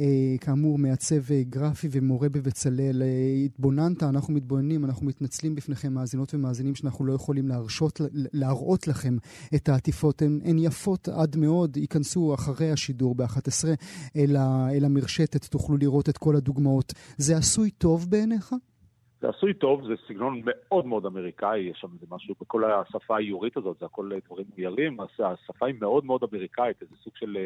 אה, 0.00 0.38
כאמור, 0.40 0.78
מעצב 0.78 1.32
אה, 1.32 1.42
גרפי 1.42 1.88
ומורה 1.92 2.28
בבצלאל. 2.28 3.02
אה, 3.02 3.06
התבוננת, 3.44 4.02
אנחנו 4.02 4.34
מתבוננים, 4.34 4.84
אנחנו 4.84 5.06
מתנצלים 5.06 5.54
בפניכם, 5.54 5.92
מאזינות 5.92 6.34
ומאזינים, 6.34 6.74
שאנחנו 6.74 7.04
לא 7.04 7.12
יכולים 7.12 7.48
להרשות, 7.48 8.00
להראות 8.12 8.88
לכם 8.88 9.14
את 9.54 9.68
העטיפות. 9.68 10.22
הן, 10.22 10.40
הן 10.44 10.58
יפות 10.58 11.08
עד 11.08 11.36
מאוד, 11.36 11.76
ייכנסו 11.76 12.34
אחרי 12.34 12.70
השידור 12.70 13.14
ב-11 13.14 13.68
אל, 14.16 14.36
אל 14.76 14.84
המרשתת, 14.84 15.44
תוכלו 15.44 15.76
לראות 15.76 16.08
את 16.08 16.18
כל 16.18 16.36
הדוגמאות. 16.36 16.92
זה 17.16 17.36
עשוי 17.36 17.70
טוב 17.70 18.06
בעיניך? 18.10 18.54
זה 19.20 19.28
עשוי 19.28 19.54
טוב, 19.54 19.86
זה 19.86 19.94
סגנון 20.08 20.40
מאוד 20.44 20.86
מאוד 20.86 21.06
אמריקאי, 21.06 21.60
יש 21.60 21.78
שם 21.80 21.88
איזה 21.94 22.06
משהו 22.10 22.34
בכל 22.40 22.62
השפה 22.64 23.16
האיורית 23.16 23.56
הזאת, 23.56 23.76
זה 23.80 23.86
הכל 23.86 24.10
דברים 24.26 24.46
מאוירים, 24.58 24.96
השפה 25.00 25.66
היא 25.66 25.74
מאוד 25.80 26.04
מאוד 26.04 26.20
אמריקאית, 26.32 26.82
איזה 26.82 26.94
סוג 27.04 27.12
של 27.16 27.36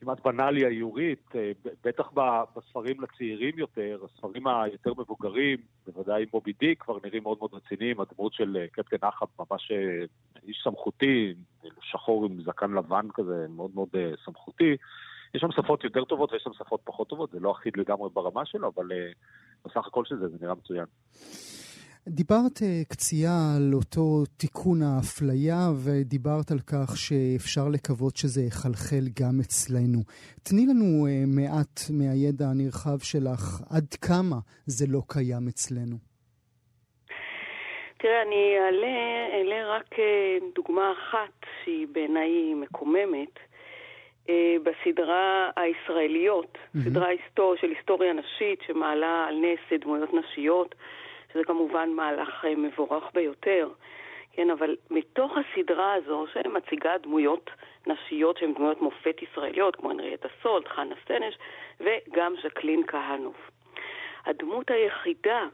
כמעט 0.00 0.20
בנאלי 0.24 0.64
האיורית, 0.64 1.28
אה, 1.34 1.52
בטח 1.84 2.10
בספרים 2.56 3.00
לצעירים 3.00 3.58
יותר, 3.58 3.98
הספרים 4.04 4.46
היותר 4.46 4.92
מבוגרים, 4.98 5.58
בוודאי 5.86 6.26
מובי 6.32 6.52
דיק 6.60 6.82
כבר 6.82 6.98
נראים 7.04 7.22
מאוד 7.22 7.38
מאוד 7.38 7.50
רציניים, 7.54 8.00
הדמות 8.00 8.32
של 8.32 8.56
אה, 8.60 8.66
קפטן 8.72 9.06
אחאב 9.08 9.28
ממש 9.38 9.70
אה, 9.70 10.04
איש 10.48 10.60
סמכותי, 10.64 11.34
שחור 11.80 12.24
עם 12.24 12.42
זקן 12.42 12.70
לבן 12.70 13.06
כזה, 13.14 13.46
מאוד 13.48 13.70
מאוד 13.74 13.88
סמכותי. 14.24 14.76
יש 15.34 15.40
שם 15.40 15.52
שפות 15.52 15.84
יותר 15.84 16.04
טובות 16.04 16.32
ויש 16.32 16.42
שם 16.42 16.52
שפות 16.52 16.80
פחות 16.84 17.08
טובות, 17.08 17.30
זה 17.30 17.40
לא 17.40 17.52
אחיד 17.52 17.76
לגמרי 17.76 18.08
ברמה 18.12 18.46
שלו, 18.46 18.70
אבל 18.74 18.88
בסך 19.64 19.86
הכל 19.86 20.04
של 20.04 20.16
זה, 20.16 20.28
זה 20.28 20.36
נראה 20.40 20.54
מצוין. 20.54 20.84
דיברת 22.08 22.62
אה, 22.62 22.84
קצייה 22.88 23.38
על 23.56 23.74
אותו 23.74 24.24
תיקון 24.36 24.82
האפליה, 24.82 25.60
ודיברת 25.84 26.50
על 26.50 26.58
כך 26.58 26.96
שאפשר 26.96 27.68
לקוות 27.68 28.16
שזה 28.16 28.42
יחלחל 28.42 29.04
גם 29.20 29.40
אצלנו. 29.40 30.00
תני 30.42 30.66
לנו 30.70 31.06
uh, 31.06 31.10
מעט 31.36 31.80
מהידע 31.98 32.44
הנרחב 32.50 32.98
שלך, 32.98 33.44
עד 33.76 33.94
כמה 34.06 34.36
זה 34.66 34.86
לא 34.88 35.00
קיים 35.08 35.48
אצלנו. 35.48 35.96
תראה, 37.98 38.22
אני 38.22 38.56
אעלה, 38.58 38.98
אעלה 39.34 39.76
רק 39.76 39.98
אה, 39.98 40.38
דוגמה 40.54 40.92
אחת 40.92 41.46
שהיא 41.64 41.86
בעיניי 41.92 42.54
מקוממת. 42.54 43.34
בסדרה 44.62 45.50
הישראליות, 45.56 46.58
mm-hmm. 46.58 46.78
סדרה 46.84 47.08
היסטור, 47.08 47.54
של 47.60 47.70
היסטוריה 47.70 48.12
נשית 48.12 48.58
שמעלה 48.66 49.26
על 49.28 49.34
נס 49.34 49.80
דמויות 49.80 50.10
נשיות. 50.14 50.74
שזה 51.32 51.44
כמובן 51.44 51.90
מהלך 51.90 52.44
אה, 52.44 52.54
מבורך 52.56 53.04
ביותר, 53.14 53.68
כן, 54.32 54.50
אבל 54.50 54.76
מתוך 54.90 55.32
הסדרה 55.36 55.94
הזו, 55.94 56.26
שמציגה 56.32 56.98
דמויות 56.98 57.50
נשיות 57.86 58.38
שהן 58.38 58.54
דמויות 58.54 58.82
מופת 58.82 59.22
ישראליות, 59.22 59.76
כמו 59.76 59.90
הנריאטה 59.90 60.28
סולט, 60.42 60.68
חנה 60.68 60.94
סנש, 61.08 61.38
וגם 61.80 62.34
ז'קלין 62.42 62.86
כהנוף. 62.86 63.50
הדמות 64.26 64.70
היחידה 64.70 65.46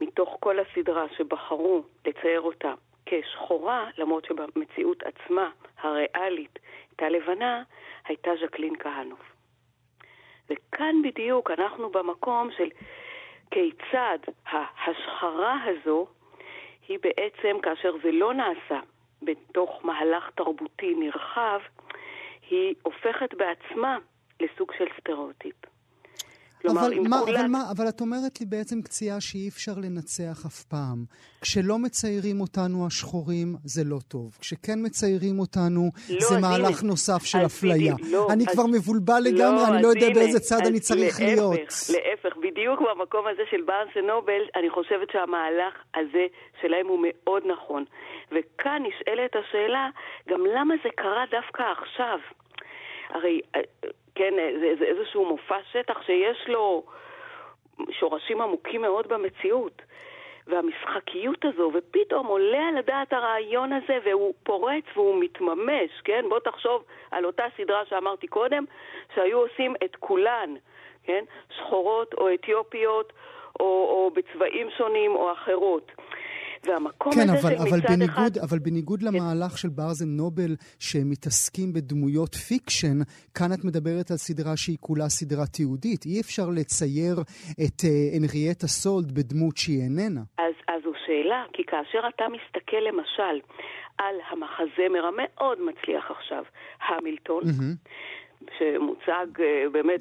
מתוך 0.00 0.36
כל 0.40 0.56
הסדרה 0.58 1.06
שבחרו 1.16 1.82
לצייר 2.06 2.40
אותה 2.40 2.74
כשחורה, 3.06 3.90
למרות 3.98 4.24
שבמציאות 4.24 5.02
עצמה, 5.02 5.50
הריאלית, 5.80 6.58
הייתה 6.90 7.08
לבנה, 7.08 7.62
הייתה 8.04 8.30
ז'קלין 8.44 8.74
כהנוף. 8.78 9.34
וכאן 10.50 10.94
בדיוק 11.02 11.50
אנחנו 11.50 11.90
במקום 11.90 12.50
של 12.56 12.68
כיצד 13.50 14.18
ההשחרה 14.46 15.56
הזו 15.64 16.06
היא 16.88 16.98
בעצם, 17.02 17.60
כאשר 17.62 17.92
זה 18.02 18.10
לא 18.12 18.34
נעשה 18.34 18.80
בתוך 19.22 19.84
מהלך 19.84 20.30
תרבותי 20.34 20.94
נרחב, 20.94 21.60
היא 22.50 22.74
הופכת 22.82 23.34
בעצמה 23.34 23.98
לסוג 24.40 24.72
של 24.78 24.86
סטריאוטיפ. 25.00 25.73
כלומר, 26.64 26.86
אבל, 26.86 27.08
מה, 27.08 27.20
כולה... 27.24 27.40
אבל 27.40 27.48
מה, 27.48 27.62
אבל 27.76 27.88
את 27.88 28.00
אומרת 28.00 28.40
לי 28.40 28.46
בעצם 28.46 28.82
קציעה 28.82 29.20
שאי 29.20 29.48
אפשר 29.48 29.72
לנצח 29.76 30.46
אף 30.46 30.62
פעם. 30.62 31.04
כשלא 31.40 31.78
מציירים 31.78 32.40
אותנו 32.40 32.86
השחורים, 32.86 33.48
זה 33.64 33.82
לא 33.84 33.98
טוב. 34.08 34.36
כשכן 34.40 34.78
מציירים 34.86 35.38
אותנו, 35.38 35.90
לא, 36.10 36.20
זה 36.20 36.40
מהלך 36.40 36.80
הנה, 36.80 36.90
נוסף 36.90 37.24
של 37.24 37.38
אפליה. 37.46 37.94
לא, 38.10 38.28
אני 38.32 38.44
אז, 38.48 38.54
כבר 38.54 38.66
מבולבל 38.66 39.20
לא, 39.24 39.30
לגמרי, 39.30 39.64
אני 39.68 39.82
לא 39.82 39.88
יודע 39.88 40.06
הנה, 40.06 40.14
באיזה 40.14 40.40
צד 40.40 40.66
אני 40.66 40.80
צריך 40.80 41.00
להפך, 41.00 41.20
להיות. 41.20 41.60
להפך, 41.94 42.36
בדיוק 42.36 42.80
במקום 42.80 43.26
הזה 43.26 43.42
של 43.50 43.62
בארנס 43.66 43.96
ונובל, 43.96 44.42
אני 44.56 44.70
חושבת 44.70 45.08
שהמהלך 45.12 45.74
הזה 45.94 46.26
שלהם 46.60 46.86
הוא 46.86 46.98
מאוד 47.02 47.42
נכון. 47.46 47.84
וכאן 48.32 48.82
נשאלת 48.88 49.30
השאלה, 49.36 49.88
גם 50.28 50.40
למה 50.56 50.74
זה 50.84 50.88
קרה 50.96 51.24
דווקא 51.30 51.62
עכשיו? 51.78 52.18
הרי 53.10 53.40
אה, 53.56 53.60
כן, 54.14 54.34
זה, 54.60 54.74
זה 54.78 54.84
איזשהו 54.84 55.26
מופע 55.26 55.58
שטח 55.72 56.02
שיש 56.02 56.48
לו 56.48 56.84
שורשים 57.90 58.40
עמוקים 58.40 58.82
מאוד 58.82 59.08
במציאות. 59.08 59.82
והמשחקיות 60.46 61.44
הזו, 61.44 61.70
ופתאום 61.74 62.26
עולה 62.26 62.68
על 62.68 62.76
הדעת 62.76 63.12
הרעיון 63.12 63.72
הזה 63.72 63.98
והוא 64.04 64.34
פורץ 64.42 64.84
והוא 64.94 65.20
מתממש, 65.20 65.90
כן? 66.04 66.24
בוא 66.28 66.38
תחשוב 66.38 66.84
על 67.10 67.26
אותה 67.26 67.44
סדרה 67.56 67.86
שאמרתי 67.86 68.26
קודם, 68.26 68.64
שהיו 69.14 69.38
עושים 69.38 69.74
את 69.84 69.96
כולן, 69.96 70.54
כן? 71.04 71.24
שחורות 71.56 72.14
או 72.14 72.34
אתיופיות 72.34 73.12
או, 73.60 73.64
או 73.64 74.10
בצבעים 74.14 74.70
שונים 74.78 75.16
או 75.16 75.32
אחרות. 75.32 75.92
והמקום 76.66 77.12
כן, 77.12 77.20
הזה 77.20 77.32
אבל, 77.32 77.56
של 77.56 77.62
אבל 77.62 77.80
בניגוד, 77.80 78.36
אחד... 78.36 78.48
אבל 78.48 78.58
בניגוד 78.58 79.00
כן. 79.00 79.06
למהלך 79.06 79.58
של 79.58 79.68
גרפיק 79.68 80.08
נובל, 80.08 80.52
שמתעסקים 80.78 81.72
בדמויות 81.72 82.34
fiction, 82.34 82.98
כאן 83.34 83.52
את 83.54 83.64
מדברת 83.64 84.10
על 84.10 84.16
סדרה 84.16 84.56
שהיא 84.56 84.78
כולה 84.80 85.08
סדרה 85.08 85.46
תיעודית. 85.46 86.04
אי 86.06 86.20
אפשר 86.20 86.48
לצייר 86.58 87.16
את 87.64 87.78
uh, 87.82 88.16
הנרייטה 88.16 88.66
סולד 88.66 89.12
בדמות 89.12 89.56
שהיא 89.56 89.82
איננה. 89.82 90.20
אז, 90.38 90.54
אז 90.68 90.82
זו 90.84 90.92
שאלה, 91.06 91.44
כי 91.52 91.62
כאשר 91.64 92.02
אתה 92.14 92.24
מסתכל 92.28 92.82
למשל 92.88 93.36
על 93.98 94.16
המחזמר 94.28 95.06
המאוד 95.06 95.58
מצליח 95.60 96.10
עכשיו, 96.10 96.44
המילטון, 96.88 97.42
mm-hmm. 97.42 98.46
שמוצג 98.58 99.26
uh, 99.36 99.70
באמת 99.72 100.00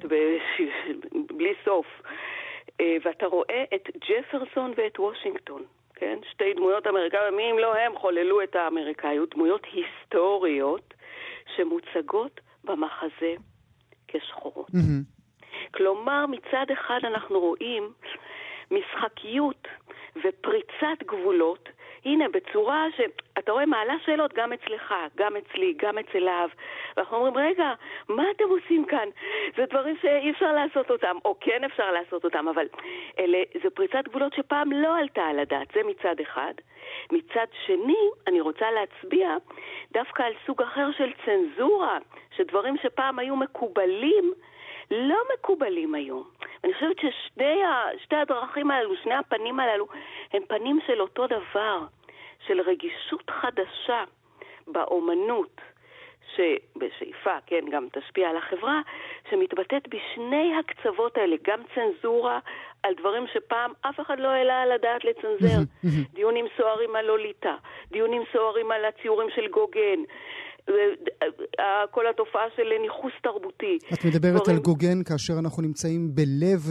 בלי 1.38 1.54
סוף, 1.66 1.86
uh, 2.02 2.84
ואתה 3.04 3.26
רואה 3.26 3.64
את 3.76 3.90
ג'פרסון 4.10 4.74
ואת 4.78 5.00
וושינגטון. 5.00 5.64
כן? 6.04 6.20
שתי 6.32 6.54
דמויות 6.54 6.88
אמריקאיות, 6.88 7.34
מי 7.34 7.52
אם 7.52 7.60
לא 7.60 7.76
הם 7.76 7.96
חוללו 7.96 8.44
את 8.44 8.56
האמריקאיות, 8.56 9.36
דמויות 9.36 9.62
היסטוריות 9.72 10.94
שמוצגות 11.56 12.42
במחזה 12.64 13.34
כשחורות. 14.08 14.70
Mm-hmm. 14.70 15.74
כלומר, 15.74 16.26
מצד 16.26 16.66
אחד 16.74 17.00
אנחנו 17.04 17.40
רואים 17.40 17.94
משחקיות 18.72 19.68
ופריצת 20.16 21.04
גבולות 21.06 21.70
הנה, 22.06 22.30
בצורה 22.30 22.86
שאתה 22.98 23.52
רואה, 23.52 23.66
מעלה 23.66 23.94
שאלות 24.06 24.34
גם 24.34 24.54
אצלך, 24.54 24.94
גם 25.16 25.36
אצלי, 25.38 25.74
גם 25.78 25.98
אצל 25.98 26.20
להב. 26.20 26.50
ואנחנו 26.98 27.18
אומרים, 27.18 27.38
רגע, 27.38 27.74
מה 28.10 28.24
אתם 28.32 28.44
עושים 28.50 28.86
כאן? 28.86 29.08
זה 29.58 29.66
דברים 29.66 29.96
שאי 30.02 30.32
אפשר 30.32 30.52
לעשות 30.54 30.92
אותם, 30.92 31.16
או 31.26 31.36
כן 31.40 31.64
אפשר 31.64 31.92
לעשות 31.92 32.24
אותם, 32.24 32.48
אבל 32.48 32.68
אלה, 33.20 33.38
זה 33.64 33.70
פריצת 33.70 34.08
גבולות 34.08 34.34
שפעם 34.34 34.72
לא 34.72 34.98
עלתה 34.98 35.22
על 35.22 35.40
הדעת, 35.40 35.68
זה 35.74 35.82
מצד 35.84 36.20
אחד. 36.22 36.54
מצד 37.12 37.48
שני, 37.66 38.10
אני 38.28 38.42
רוצה 38.42 38.66
להצביע 38.72 39.38
דווקא 39.92 40.24
על 40.24 40.34
סוג 40.46 40.62
אחר 40.62 40.92
של 40.98 41.12
צנזורה, 41.26 41.98
שדברים 42.36 42.78
שפעם 42.84 43.20
היו 43.20 43.36
מקובלים, 43.36 44.34
לא 44.92 45.18
מקובלים 45.34 45.96
היום. 45.96 46.24
אני 46.64 46.74
חושבת 46.74 46.96
ששתי 47.00 48.16
הדרכים 48.16 48.72
הללו, 48.72 48.96
שני 49.04 49.14
הפנים 49.14 49.60
הללו, 49.60 49.88
הם 50.34 50.44
פנים 50.48 50.80
של 50.88 51.02
אותו 51.02 51.28
דבר, 51.28 51.80
של 52.48 52.62
רגישות 52.62 53.30
חדשה 53.30 54.04
באומנות, 54.68 55.62
שבשאיפה, 56.36 57.38
כן, 57.46 57.66
גם 57.72 57.88
תשפיע 57.92 58.30
על 58.30 58.38
החברה, 58.38 58.82
שמתבטאת 59.30 59.88
בשני 59.88 60.54
הקצוות 60.60 61.18
האלה, 61.18 61.36
גם 61.44 61.60
צנזורה 61.76 62.40
על 62.84 62.94
דברים 62.94 63.26
שפעם 63.34 63.74
אף 63.82 64.00
אחד 64.00 64.20
לא 64.20 64.28
העלה 64.28 64.62
על 64.62 64.72
הדעת 64.72 65.04
לצנזר. 65.06 65.58
דיונים 66.16 66.46
סוערים 66.58 66.96
על 66.96 67.06
לוליטה, 67.06 67.56
דיונים 67.92 68.24
סוערים 68.34 68.72
על 68.72 68.86
הציורים 68.86 69.30
של 69.36 69.48
גוגן, 69.48 70.00
כל 71.92 72.08
התופעה 72.08 72.46
של 72.56 72.64
ניכוס 72.82 73.12
תרבותי. 73.24 73.78
את 73.94 74.06
מדברת 74.06 74.42
דברים... 74.42 74.58
על 74.58 74.64
גוגן 74.64 75.04
כאשר 75.04 75.34
אנחנו 75.40 75.62
נמצאים 75.64 76.10
בלב, 76.16 76.62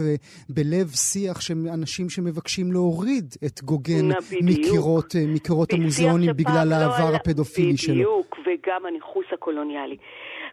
בלב 0.49 0.87
שיח 0.87 1.41
של 1.41 1.53
אנשים 1.73 2.09
שמבקשים 2.09 2.71
להוריד 2.71 3.25
את 3.45 3.61
גוגן 3.63 4.05
מקירות, 4.41 5.13
מקירות 5.27 5.73
המוזיאונים 5.73 6.31
בגלל 6.35 6.67
לא 6.69 6.75
העבר 6.75 7.11
לא 7.11 7.15
הפדופילי 7.15 7.77
שלו. 7.77 7.95
בדיוק, 7.95 8.37
וגם 8.45 8.85
הניכוס 8.85 9.25
הקולוניאלי. 9.33 9.97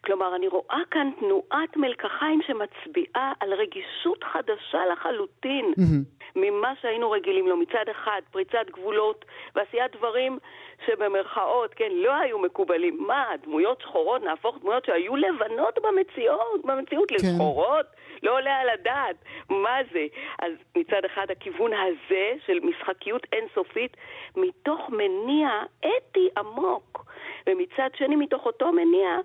כלומר, 0.04 0.36
אני 0.36 0.48
רואה 0.48 0.80
כאן 0.90 1.10
תנועת 1.20 1.76
מלקחיים 1.76 2.40
שמצביעה 2.46 3.32
על 3.40 3.52
רגישות 3.52 4.24
חדשה 4.32 4.78
לחלוטין 4.92 5.72
mm-hmm. 5.78 6.19
ממה 6.36 6.72
שהיינו 6.80 7.10
רגילים 7.10 7.48
לו. 7.48 7.56
מצד 7.56 7.84
אחד, 7.90 8.20
פריצת 8.30 8.70
גבולות 8.70 9.24
ועשיית 9.54 9.96
דברים 9.96 10.38
שבמרכאות, 10.86 11.74
כן, 11.74 11.90
לא 11.92 12.12
היו 12.14 12.38
מקובלים. 12.38 12.98
מה, 13.06 13.26
דמויות 13.42 13.80
שחורות, 13.80 14.22
נהפוך 14.22 14.58
דמויות 14.60 14.84
שהיו 14.84 15.16
לבנות 15.16 15.78
במציאות, 15.82 16.64
במציאות 16.64 17.08
כן. 17.08 17.16
לשחורות? 17.16 17.86
לא 18.22 18.38
עולה 18.38 18.60
על 18.60 18.68
הדעת. 18.68 19.16
מה 19.50 19.78
זה? 19.92 20.06
אז 20.38 20.52
מצד 20.76 21.04
אחד 21.04 21.30
הכיוון 21.30 21.72
הזה 21.72 22.32
של 22.46 22.58
משחקיות 22.62 23.26
אינסופית, 23.32 23.96
מתוך 24.36 24.90
מניע 24.90 25.48
אתי 25.80 26.28
עמוק. 26.36 27.04
ומצד 27.46 27.88
שני, 27.96 28.16
מתוך 28.16 28.46
אותו 28.46 28.72
מניע, 28.72 29.18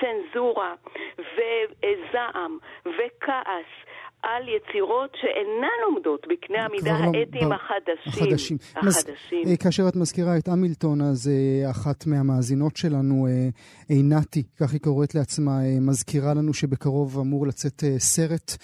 צנזורה 0.00 0.74
וזעם 1.18 2.58
וכעס 2.86 3.70
על 4.22 4.42
יצירות 4.48 5.10
שאינן 5.20 5.80
עומדות 5.86 6.26
בקנה 6.30 6.64
המידה 6.64 6.92
לא 6.92 7.18
האתיים 7.18 7.52
החדשים. 7.52 8.22
החדשים. 8.24 8.56
החדשים. 8.76 9.42
מס, 9.42 9.50
אה, 9.50 9.56
כאשר 9.56 9.88
את 9.88 9.96
מזכירה 9.96 10.36
את 10.38 10.48
המילטון, 10.48 11.00
אז 11.00 11.28
אה, 11.28 11.70
אחת 11.70 12.06
מהמאזינות 12.06 12.76
שלנו, 12.76 13.26
אה, 13.26 13.48
עינתי, 13.88 14.42
כך 14.56 14.72
היא 14.72 14.80
קוראת 14.80 15.14
לעצמה, 15.14 15.58
מזכירה 15.80 16.34
לנו 16.34 16.54
שבקרוב 16.54 17.18
אמור 17.18 17.46
לצאת 17.46 17.84
סרט 17.98 18.56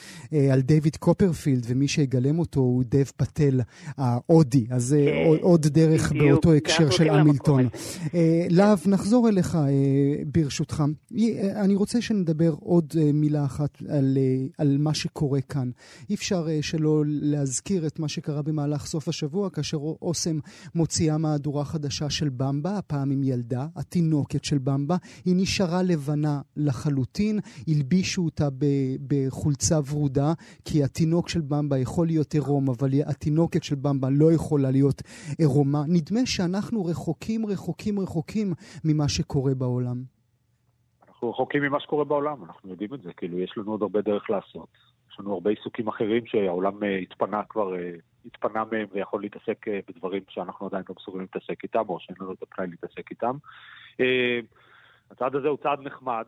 על 0.52 0.60
דיוויד 0.60 0.96
קופרפילד, 0.96 1.64
ומי 1.68 1.88
שיגלם 1.88 2.38
אותו 2.38 2.60
הוא 2.60 2.82
דב 2.86 3.04
פטל, 3.16 3.60
ההודי. 3.98 4.66
אז 4.70 4.96
כן, 5.06 5.42
עוד 5.42 5.66
דרך 5.66 6.10
בדיוק, 6.10 6.30
באותו 6.30 6.52
הקשר 6.52 6.90
של 6.90 7.10
המילטון. 7.10 7.68
להב, 8.50 8.78
נחזור 8.86 9.28
אליך 9.28 9.58
ברשותך. 10.26 10.82
אני 11.64 11.74
רוצה 11.74 12.00
שנדבר 12.00 12.54
עוד 12.60 12.94
מילה 13.14 13.44
אחת 13.44 13.82
על, 13.88 14.18
על 14.58 14.76
מה 14.78 14.94
שקורה 14.94 15.40
כאן. 15.48 15.70
אי 16.10 16.14
אפשר 16.14 16.46
uh, 16.46 16.62
שלא 16.62 17.02
להזכיר 17.06 17.86
את 17.86 17.98
מה 17.98 18.08
שקרה 18.08 18.42
במהלך 18.42 18.86
סוף 18.86 19.08
השבוע, 19.08 19.50
כאשר 19.50 19.76
אוסם 19.76 20.38
מוציאה 20.74 21.18
מהדורה 21.18 21.64
חדשה 21.64 22.10
של 22.10 22.28
במבה, 22.28 22.78
הפעם 22.78 23.10
עם 23.10 23.22
ילדה, 23.22 23.66
התינוקת 23.76 24.44
של 24.44 24.58
במבה. 24.58 24.96
היא 25.24 25.34
נשארה 25.36 25.82
לבנה 25.82 26.40
לחלוטין, 26.56 27.38
הלבישו 27.68 28.24
אותה 28.24 28.48
בחולצה 29.08 29.78
ורודה, 29.90 30.32
כי 30.64 30.84
התינוק 30.84 31.28
של 31.28 31.40
במבה 31.40 31.78
יכול 31.78 32.06
להיות 32.06 32.34
עירום, 32.34 32.70
אבל 32.70 32.90
התינוקת 33.06 33.62
של 33.62 33.74
במבה 33.74 34.08
לא 34.10 34.32
יכולה 34.32 34.70
להיות 34.70 35.02
עירומה. 35.38 35.82
נדמה 35.88 36.20
שאנחנו 36.24 36.84
רחוקים, 36.84 37.46
רחוקים, 37.46 38.00
רחוקים 38.00 38.52
ממה 38.84 39.08
שקורה 39.08 39.54
בעולם. 39.54 40.16
אנחנו 41.08 41.30
רחוקים 41.30 41.62
ממה 41.62 41.80
שקורה 41.80 42.04
בעולם, 42.04 42.44
אנחנו 42.44 42.70
יודעים 42.70 42.94
את 42.94 43.02
זה, 43.02 43.12
כאילו 43.12 43.38
יש 43.38 43.54
לנו 43.56 43.70
עוד 43.70 43.82
הרבה 43.82 44.02
דרך 44.02 44.30
לעשות. 44.30 44.68
יש 45.16 45.20
לנו 45.20 45.34
הרבה 45.34 45.50
עיסוקים 45.50 45.88
אחרים 45.88 46.26
שהעולם 46.26 46.84
אה, 46.84 46.96
התפנה 46.96 47.42
כבר, 47.48 47.76
אה, 47.76 47.90
התפנה 48.26 48.64
מהם 48.72 48.86
ויכול 48.92 49.20
להתעסק 49.20 49.68
אה, 49.68 49.80
בדברים 49.88 50.22
שאנחנו 50.28 50.66
עדיין 50.66 50.84
לא 50.88 50.94
מסוגלים 50.98 51.26
להתעסק 51.32 51.62
איתם, 51.62 51.82
או 51.88 52.00
שאין 52.00 52.16
לנו 52.20 52.32
את 52.32 52.42
הפנאי 52.42 52.66
להתעסק 52.66 53.10
איתם. 53.10 53.36
הצעד 55.10 55.34
הזה 55.34 55.48
הוא 55.48 55.58
צעד 55.62 55.80
נחמד. 55.80 56.24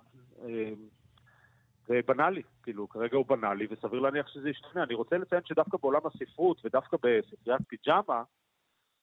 ובנאלי, 1.89 2.43
כאילו, 2.63 2.89
כרגע 2.89 3.17
הוא 3.17 3.27
בנאלי, 3.27 3.67
וסביר 3.71 4.01
להניח 4.01 4.29
שזה 4.29 4.51
ישתנה. 4.51 4.83
אני 4.83 4.95
רוצה 4.95 5.19
לציין 5.19 5.43
שדווקא 5.45 5.77
בעולם 5.83 6.01
הספרות, 6.05 6.61
ודווקא 6.65 6.97
בספריית 7.03 7.61
פיג'מה, 7.69 8.23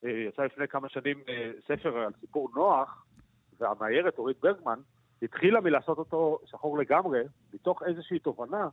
יצא 0.03 0.43
לפני 0.43 0.67
כמה 0.67 0.89
שנים 0.89 1.19
ספר 1.67 1.97
על 1.97 2.11
סיפור 2.19 2.49
נוח, 2.55 3.05
והמאיירת 3.59 4.17
אורית 4.17 4.37
ברגמן 4.41 4.79
התחילה 5.21 5.61
מלעשות 5.61 5.97
אותו 5.97 6.39
שחור 6.45 6.77
לגמרי, 6.77 7.21
מתוך 7.53 7.83
איזושהי 7.83 8.19
תובנה 8.19 8.67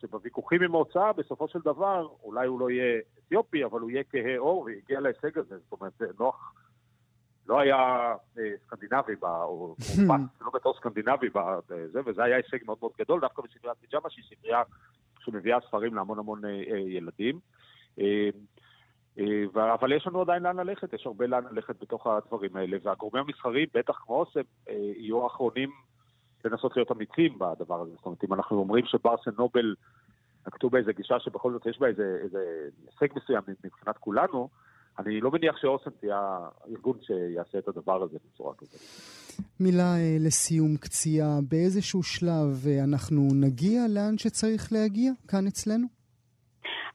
שבוויכוכים 0.00 0.62
עם 0.62 0.74
ההוצאה, 0.74 1.12
בסופו 1.12 1.48
של 1.48 1.58
דבר, 1.64 2.08
אולי 2.22 2.46
הוא 2.46 2.60
לא 2.60 2.70
יהיה 2.70 3.00
אתיופי, 3.26 3.64
אבל 3.64 3.80
הוא 3.80 3.90
יהיה 3.90 4.04
כהה 4.04 4.38
עור, 4.38 4.62
והגיע 4.62 5.00
להישג 5.00 5.38
הזה. 5.38 5.58
זאת 5.58 5.80
אומרת, 5.80 6.02
נוח 6.18 6.54
לא 7.48 7.60
היה 7.60 7.76
אה, 8.38 8.52
סקנדינבי, 8.66 9.12
או 9.22 9.74
מופץ 9.78 10.20
לא 10.44 10.50
בתור 10.54 10.74
סקנדינבי 10.74 11.28
בזה, 11.34 12.00
וזה 12.06 12.24
היה 12.24 12.36
הישג 12.36 12.58
מאוד 12.66 12.78
מאוד 12.80 12.92
גדול, 12.98 13.20
דווקא 13.20 13.42
בספריית 13.42 13.78
פיג'מה, 13.78 14.10
שהיא 14.10 14.24
ספרייה 14.24 14.62
שמביאה 15.20 15.60
ספרים 15.60 15.94
להמון 15.94 16.18
המון 16.18 16.44
אה, 16.44 16.50
אה, 16.50 16.78
ילדים. 16.78 17.40
אבל 19.54 19.92
יש 19.92 20.06
לנו 20.06 20.20
עדיין 20.20 20.42
לאן 20.42 20.56
ללכת, 20.56 20.92
יש 20.92 21.06
הרבה 21.06 21.26
לאן 21.26 21.44
ללכת 21.50 21.82
בתוך 21.82 22.06
הדברים 22.06 22.56
האלה, 22.56 22.76
והגורמים 22.82 23.24
המסחריים, 23.24 23.68
בטח 23.74 23.94
כמו 24.04 24.20
אוסם, 24.20 24.40
יהיו 24.68 25.24
האחרונים 25.24 25.70
לנסות 26.44 26.76
להיות 26.76 26.92
אמיצים 26.92 27.38
בדבר 27.38 27.80
הזה. 27.80 27.90
זאת 27.90 28.06
אומרת, 28.06 28.24
אם 28.24 28.34
אנחנו 28.34 28.58
אומרים 28.58 28.86
שברסן 28.86 29.30
נובל 29.38 29.74
נקטו 30.46 30.70
באיזה 30.70 30.92
גישה 30.92 31.20
שבכל 31.20 31.52
זאת 31.52 31.66
יש 31.66 31.78
בה 31.78 31.86
איזה, 31.86 32.18
איזה 32.22 32.38
הישג 32.86 33.14
מסוים 33.16 33.42
מבחינת 33.64 33.98
כולנו, 33.98 34.48
אני 34.98 35.20
לא 35.20 35.30
מניח 35.30 35.56
שאוסם 35.56 35.90
תהיה 36.00 36.20
הארגון 36.20 36.98
שיעשה 37.02 37.58
את 37.58 37.68
הדבר 37.68 38.02
הזה 38.02 38.18
בצורה 38.24 38.54
כזאת. 38.54 38.80
מילה 39.60 39.82
אה, 39.96 40.16
לסיום 40.26 40.76
קציעה, 40.76 41.38
באיזשהו 41.50 42.02
שלב 42.02 42.50
אה, 42.66 42.84
אנחנו 42.88 43.20
נגיע 43.34 43.80
לאן 43.94 44.18
שצריך 44.18 44.72
להגיע, 44.72 45.12
כאן 45.28 45.46
אצלנו? 45.48 45.86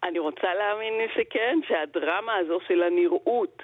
אני 0.04 0.20
רוצה 0.20 0.48
להאמין 0.60 0.94
שכן, 1.16 1.60
שהדרמה 1.68 2.36
הזו 2.36 2.58
של 2.68 2.84
הנראות, 2.84 3.58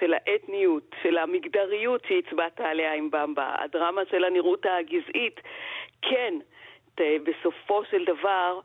של 0.00 0.14
האתניות, 0.14 0.94
של 1.02 1.18
המגדריות 1.18 2.02
שהצבעת 2.08 2.60
עליה 2.60 2.94
עם 2.94 3.10
במבה, 3.10 3.54
הדרמה 3.58 4.02
של 4.10 4.24
הנראות 4.24 4.66
הגזעית, 4.66 5.40
כן, 6.02 6.34
בסופו 6.98 7.84
של 7.90 8.04
דבר, 8.04 8.60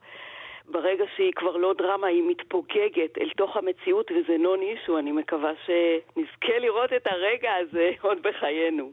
ברגע 0.66 1.04
שהיא 1.16 1.34
כבר 1.36 1.58
לא 1.58 1.74
דרמה, 1.74 2.08
היא 2.08 2.24
מתפוגגת 2.28 3.18
אל 3.22 3.30
תוך 3.38 3.58
המציאות, 3.58 4.12
וזה 4.12 4.38
נון 4.38 4.62
אישו. 4.62 4.98
אני 4.98 5.12
מקווה 5.12 5.52
שנזכה 5.66 6.58
לראות 6.60 6.94
את 6.94 7.08
הרגע 7.08 7.54
הזה 7.56 7.92
עוד 8.02 8.24
בחיינו. 8.24 8.92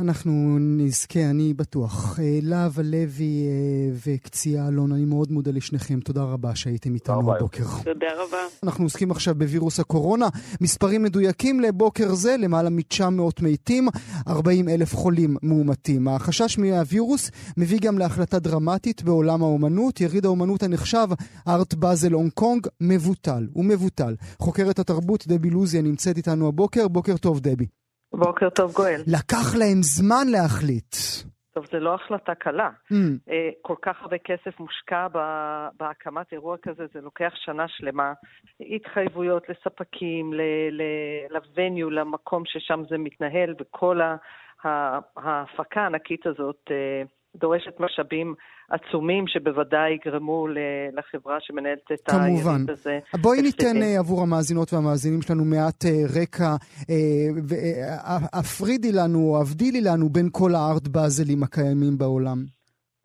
אנחנו 0.00 0.58
נזכה, 0.60 1.30
אני 1.30 1.54
בטוח. 1.54 2.18
אה, 2.22 2.38
להב 2.42 2.78
הלוי 2.78 3.46
אה, 3.48 3.96
וקציעה 4.06 4.68
אלון, 4.68 4.92
אני 4.92 5.04
מאוד 5.04 5.32
מודה 5.32 5.50
לשניכם. 5.50 6.00
תודה 6.00 6.22
רבה 6.22 6.54
שהייתם 6.54 6.94
איתנו 6.94 7.34
הבוקר. 7.34 7.64
תודה 7.84 8.06
רבה. 8.16 8.38
אנחנו 8.62 8.84
עוסקים 8.84 9.10
עכשיו 9.10 9.34
בווירוס 9.34 9.80
הקורונה. 9.80 10.28
מספרים 10.60 11.02
מדויקים 11.02 11.60
לבוקר 11.60 12.14
זה, 12.14 12.36
למעלה 12.36 12.70
מ-900 12.70 13.42
מתים, 13.42 13.88
40 14.28 14.68
אלף 14.68 14.94
חולים 14.94 15.36
מאומתים. 15.42 16.08
החשש 16.08 16.58
מהווירוס 16.58 17.30
מביא 17.56 17.78
גם 17.82 17.98
להחלטה 17.98 18.38
דרמטית 18.38 19.02
בעולם 19.02 19.42
האומנות. 19.42 20.00
יריד 20.00 20.24
האומנות 20.24 20.62
הנחשב, 20.62 21.08
ארט 21.48 21.74
באזל 21.74 22.12
הונג 22.12 22.30
קונג, 22.32 22.66
מבוטל. 22.80 23.46
הוא 23.52 23.64
מבוטל. 23.64 24.14
חוקרת 24.38 24.78
התרבות 24.78 25.26
דבי 25.26 25.50
לוזיה 25.50 25.82
נמצאת 25.82 26.16
איתנו 26.16 26.48
הבוקר. 26.48 26.88
בוקר 26.88 27.16
טוב, 27.16 27.40
דבי. 27.40 27.66
בוקר 28.18 28.50
טוב, 28.50 28.72
גואל. 28.72 29.00
לקח 29.06 29.56
להם 29.58 29.82
זמן 29.82 30.26
להחליט. 30.32 30.94
טוב, 31.54 31.66
זו 31.72 31.78
לא 31.78 31.94
החלטה 31.94 32.34
קלה. 32.34 32.70
Mm. 32.92 33.30
כל 33.62 33.74
כך 33.82 33.96
הרבה 34.00 34.16
כסף 34.18 34.60
מושקע 34.60 35.06
בהקמת 35.80 36.32
אירוע 36.32 36.56
כזה, 36.62 36.84
זה 36.94 37.00
לוקח 37.00 37.32
שנה 37.34 37.64
שלמה. 37.68 38.12
התחייבויות 38.76 39.42
לספקים, 39.48 40.32
לווניו, 41.30 41.90
למקום 41.90 42.42
ששם 42.46 42.82
זה 42.90 42.98
מתנהל, 42.98 43.54
וכל 43.60 44.00
ההפקה 45.16 45.80
הענקית 45.80 46.26
הזאת 46.26 46.60
אה, 46.70 47.02
דורשת 47.40 47.80
משאבים 47.80 48.34
עצומים 48.70 49.26
שבוודאי 49.26 49.90
יגרמו 49.92 50.46
לחברה 50.92 51.36
שמנהלת 51.40 51.92
את 51.92 52.08
היריד 52.08 52.70
הזה. 52.70 52.98
כמובן. 53.10 53.22
בואי 53.22 53.42
ניתן 53.42 53.76
uh, 53.82 53.98
עבור 53.98 54.22
המאזינות 54.22 54.72
והמאזינים 54.72 55.22
שלנו 55.22 55.44
מעט 55.44 55.84
uh, 55.84 56.20
רקע, 56.20 56.54
והפרידי 57.48 58.90
uh, 58.90 58.96
לנו 58.96 59.18
או 59.18 59.40
הבדילי 59.40 59.80
לנו 59.80 60.08
בין 60.08 60.28
כל 60.32 60.50
הארט 60.54 60.88
באזלים 60.88 61.42
הקיימים 61.42 61.98
בעולם. 61.98 62.38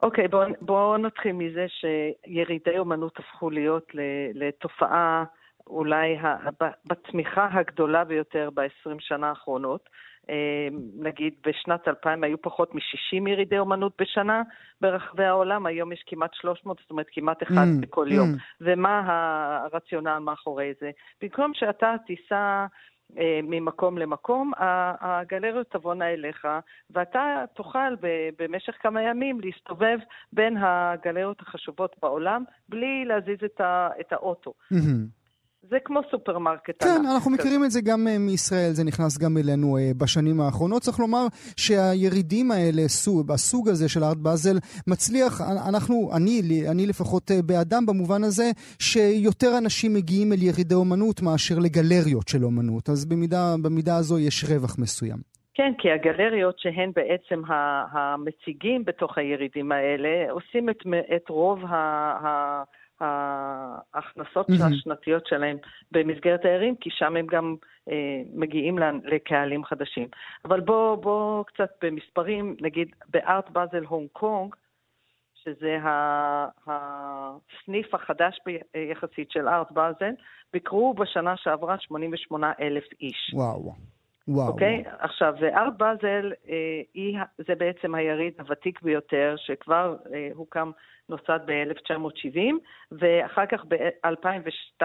אוקיי, 0.04 0.26
okay, 0.26 0.28
בואו 0.28 0.48
בוא 0.62 0.98
נתחיל 0.98 1.32
מזה 1.32 1.66
שירידי 1.68 2.78
אומנות 2.78 3.20
הפכו 3.20 3.50
להיות 3.50 3.88
לתופעה 4.34 5.24
אולי 5.68 6.18
בצמיחה 6.86 7.48
הגדולה 7.52 8.04
ביותר 8.04 8.50
ב-20 8.54 8.96
שנה 9.00 9.30
האחרונות. 9.30 9.90
אה, 10.30 10.68
נגיד 11.00 11.34
בשנת 11.46 11.88
2000 11.88 12.24
היו 12.24 12.42
פחות 12.42 12.76
מ-60 12.76 13.30
ירידי 13.30 13.60
אומנות 13.60 13.94
בשנה 14.02 14.44
ברחבי 14.82 15.26
העולם, 15.26 15.66
היום 15.66 15.92
יש 15.92 16.04
כמעט 16.08 16.34
300, 16.34 16.78
זאת 16.82 16.92
אומרת 16.92 17.08
כמעט 17.12 17.44
אחד 17.44 17.66
mm, 17.78 17.82
בכל 17.82 18.08
mm. 18.08 18.14
יום. 18.14 18.30
ומה 18.62 19.04
הרציונל 19.06 20.18
מאחורי 20.18 20.74
זה? 20.82 20.92
במקום 21.22 21.52
שאתה 21.54 21.96
תיסע 22.08 22.66
אה, 23.18 23.40
ממקום 23.44 23.98
למקום, 23.98 24.52
הגלריות 25.02 25.72
תבואנה 25.72 26.14
אליך, 26.14 26.48
ואתה 26.90 27.44
תוכל 27.54 27.96
במשך 28.40 28.74
כמה 28.80 29.02
ימים 29.02 29.40
להסתובב 29.42 29.98
בין 30.34 30.58
הגלריות 30.58 31.42
החשובות 31.42 31.96
בעולם 32.02 32.44
בלי 32.70 33.06
להזיז 33.06 33.40
את 34.00 34.12
האוטו. 34.12 34.54
Mm-hmm. 34.74 35.21
זה 35.70 35.78
כמו 35.86 35.99
סופרמרקט. 36.12 36.84
כן, 36.84 37.01
אנחנו 37.14 37.32
מכירים 37.32 37.64
את 37.66 37.72
זה 37.72 37.82
גם 37.82 38.07
אה, 38.07 38.18
מישראל, 38.20 38.72
זה 38.72 38.84
נכנס 38.84 39.18
גם 39.18 39.38
אלינו 39.38 39.78
אה, 39.78 39.91
בשנים 40.01 40.41
האחרונות. 40.41 40.82
צריך 40.82 40.99
לומר 40.99 41.26
שהירידים 41.57 42.51
האלה, 42.51 42.82
סוג, 42.88 43.32
הסוג 43.32 43.70
הזה 43.70 43.89
של 43.89 44.03
ארט 44.03 44.18
באזל, 44.18 44.57
מצליח, 44.88 45.41
אנחנו, 45.70 46.09
אני, 46.18 46.41
אני 46.72 46.88
לפחות 46.88 47.32
אה, 47.32 47.41
באדם 47.45 47.86
במובן 47.86 48.24
הזה, 48.24 48.47
שיותר 48.80 49.57
אנשים 49.57 49.93
מגיעים 49.93 50.34
אל 50.34 50.43
ירידי 50.43 50.76
אומנות 50.76 51.22
מאשר 51.22 51.55
לגלריות 51.59 52.28
של 52.28 52.43
אומנות. 52.43 52.89
אז 52.89 53.05
במידה, 53.05 53.55
במידה 53.64 53.95
הזו 53.97 54.20
יש 54.20 54.43
רווח 54.49 54.76
מסוים. 54.80 55.18
כן, 55.53 55.72
כי 55.78 55.91
הגלריות 55.91 56.59
שהן 56.59 56.91
בעצם 56.95 57.41
המציגים 57.91 58.86
בתוך 58.86 59.18
הירידים 59.18 59.72
האלה, 59.72 60.32
עושים 60.32 60.70
את, 60.70 60.78
את 61.16 61.30
רוב 61.30 61.59
ה... 61.66 62.64
ההכנסות 63.02 64.49
mm-hmm. 64.49 64.66
השנתיות 64.66 65.28
שלהם 65.28 65.58
במסגרת 65.91 66.45
הערים, 66.45 66.76
כי 66.76 66.89
שם 66.91 67.16
הם 67.16 67.28
גם 67.28 67.56
אה, 67.89 68.22
מגיעים 68.34 68.80
לקהלים 69.04 69.66
חדשים. 69.66 70.08
אבל 70.45 70.60
בואו 70.60 70.97
בוא 70.97 71.43
קצת 71.43 71.70
במספרים, 71.82 72.56
נגיד 72.62 72.88
בארט 73.10 73.49
באזל 73.49 73.84
הונג 73.84 74.08
קונג, 74.14 74.56
שזה 75.43 75.78
הסניף 76.68 77.93
החדש 77.93 78.39
יחסית 78.91 79.32
של 79.32 79.47
ארט 79.47 79.72
באזל, 79.72 80.12
ביקרו 80.54 80.93
בשנה 80.93 81.38
שעברה 81.38 81.76
88 81.80 82.52
אלף 82.60 82.84
איש. 83.02 83.32
וואו. 83.34 83.74
וואו. 84.28 84.48
אוקיי? 84.48 84.84
Okay? 84.86 84.90
עכשיו, 85.00 85.34
ארט 85.44 85.74
באזל 85.78 86.32
אה, 86.50 87.24
זה 87.38 87.56
בעצם 87.56 87.96
היריד 87.96 88.34
הוותיק 88.40 88.82
ביותר, 88.82 89.36
שכבר 89.38 89.96
אה, 90.14 90.30
הוקם 90.34 90.72
נוסד 91.10 91.40
ב-1970, 91.46 92.40
ואחר 92.92 93.46
כך 93.46 93.66
ב-2002 93.68 94.84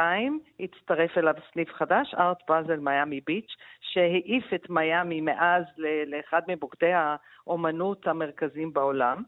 הצטרף 0.60 1.18
אליו 1.18 1.34
סניף 1.52 1.68
חדש, 1.72 2.14
ארט 2.14 2.38
באזל 2.48 2.76
מיאמי 2.76 3.20
ביץ', 3.26 3.56
שהעיף 3.80 4.54
את 4.54 4.70
מיאמי 4.70 5.20
מאז 5.20 5.64
לאחד 6.06 6.40
מבוגדי 6.48 6.92
האומנות 6.92 8.06
המרכזיים 8.06 8.72
בעולם. 8.72 9.22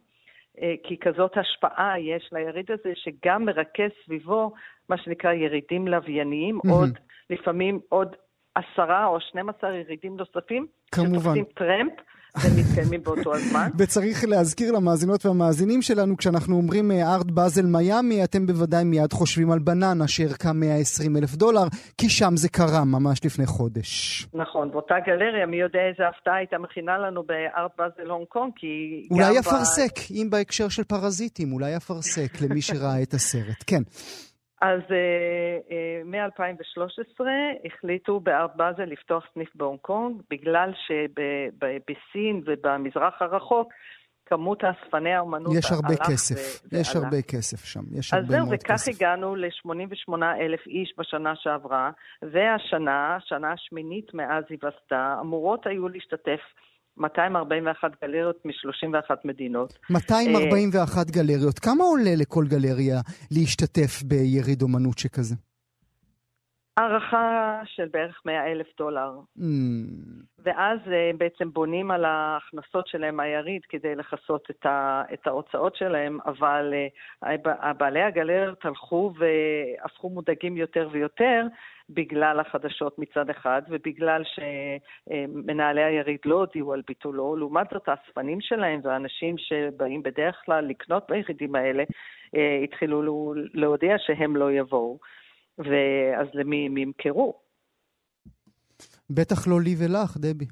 אה, 0.63 0.75
כי 0.83 0.97
כזאת 0.99 1.37
השפעה 1.37 2.01
יש 2.01 2.31
ליריד 2.33 2.71
הזה, 2.71 2.93
שגם 2.95 3.45
מרכז 3.45 3.91
סביבו 4.05 4.53
מה 4.89 4.99
שנקרא 4.99 5.33
ירידים 5.33 5.89
לווייניים, 5.89 6.59
mm-hmm. 6.59 6.73
עוד, 6.73 6.99
לפעמים 7.31 7.81
עוד 7.89 8.17
עשרה 8.59 9.07
או 9.07 9.21
12 9.21 9.71
ירידים 9.71 10.17
נוספים, 10.17 10.67
כמובן. 10.93 11.19
שתופסים 11.19 11.45
טרמפ 11.45 11.93
ומתקיימים 12.45 13.03
באותו 13.03 13.35
הזמן. 13.35 13.69
וצריך 13.79 14.25
להזכיר 14.29 14.73
למאזינות 14.73 15.27
והמאזינים 15.27 15.83
שלנו, 15.83 16.17
כשאנחנו 16.17 16.57
אומרים 16.57 16.91
ארט 16.91 17.27
באזל 17.31 17.67
מיאמי, 17.67 18.25
אתם 18.25 18.47
בוודאי 18.47 18.85
מיד 18.85 19.13
חושבים 19.13 19.51
על 19.51 19.59
בננה 19.59 20.09
שערכה 20.09 20.53
120 20.53 21.17
אלף 21.17 21.35
דולר, 21.35 21.65
כי 21.99 22.09
שם 22.09 22.37
זה 22.37 22.49
קרה 22.49 22.85
ממש 22.85 23.25
לפני 23.25 23.47
חודש. 23.47 24.27
נכון, 24.35 24.71
באותה 24.71 24.95
גלריה, 25.07 25.47
מי 25.47 25.57
יודע 25.57 25.81
איזה 25.91 26.09
הפתעה 26.09 26.37
הייתה 26.37 26.59
מכינה 26.59 26.99
לנו 26.99 27.23
בארט 27.23 27.71
באזל 27.79 28.11
הונג 28.11 28.27
קונג, 28.29 28.53
כי... 28.57 28.67
אולי 29.11 29.39
אפרסק, 29.39 29.99
ב... 29.99 30.15
אם 30.15 30.27
בהקשר 30.31 30.69
של 30.69 30.85
פרזיטים, 30.85 31.53
אולי 31.53 31.77
אפרסק 31.77 32.43
למי 32.43 32.63
שראה 32.63 33.03
את 33.03 33.15
הסרט, 33.15 33.65
כן. 33.67 33.83
אז 34.61 34.81
uh, 34.81 34.91
uh, 35.69 36.05
מ-2013 36.05 37.25
החליטו 37.65 38.21
בארט 38.21 38.51
באזל 38.57 38.85
לפתוח 38.85 39.25
סניף 39.35 39.49
בהונג 39.55 39.79
קונג, 39.81 40.23
בגלל 40.31 40.71
שבסין 40.87 42.43
ובמזרח 42.47 43.23
הרחוק 43.23 43.73
כמות 44.27 44.65
האספני 44.65 45.15
האומנות 45.15 45.55
יש 45.59 45.73
הרבה 45.73 45.97
כסף, 45.97 46.65
ו- 46.65 46.77
יש 46.77 46.95
ועלה. 46.95 47.07
הרבה 47.07 47.23
כסף 47.23 47.65
שם, 47.65 47.81
יש 47.93 48.15
הרבה 48.15 48.27
מאוד 48.27 48.55
כסף. 48.55 48.65
אז 48.65 48.71
זהו, 48.71 48.89
וכך 48.89 48.95
הגענו 48.97 49.37
ל-88 49.37 50.15
אלף 50.41 50.67
איש 50.67 50.95
בשנה 50.99 51.33
שעברה, 51.37 51.91
והשנה, 52.23 53.17
השנה 53.17 53.53
השמינית 53.53 54.15
מאז 54.15 54.45
היווסדה, 54.49 55.17
אמורות 55.21 55.67
היו 55.67 55.89
להשתתף 55.89 56.41
241 56.99 57.91
גלריות 58.03 58.37
מ-31 58.45 59.15
מדינות. 59.25 59.79
241 59.91 61.11
גלריות. 61.11 61.59
כמה 61.59 61.85
עולה 61.85 62.15
לכל 62.17 62.45
גלריה 62.49 63.01
להשתתף 63.31 64.03
ביריד 64.03 64.63
אומנות 64.63 64.99
שכזה? 64.99 65.35
הערכה 66.79 67.61
של 67.65 67.89
בערך 67.93 68.23
100 68.25 68.53
אלף 68.53 68.67
דולר. 68.79 69.11
Mm. 69.39 69.43
ואז 70.45 70.79
הם 70.87 70.93
אה, 70.93 71.11
בעצם 71.19 71.51
בונים 71.53 71.91
על 71.91 72.05
ההכנסות 72.05 72.87
שלהם 72.87 73.17
מהיריד 73.17 73.63
כדי 73.69 73.95
לכסות 73.95 74.51
את, 74.51 74.67
ה, 74.67 75.03
את 75.13 75.27
ההוצאות 75.27 75.77
שלהם, 75.77 76.19
אבל 76.27 76.75
uh, 77.25 77.73
בעלי 77.79 78.03
הגלריות 78.03 78.65
הלכו 78.65 79.13
והפכו 79.19 80.11
מודאגים 80.11 80.57
יותר 80.57 80.89
ויותר 80.93 81.47
בגלל 81.91 82.41
החדשות 82.41 82.99
מצד 82.99 83.31
אחד, 83.31 83.63
ובגלל 83.69 84.23
שמנהלי 84.25 85.85
היריד 85.85 86.21
לא 86.25 86.35
הודיעו 86.35 86.73
על 86.73 86.83
ביטולו. 86.87 87.37
לעומת 87.37 87.67
זאת, 87.73 87.89
האספנים 87.89 88.41
שלהם 88.41 88.81
והאנשים 88.83 89.39
שבאים 89.39 90.03
בדרך 90.03 90.43
כלל 90.45 90.65
לקנות 90.65 91.07
בירידים 91.09 91.55
האלה, 91.55 91.85
התחילו 92.65 93.35
להודיע 93.55 93.95
שהם 93.99 94.37
לא 94.37 94.53
יבואו. 94.53 94.99
ואז 95.59 96.27
למי 96.35 96.67
הם 96.67 96.77
ימכרו? 96.77 97.35
בטח 99.11 99.49
לא 99.49 99.61
לי 99.61 99.75
ולך, 99.79 100.17
דבי. 100.17 100.47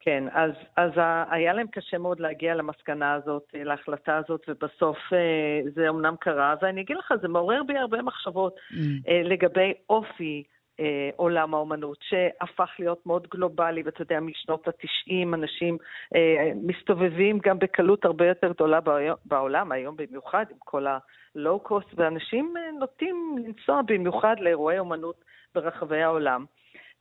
כן, 0.00 0.24
אז, 0.32 0.50
אז 0.76 0.90
היה 1.30 1.52
להם 1.52 1.66
קשה 1.66 1.98
מאוד 1.98 2.20
להגיע 2.20 2.54
למסקנה 2.54 3.14
הזאת, 3.14 3.42
להחלטה 3.54 4.16
הזאת, 4.16 4.40
ובסוף 4.48 4.96
אה, 5.12 5.60
זה 5.74 5.88
אמנם 5.88 6.14
קרה, 6.20 6.54
ואני 6.62 6.80
אגיד 6.80 6.96
לך, 6.96 7.12
זה 7.22 7.28
מעורר 7.28 7.62
בי 7.62 7.78
הרבה 7.78 8.02
מחשבות 8.02 8.56
mm. 8.56 8.74
אה, 9.08 9.22
לגבי 9.24 9.72
אופי 9.90 10.42
אה, 10.80 11.10
עולם 11.16 11.54
האומנות, 11.54 11.98
שהפך 12.00 12.70
להיות 12.78 13.06
מאוד 13.06 13.26
גלובלי, 13.30 13.82
ואתה 13.82 14.02
יודע, 14.02 14.20
משנות 14.20 14.68
ה-90 14.68 15.34
אנשים 15.34 15.78
אה, 16.14 16.50
מסתובבים 16.54 17.38
גם 17.38 17.58
בקלות 17.58 18.04
הרבה 18.04 18.26
יותר 18.26 18.52
גדולה 18.52 18.78
בעולם, 19.24 19.72
היום 19.72 19.96
במיוחד, 19.96 20.44
עם 20.50 20.56
כל 20.58 20.86
הלואו-קוסט, 20.86 21.88
ואנשים 21.94 22.54
אה, 22.56 22.78
נוטים 22.78 23.36
לנסוע 23.46 23.80
במיוחד 23.86 24.36
לאירועי 24.40 24.78
אומנות 24.78 25.24
ברחבי 25.54 26.02
העולם. 26.02 26.44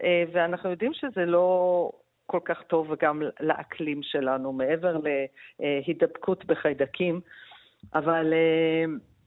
אה, 0.03 0.23
ואנחנו 0.32 0.69
יודעים 0.69 0.93
שזה 0.93 1.26
לא 1.26 1.91
כל 2.26 2.39
כך 2.45 2.61
טוב 2.61 2.95
גם 2.99 3.21
לאקלים 3.39 4.03
שלנו, 4.03 4.53
מעבר 4.53 4.97
להידבקות 5.59 6.45
בחיידקים, 6.45 7.21
אבל... 7.93 8.34
אה, 8.34 8.86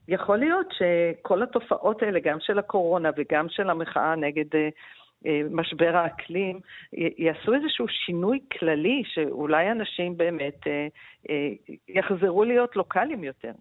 יכול 0.09 0.37
להיות 0.37 0.67
שכל 0.71 1.43
התופעות 1.43 2.03
האלה, 2.03 2.19
גם 2.19 2.39
של 2.39 2.59
הקורונה 2.59 3.09
וגם 3.17 3.49
של 3.49 3.69
המחאה 3.69 4.15
נגד 4.15 4.55
אה, 4.55 4.69
משבר 5.51 5.95
האקלים, 5.95 6.59
יעשו 6.93 7.53
איזשהו 7.53 7.85
שינוי 8.05 8.39
כללי, 8.59 9.01
שאולי 9.13 9.71
אנשים 9.71 10.17
באמת 10.17 10.67
אה, 10.67 10.87
אה, 11.29 11.35
יחזרו 11.89 12.43
להיות 12.43 12.75
לוקאליים 12.75 13.23
יותר. 13.23 13.51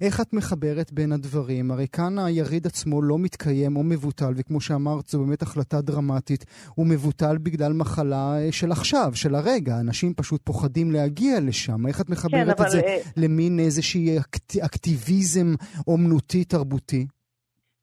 איך 0.00 0.20
את 0.20 0.32
מחברת 0.32 0.92
בין 0.92 1.12
הדברים? 1.12 1.70
הרי 1.70 1.86
כאן 1.92 2.18
היריד 2.18 2.66
עצמו 2.66 3.02
לא 3.02 3.18
מתקיים 3.18 3.76
או 3.76 3.82
מבוטל, 3.82 4.32
וכמו 4.36 4.60
שאמרת, 4.60 5.06
זו 5.06 5.24
באמת 5.24 5.42
החלטה 5.42 5.80
דרמטית. 5.80 6.44
הוא 6.74 6.86
מבוטל 6.86 7.38
בגלל 7.38 7.72
מחלה 7.72 8.34
של 8.50 8.72
עכשיו, 8.72 9.10
של 9.14 9.34
הרגע. 9.34 9.80
אנשים 9.80 10.14
פשוט 10.14 10.40
פוחדים 10.44 10.90
להגיע 10.90 11.40
לשם. 11.40 11.86
איך 11.86 12.00
את 12.00 12.10
מחברת 12.10 12.32
כן, 12.32 12.50
אבל... 12.50 12.66
את 12.66 12.70
זה 12.70 12.80
למין 13.16 13.58
איזשהי 13.58 14.18
אקט... 14.18 14.56
אקטיביזם 14.56 15.54
אומנותי-תרבותי? 15.86 17.06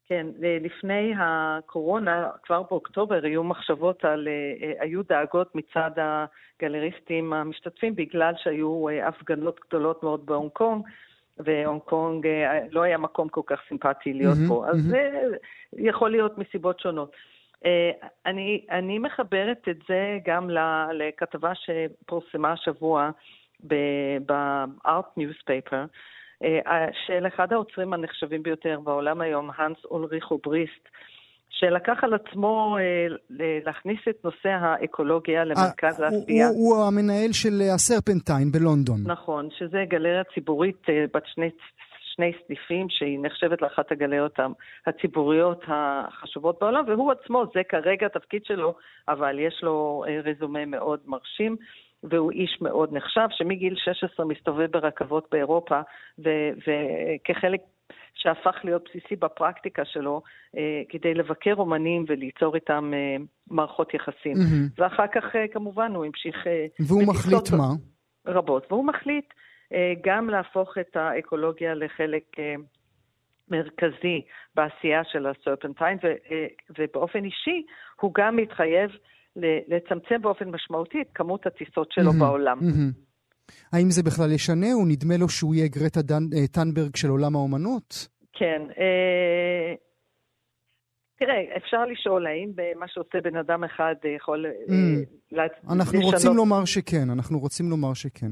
כן, 0.08 0.28
לפני 0.62 1.14
הקורונה, 1.18 2.30
כבר 2.44 2.64
באוקטובר, 2.64 3.20
היו 3.24 3.44
מחשבות 3.44 4.06
על, 4.06 4.28
אה, 4.28 4.74
היו 4.80 5.04
דאגות 5.04 5.56
מצד 5.56 5.92
הגלריסטים 5.98 7.34
המשתתפים 7.34 7.96
בגלל 7.96 8.34
שהיו 8.38 8.90
אה, 8.90 9.08
הפגנות 9.08 9.60
גדולות 9.68 10.04
מאוד 10.04 10.26
בהונג 10.26 10.52
קונג, 10.52 10.86
והונג 11.38 11.82
קונג 11.82 12.28
אה, 12.28 12.60
לא 12.72 12.82
היה 12.82 12.98
מקום 12.98 13.30
כל 13.30 13.42
כך 13.46 13.60
סימפטי 13.68 14.14
להיות 14.14 14.38
mm-hmm, 14.38 14.50
פה. 14.50 14.66
אז 14.68 14.76
mm-hmm. 14.76 14.90
זה 14.90 15.10
יכול 15.78 16.12
להיות 16.12 16.38
מסיבות 16.38 16.80
שונות. 16.80 17.12
אני, 18.26 18.66
אני 18.72 19.00
מחברת 19.00 19.68
את 19.70 19.78
זה 19.90 20.20
גם 20.26 20.50
לכתבה 20.94 21.52
שפורסמה 21.56 22.52
השבוע 22.52 23.10
ב-Art 23.64 25.20
Newspaper, 25.20 25.74
אה, 25.74 25.86
של 27.06 27.28
אחד 27.28 27.54
האוצרים 27.54 27.94
הנחשבים 27.94 28.44
ביותר 28.44 28.80
בעולם 28.84 29.22
היום, 29.22 29.50
האנס 29.56 29.78
אולריך 29.86 30.32
ובריסט, 30.32 30.88
שלקח 31.50 32.04
על 32.04 32.14
עצמו 32.14 32.78
אה, 32.80 33.08
להכניס 33.66 34.00
את 34.10 34.16
נושא 34.24 34.50
האקולוגיה 34.50 35.44
למרכז 35.44 36.02
אה, 36.02 36.08
העשייה. 36.08 36.48
הוא, 36.48 36.76
הוא 36.76 36.86
המנהל 36.86 37.32
של 37.32 37.62
הסרפנטיין 37.74 38.52
בלונדון. 38.52 39.00
נכון, 39.06 39.50
שזה 39.58 39.84
גלריה 39.90 40.24
ציבורית 40.34 40.86
בת 41.14 41.24
שני, 41.26 41.50
שני 42.16 42.32
סניפים, 42.48 42.88
שהיא 42.90 43.20
נחשבת 43.22 43.62
לאחת 43.62 43.92
הגלריות 43.92 44.40
הציבוריות 44.86 45.64
החשובות 45.68 46.58
בעולם, 46.62 46.84
והוא 46.88 47.12
עצמו, 47.12 47.44
זה 47.56 47.62
כרגע 47.70 48.06
התפקיד 48.06 48.46
שלו, 48.46 48.76
אבל 49.08 49.40
יש 49.40 49.60
לו 49.64 50.04
רזומה 50.26 50.66
מאוד 50.66 51.00
מרשים. 51.06 51.58
והוא 52.10 52.32
איש 52.32 52.58
מאוד 52.62 52.94
נחשב, 52.94 53.28
שמגיל 53.32 53.76
16 53.76 54.26
מסתובב 54.26 54.72
ברכבות 54.72 55.28
באירופה, 55.32 55.82
וכחלק 56.20 57.62
שהפך 58.16 58.56
להיות 58.64 58.84
בסיסי 58.90 59.16
בפרקטיקה 59.16 59.86
שלו, 59.86 60.22
אה, 60.58 60.82
כדי 60.90 61.14
לבקר 61.14 61.54
אומנים 61.58 62.06
וליצור 62.08 62.56
איתם 62.56 62.92
אה, 62.94 63.16
מערכות 63.48 63.94
יחסים. 63.94 64.34
Mm-hmm. 64.34 64.82
ואחר 64.82 65.08
כך, 65.08 65.36
אה, 65.36 65.48
כמובן, 65.48 65.96
הוא 65.96 66.06
המשיך... 66.06 66.48
אה, 66.48 66.66
והוא 66.80 67.04
מחליט 67.08 67.52
מה? 67.58 67.68
רבות. 68.28 68.68
והוא 68.72 68.86
מחליט 68.86 69.34
אה, 69.74 69.94
גם 70.06 70.30
להפוך 70.30 70.78
את 70.78 70.96
האקולוגיה 70.96 71.74
לחלק... 71.74 72.24
אה, 72.40 72.56
מרכזי 73.52 74.22
בעשייה 74.56 75.04
של 75.04 75.28
הסרפנטיין, 75.28 75.98
ובאופן 76.80 77.26
אישי 77.26 77.66
הוא 78.02 78.12
גם 78.16 78.36
מתחייב 78.36 78.92
לצמצם 79.68 80.22
באופן 80.22 80.50
משמעותי 80.50 81.02
את 81.02 81.08
כמות 81.16 81.48
הטיסות 81.48 81.92
שלו 81.92 82.12
mm-hmm, 82.12 82.20
בעולם. 82.20 82.60
Mm-hmm. 82.60 83.06
האם 83.74 83.90
זה 83.90 84.04
בכלל 84.04 84.32
ישנה? 84.32 84.72
הוא 84.74 84.88
נדמה 84.88 85.18
לו 85.18 85.30
שהוא 85.30 85.56
יהיה 85.56 85.68
גרטה 85.68 86.00
אה, 86.36 86.48
טנברג 86.48 86.96
של 86.96 87.10
עולם 87.10 87.36
האומנות? 87.36 88.08
כן. 88.34 88.62
אה, 88.80 89.74
תראה, 91.20 91.58
אפשר 91.58 91.86
לשאול 91.86 92.28
האם 92.28 92.52
מה 92.80 92.88
שעושה 92.88 93.22
בן 93.24 93.36
אדם 93.36 93.64
אחד 93.64 93.96
יכול 94.16 94.46
mm. 94.46 94.72
לשנות... 95.32 95.52
אנחנו 95.78 96.00
רוצים 96.00 96.36
לומר 96.36 96.66
שכן, 96.66 97.10
אנחנו 97.10 97.40
רוצים 97.40 97.70
לומר 97.70 97.94
שכן. 97.94 98.32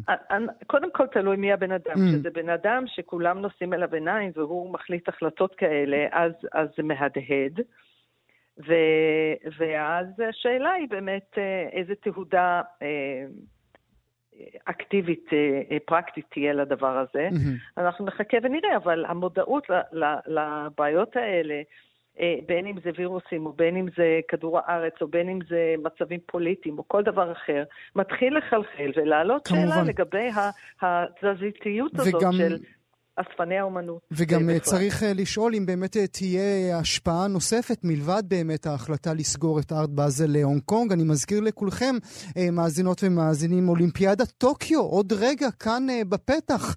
קודם 0.67 0.91
כל 0.91 1.07
תלוי 1.07 1.37
מי 1.37 1.53
הבן 1.53 1.71
אדם. 1.71 1.95
Mm. 1.95 2.09
כשזה 2.09 2.29
בן 2.29 2.49
אדם 2.49 2.83
שכולם 2.87 3.39
נושאים 3.39 3.73
אליו 3.73 3.93
עיניים 3.93 4.31
והוא 4.35 4.73
מחליט 4.73 5.09
החלטות 5.09 5.55
כאלה, 5.55 5.97
אז, 6.11 6.31
אז 6.53 6.67
זה 6.77 6.83
מהדהד. 6.83 7.65
ו, 8.57 8.73
ואז 9.57 10.05
השאלה 10.29 10.71
היא 10.71 10.89
באמת 10.89 11.37
אה, 11.37 11.69
איזה 11.71 11.93
תהודה 11.95 12.61
אה, 12.81 13.25
אקטיבית, 14.65 15.25
אה, 15.33 15.77
פרקטית 15.85 16.25
תהיה 16.29 16.53
לדבר 16.53 16.97
הזה. 16.97 17.29
Mm-hmm. 17.31 17.81
אנחנו 17.81 18.05
נחכה 18.05 18.37
ונראה, 18.43 18.77
אבל 18.77 19.05
המודעות 19.05 19.67
לבעיות 20.27 21.15
האלה, 21.15 21.61
בין 22.45 22.67
אם 22.67 22.75
זה 22.83 22.89
וירוסים, 22.97 23.45
או 23.45 23.53
בין 23.53 23.77
אם 23.77 23.85
זה 23.97 24.19
כדור 24.27 24.59
הארץ, 24.59 24.93
או 25.01 25.07
בין 25.07 25.29
אם 25.29 25.39
זה 25.49 25.75
מצבים 25.83 26.19
פוליטיים, 26.25 26.77
או 26.77 26.87
כל 26.87 27.03
דבר 27.03 27.31
אחר, 27.31 27.63
מתחיל 27.95 28.37
לחלחל 28.37 28.91
ולהעלות 28.95 29.47
שאלה 29.47 29.83
לגבי 29.83 30.29
התזזיתיות 30.81 31.91
הזאת 31.95 32.13
וגם... 32.21 32.31
של 32.31 32.57
אספני 33.15 33.57
האומנות. 33.57 34.01
וגם 34.11 34.49
אה, 34.49 34.59
צריך 34.59 35.03
אה, 35.03 35.13
לשאול 35.13 35.55
אם 35.55 35.65
באמת 35.65 35.97
אה, 35.97 36.07
תהיה 36.07 36.77
השפעה 36.77 37.27
נוספת 37.27 37.79
מלבד 37.83 38.23
באמת 38.27 38.65
ההחלטה 38.65 39.13
לסגור 39.13 39.59
את 39.59 39.71
ארט 39.71 39.89
באזל 39.89 40.25
להונג 40.29 40.61
קונג. 40.65 40.91
אני 40.91 41.03
מזכיר 41.03 41.39
לכולכם, 41.39 41.95
מאזינות 42.51 43.03
ומאזינים, 43.03 43.69
אולימפיאדת 43.69 44.31
טוקיו, 44.37 44.81
עוד 44.81 45.13
רגע 45.13 45.51
כאן 45.51 45.87
בפתח, 46.09 46.75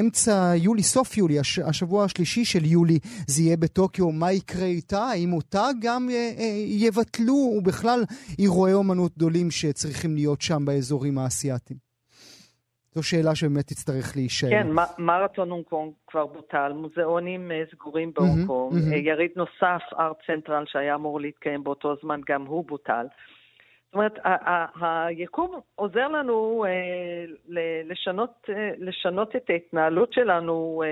אמצע 0.00 0.52
יולי, 0.56 0.82
סוף 0.82 1.16
יולי, 1.16 1.38
השבוע 1.64 2.04
השלישי 2.04 2.44
של 2.44 2.64
יולי, 2.64 2.98
זה 3.26 3.42
יהיה 3.42 3.56
בטוקיו. 3.56 4.12
מה 4.12 4.32
יקרה 4.32 4.64
איתה? 4.66 5.02
האם 5.02 5.32
אותה 5.32 5.68
גם 5.80 6.08
יבטלו, 6.66 7.54
ובכלל 7.58 8.04
אירועי 8.38 8.72
אומנות 8.72 9.12
גדולים 9.16 9.50
שצריכים 9.50 10.14
להיות 10.14 10.40
שם 10.40 10.64
באזורים 10.64 11.18
האסייתיים? 11.18 11.85
זו 12.96 13.02
שאלה 13.02 13.34
שבאמת 13.34 13.66
תצטרך 13.66 14.16
להישאר. 14.16 14.50
כן, 14.50 14.66
מרתון 14.98 15.50
הונג 15.50 15.64
קונג 15.64 15.92
כבר 16.06 16.26
בוטל, 16.26 16.72
מוזיאונים 16.72 17.52
אה, 17.52 17.62
סגורים 17.72 18.12
בהונג 18.14 18.46
קונג, 18.46 18.72
mm-hmm. 18.72 18.96
יריד 18.96 19.30
נוסף, 19.36 19.82
ארט 19.98 20.16
צנטרל, 20.26 20.64
שהיה 20.66 20.94
אמור 20.94 21.20
להתקיים 21.20 21.64
באותו 21.64 21.96
זמן, 22.02 22.20
גם 22.28 22.46
הוא 22.46 22.64
בוטל. 22.64 23.06
זאת 23.86 23.94
אומרת, 23.94 24.18
היקום 24.80 25.60
עוזר 25.74 26.08
לנו 26.08 26.64
אה, 26.68 27.24
לשנות, 27.84 28.48
לשנות 28.78 29.36
את 29.36 29.50
ההתנהלות 29.50 30.12
שלנו, 30.12 30.82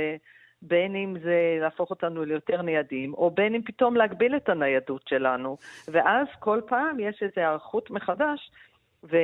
בין 0.62 0.96
אם 0.96 1.16
זה 1.22 1.58
להפוך 1.60 1.90
אותנו 1.90 2.24
ליותר 2.24 2.62
ניידים, 2.62 3.14
או 3.14 3.30
בין 3.30 3.54
אם 3.54 3.62
פתאום 3.64 3.96
להגביל 3.96 4.36
את 4.36 4.48
הניידות 4.48 5.08
שלנו. 5.08 5.56
ואז 5.88 6.26
כל 6.38 6.60
פעם 6.66 7.00
יש 7.00 7.22
איזו 7.22 7.32
היערכות 7.36 7.90
מחדש, 7.90 8.50
ו... 9.04 9.16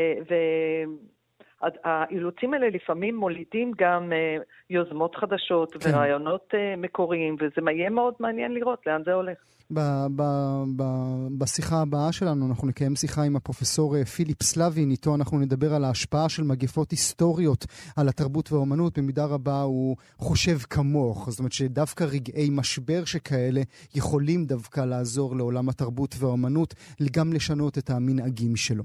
האילוצים 1.62 2.54
האלה 2.54 2.68
לפעמים 2.68 3.16
מולידים 3.16 3.72
גם 3.78 4.12
uh, 4.12 4.42
יוזמות 4.70 5.16
חדשות 5.16 5.76
כן. 5.76 5.90
ורעיונות 5.90 6.54
uh, 6.54 6.76
מקוריים, 6.76 7.36
וזה 7.40 7.70
יהיה 7.70 7.90
מאוד 7.90 8.14
מעניין 8.20 8.54
לראות 8.54 8.86
לאן 8.86 9.02
זה 9.04 9.12
הולך. 9.12 9.38
ב- 9.74 10.06
ב- 10.16 10.64
ב- 10.76 11.26
בשיחה 11.38 11.80
הבאה 11.80 12.12
שלנו 12.12 12.46
אנחנו 12.46 12.68
נקיים 12.68 12.96
שיחה 12.96 13.22
עם 13.22 13.36
הפרופסור 13.36 13.96
אה, 13.96 14.04
פיליפ 14.04 14.42
סלבין, 14.42 14.90
איתו 14.90 15.14
אנחנו 15.14 15.38
נדבר 15.38 15.74
על 15.74 15.84
ההשפעה 15.84 16.28
של 16.28 16.42
מגפות 16.42 16.90
היסטוריות 16.90 17.66
על 17.96 18.08
התרבות 18.08 18.52
והאומנות. 18.52 18.98
במידה 18.98 19.24
רבה 19.24 19.62
הוא 19.62 19.96
חושב 20.18 20.58
כמוך, 20.70 21.30
זאת 21.30 21.38
אומרת 21.38 21.52
שדווקא 21.52 22.04
רגעי 22.04 22.50
משבר 22.50 23.04
שכאלה 23.04 23.62
יכולים 23.94 24.44
דווקא 24.44 24.80
לעזור 24.80 25.36
לעולם 25.36 25.68
התרבות 25.68 26.14
והאומנות, 26.18 26.74
גם 27.12 27.32
לשנות 27.32 27.78
את 27.78 27.90
המנהגים 27.90 28.56
שלו. 28.56 28.84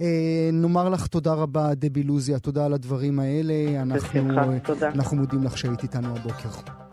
אה, 0.00 0.50
נאמר 0.52 0.88
לך 0.88 1.06
תודה 1.06 1.32
רבה, 1.32 1.74
דבי 1.74 2.02
לוזיה, 2.02 2.38
תודה 2.38 2.66
על 2.66 2.72
הדברים 2.72 3.18
האלה. 3.18 3.82
אנחנו, 3.82 4.20
אנחנו 4.82 5.16
מודים 5.16 5.44
לך 5.44 5.58
שהיית 5.58 5.82
איתנו 5.82 6.16
הבוקר. 6.16 6.81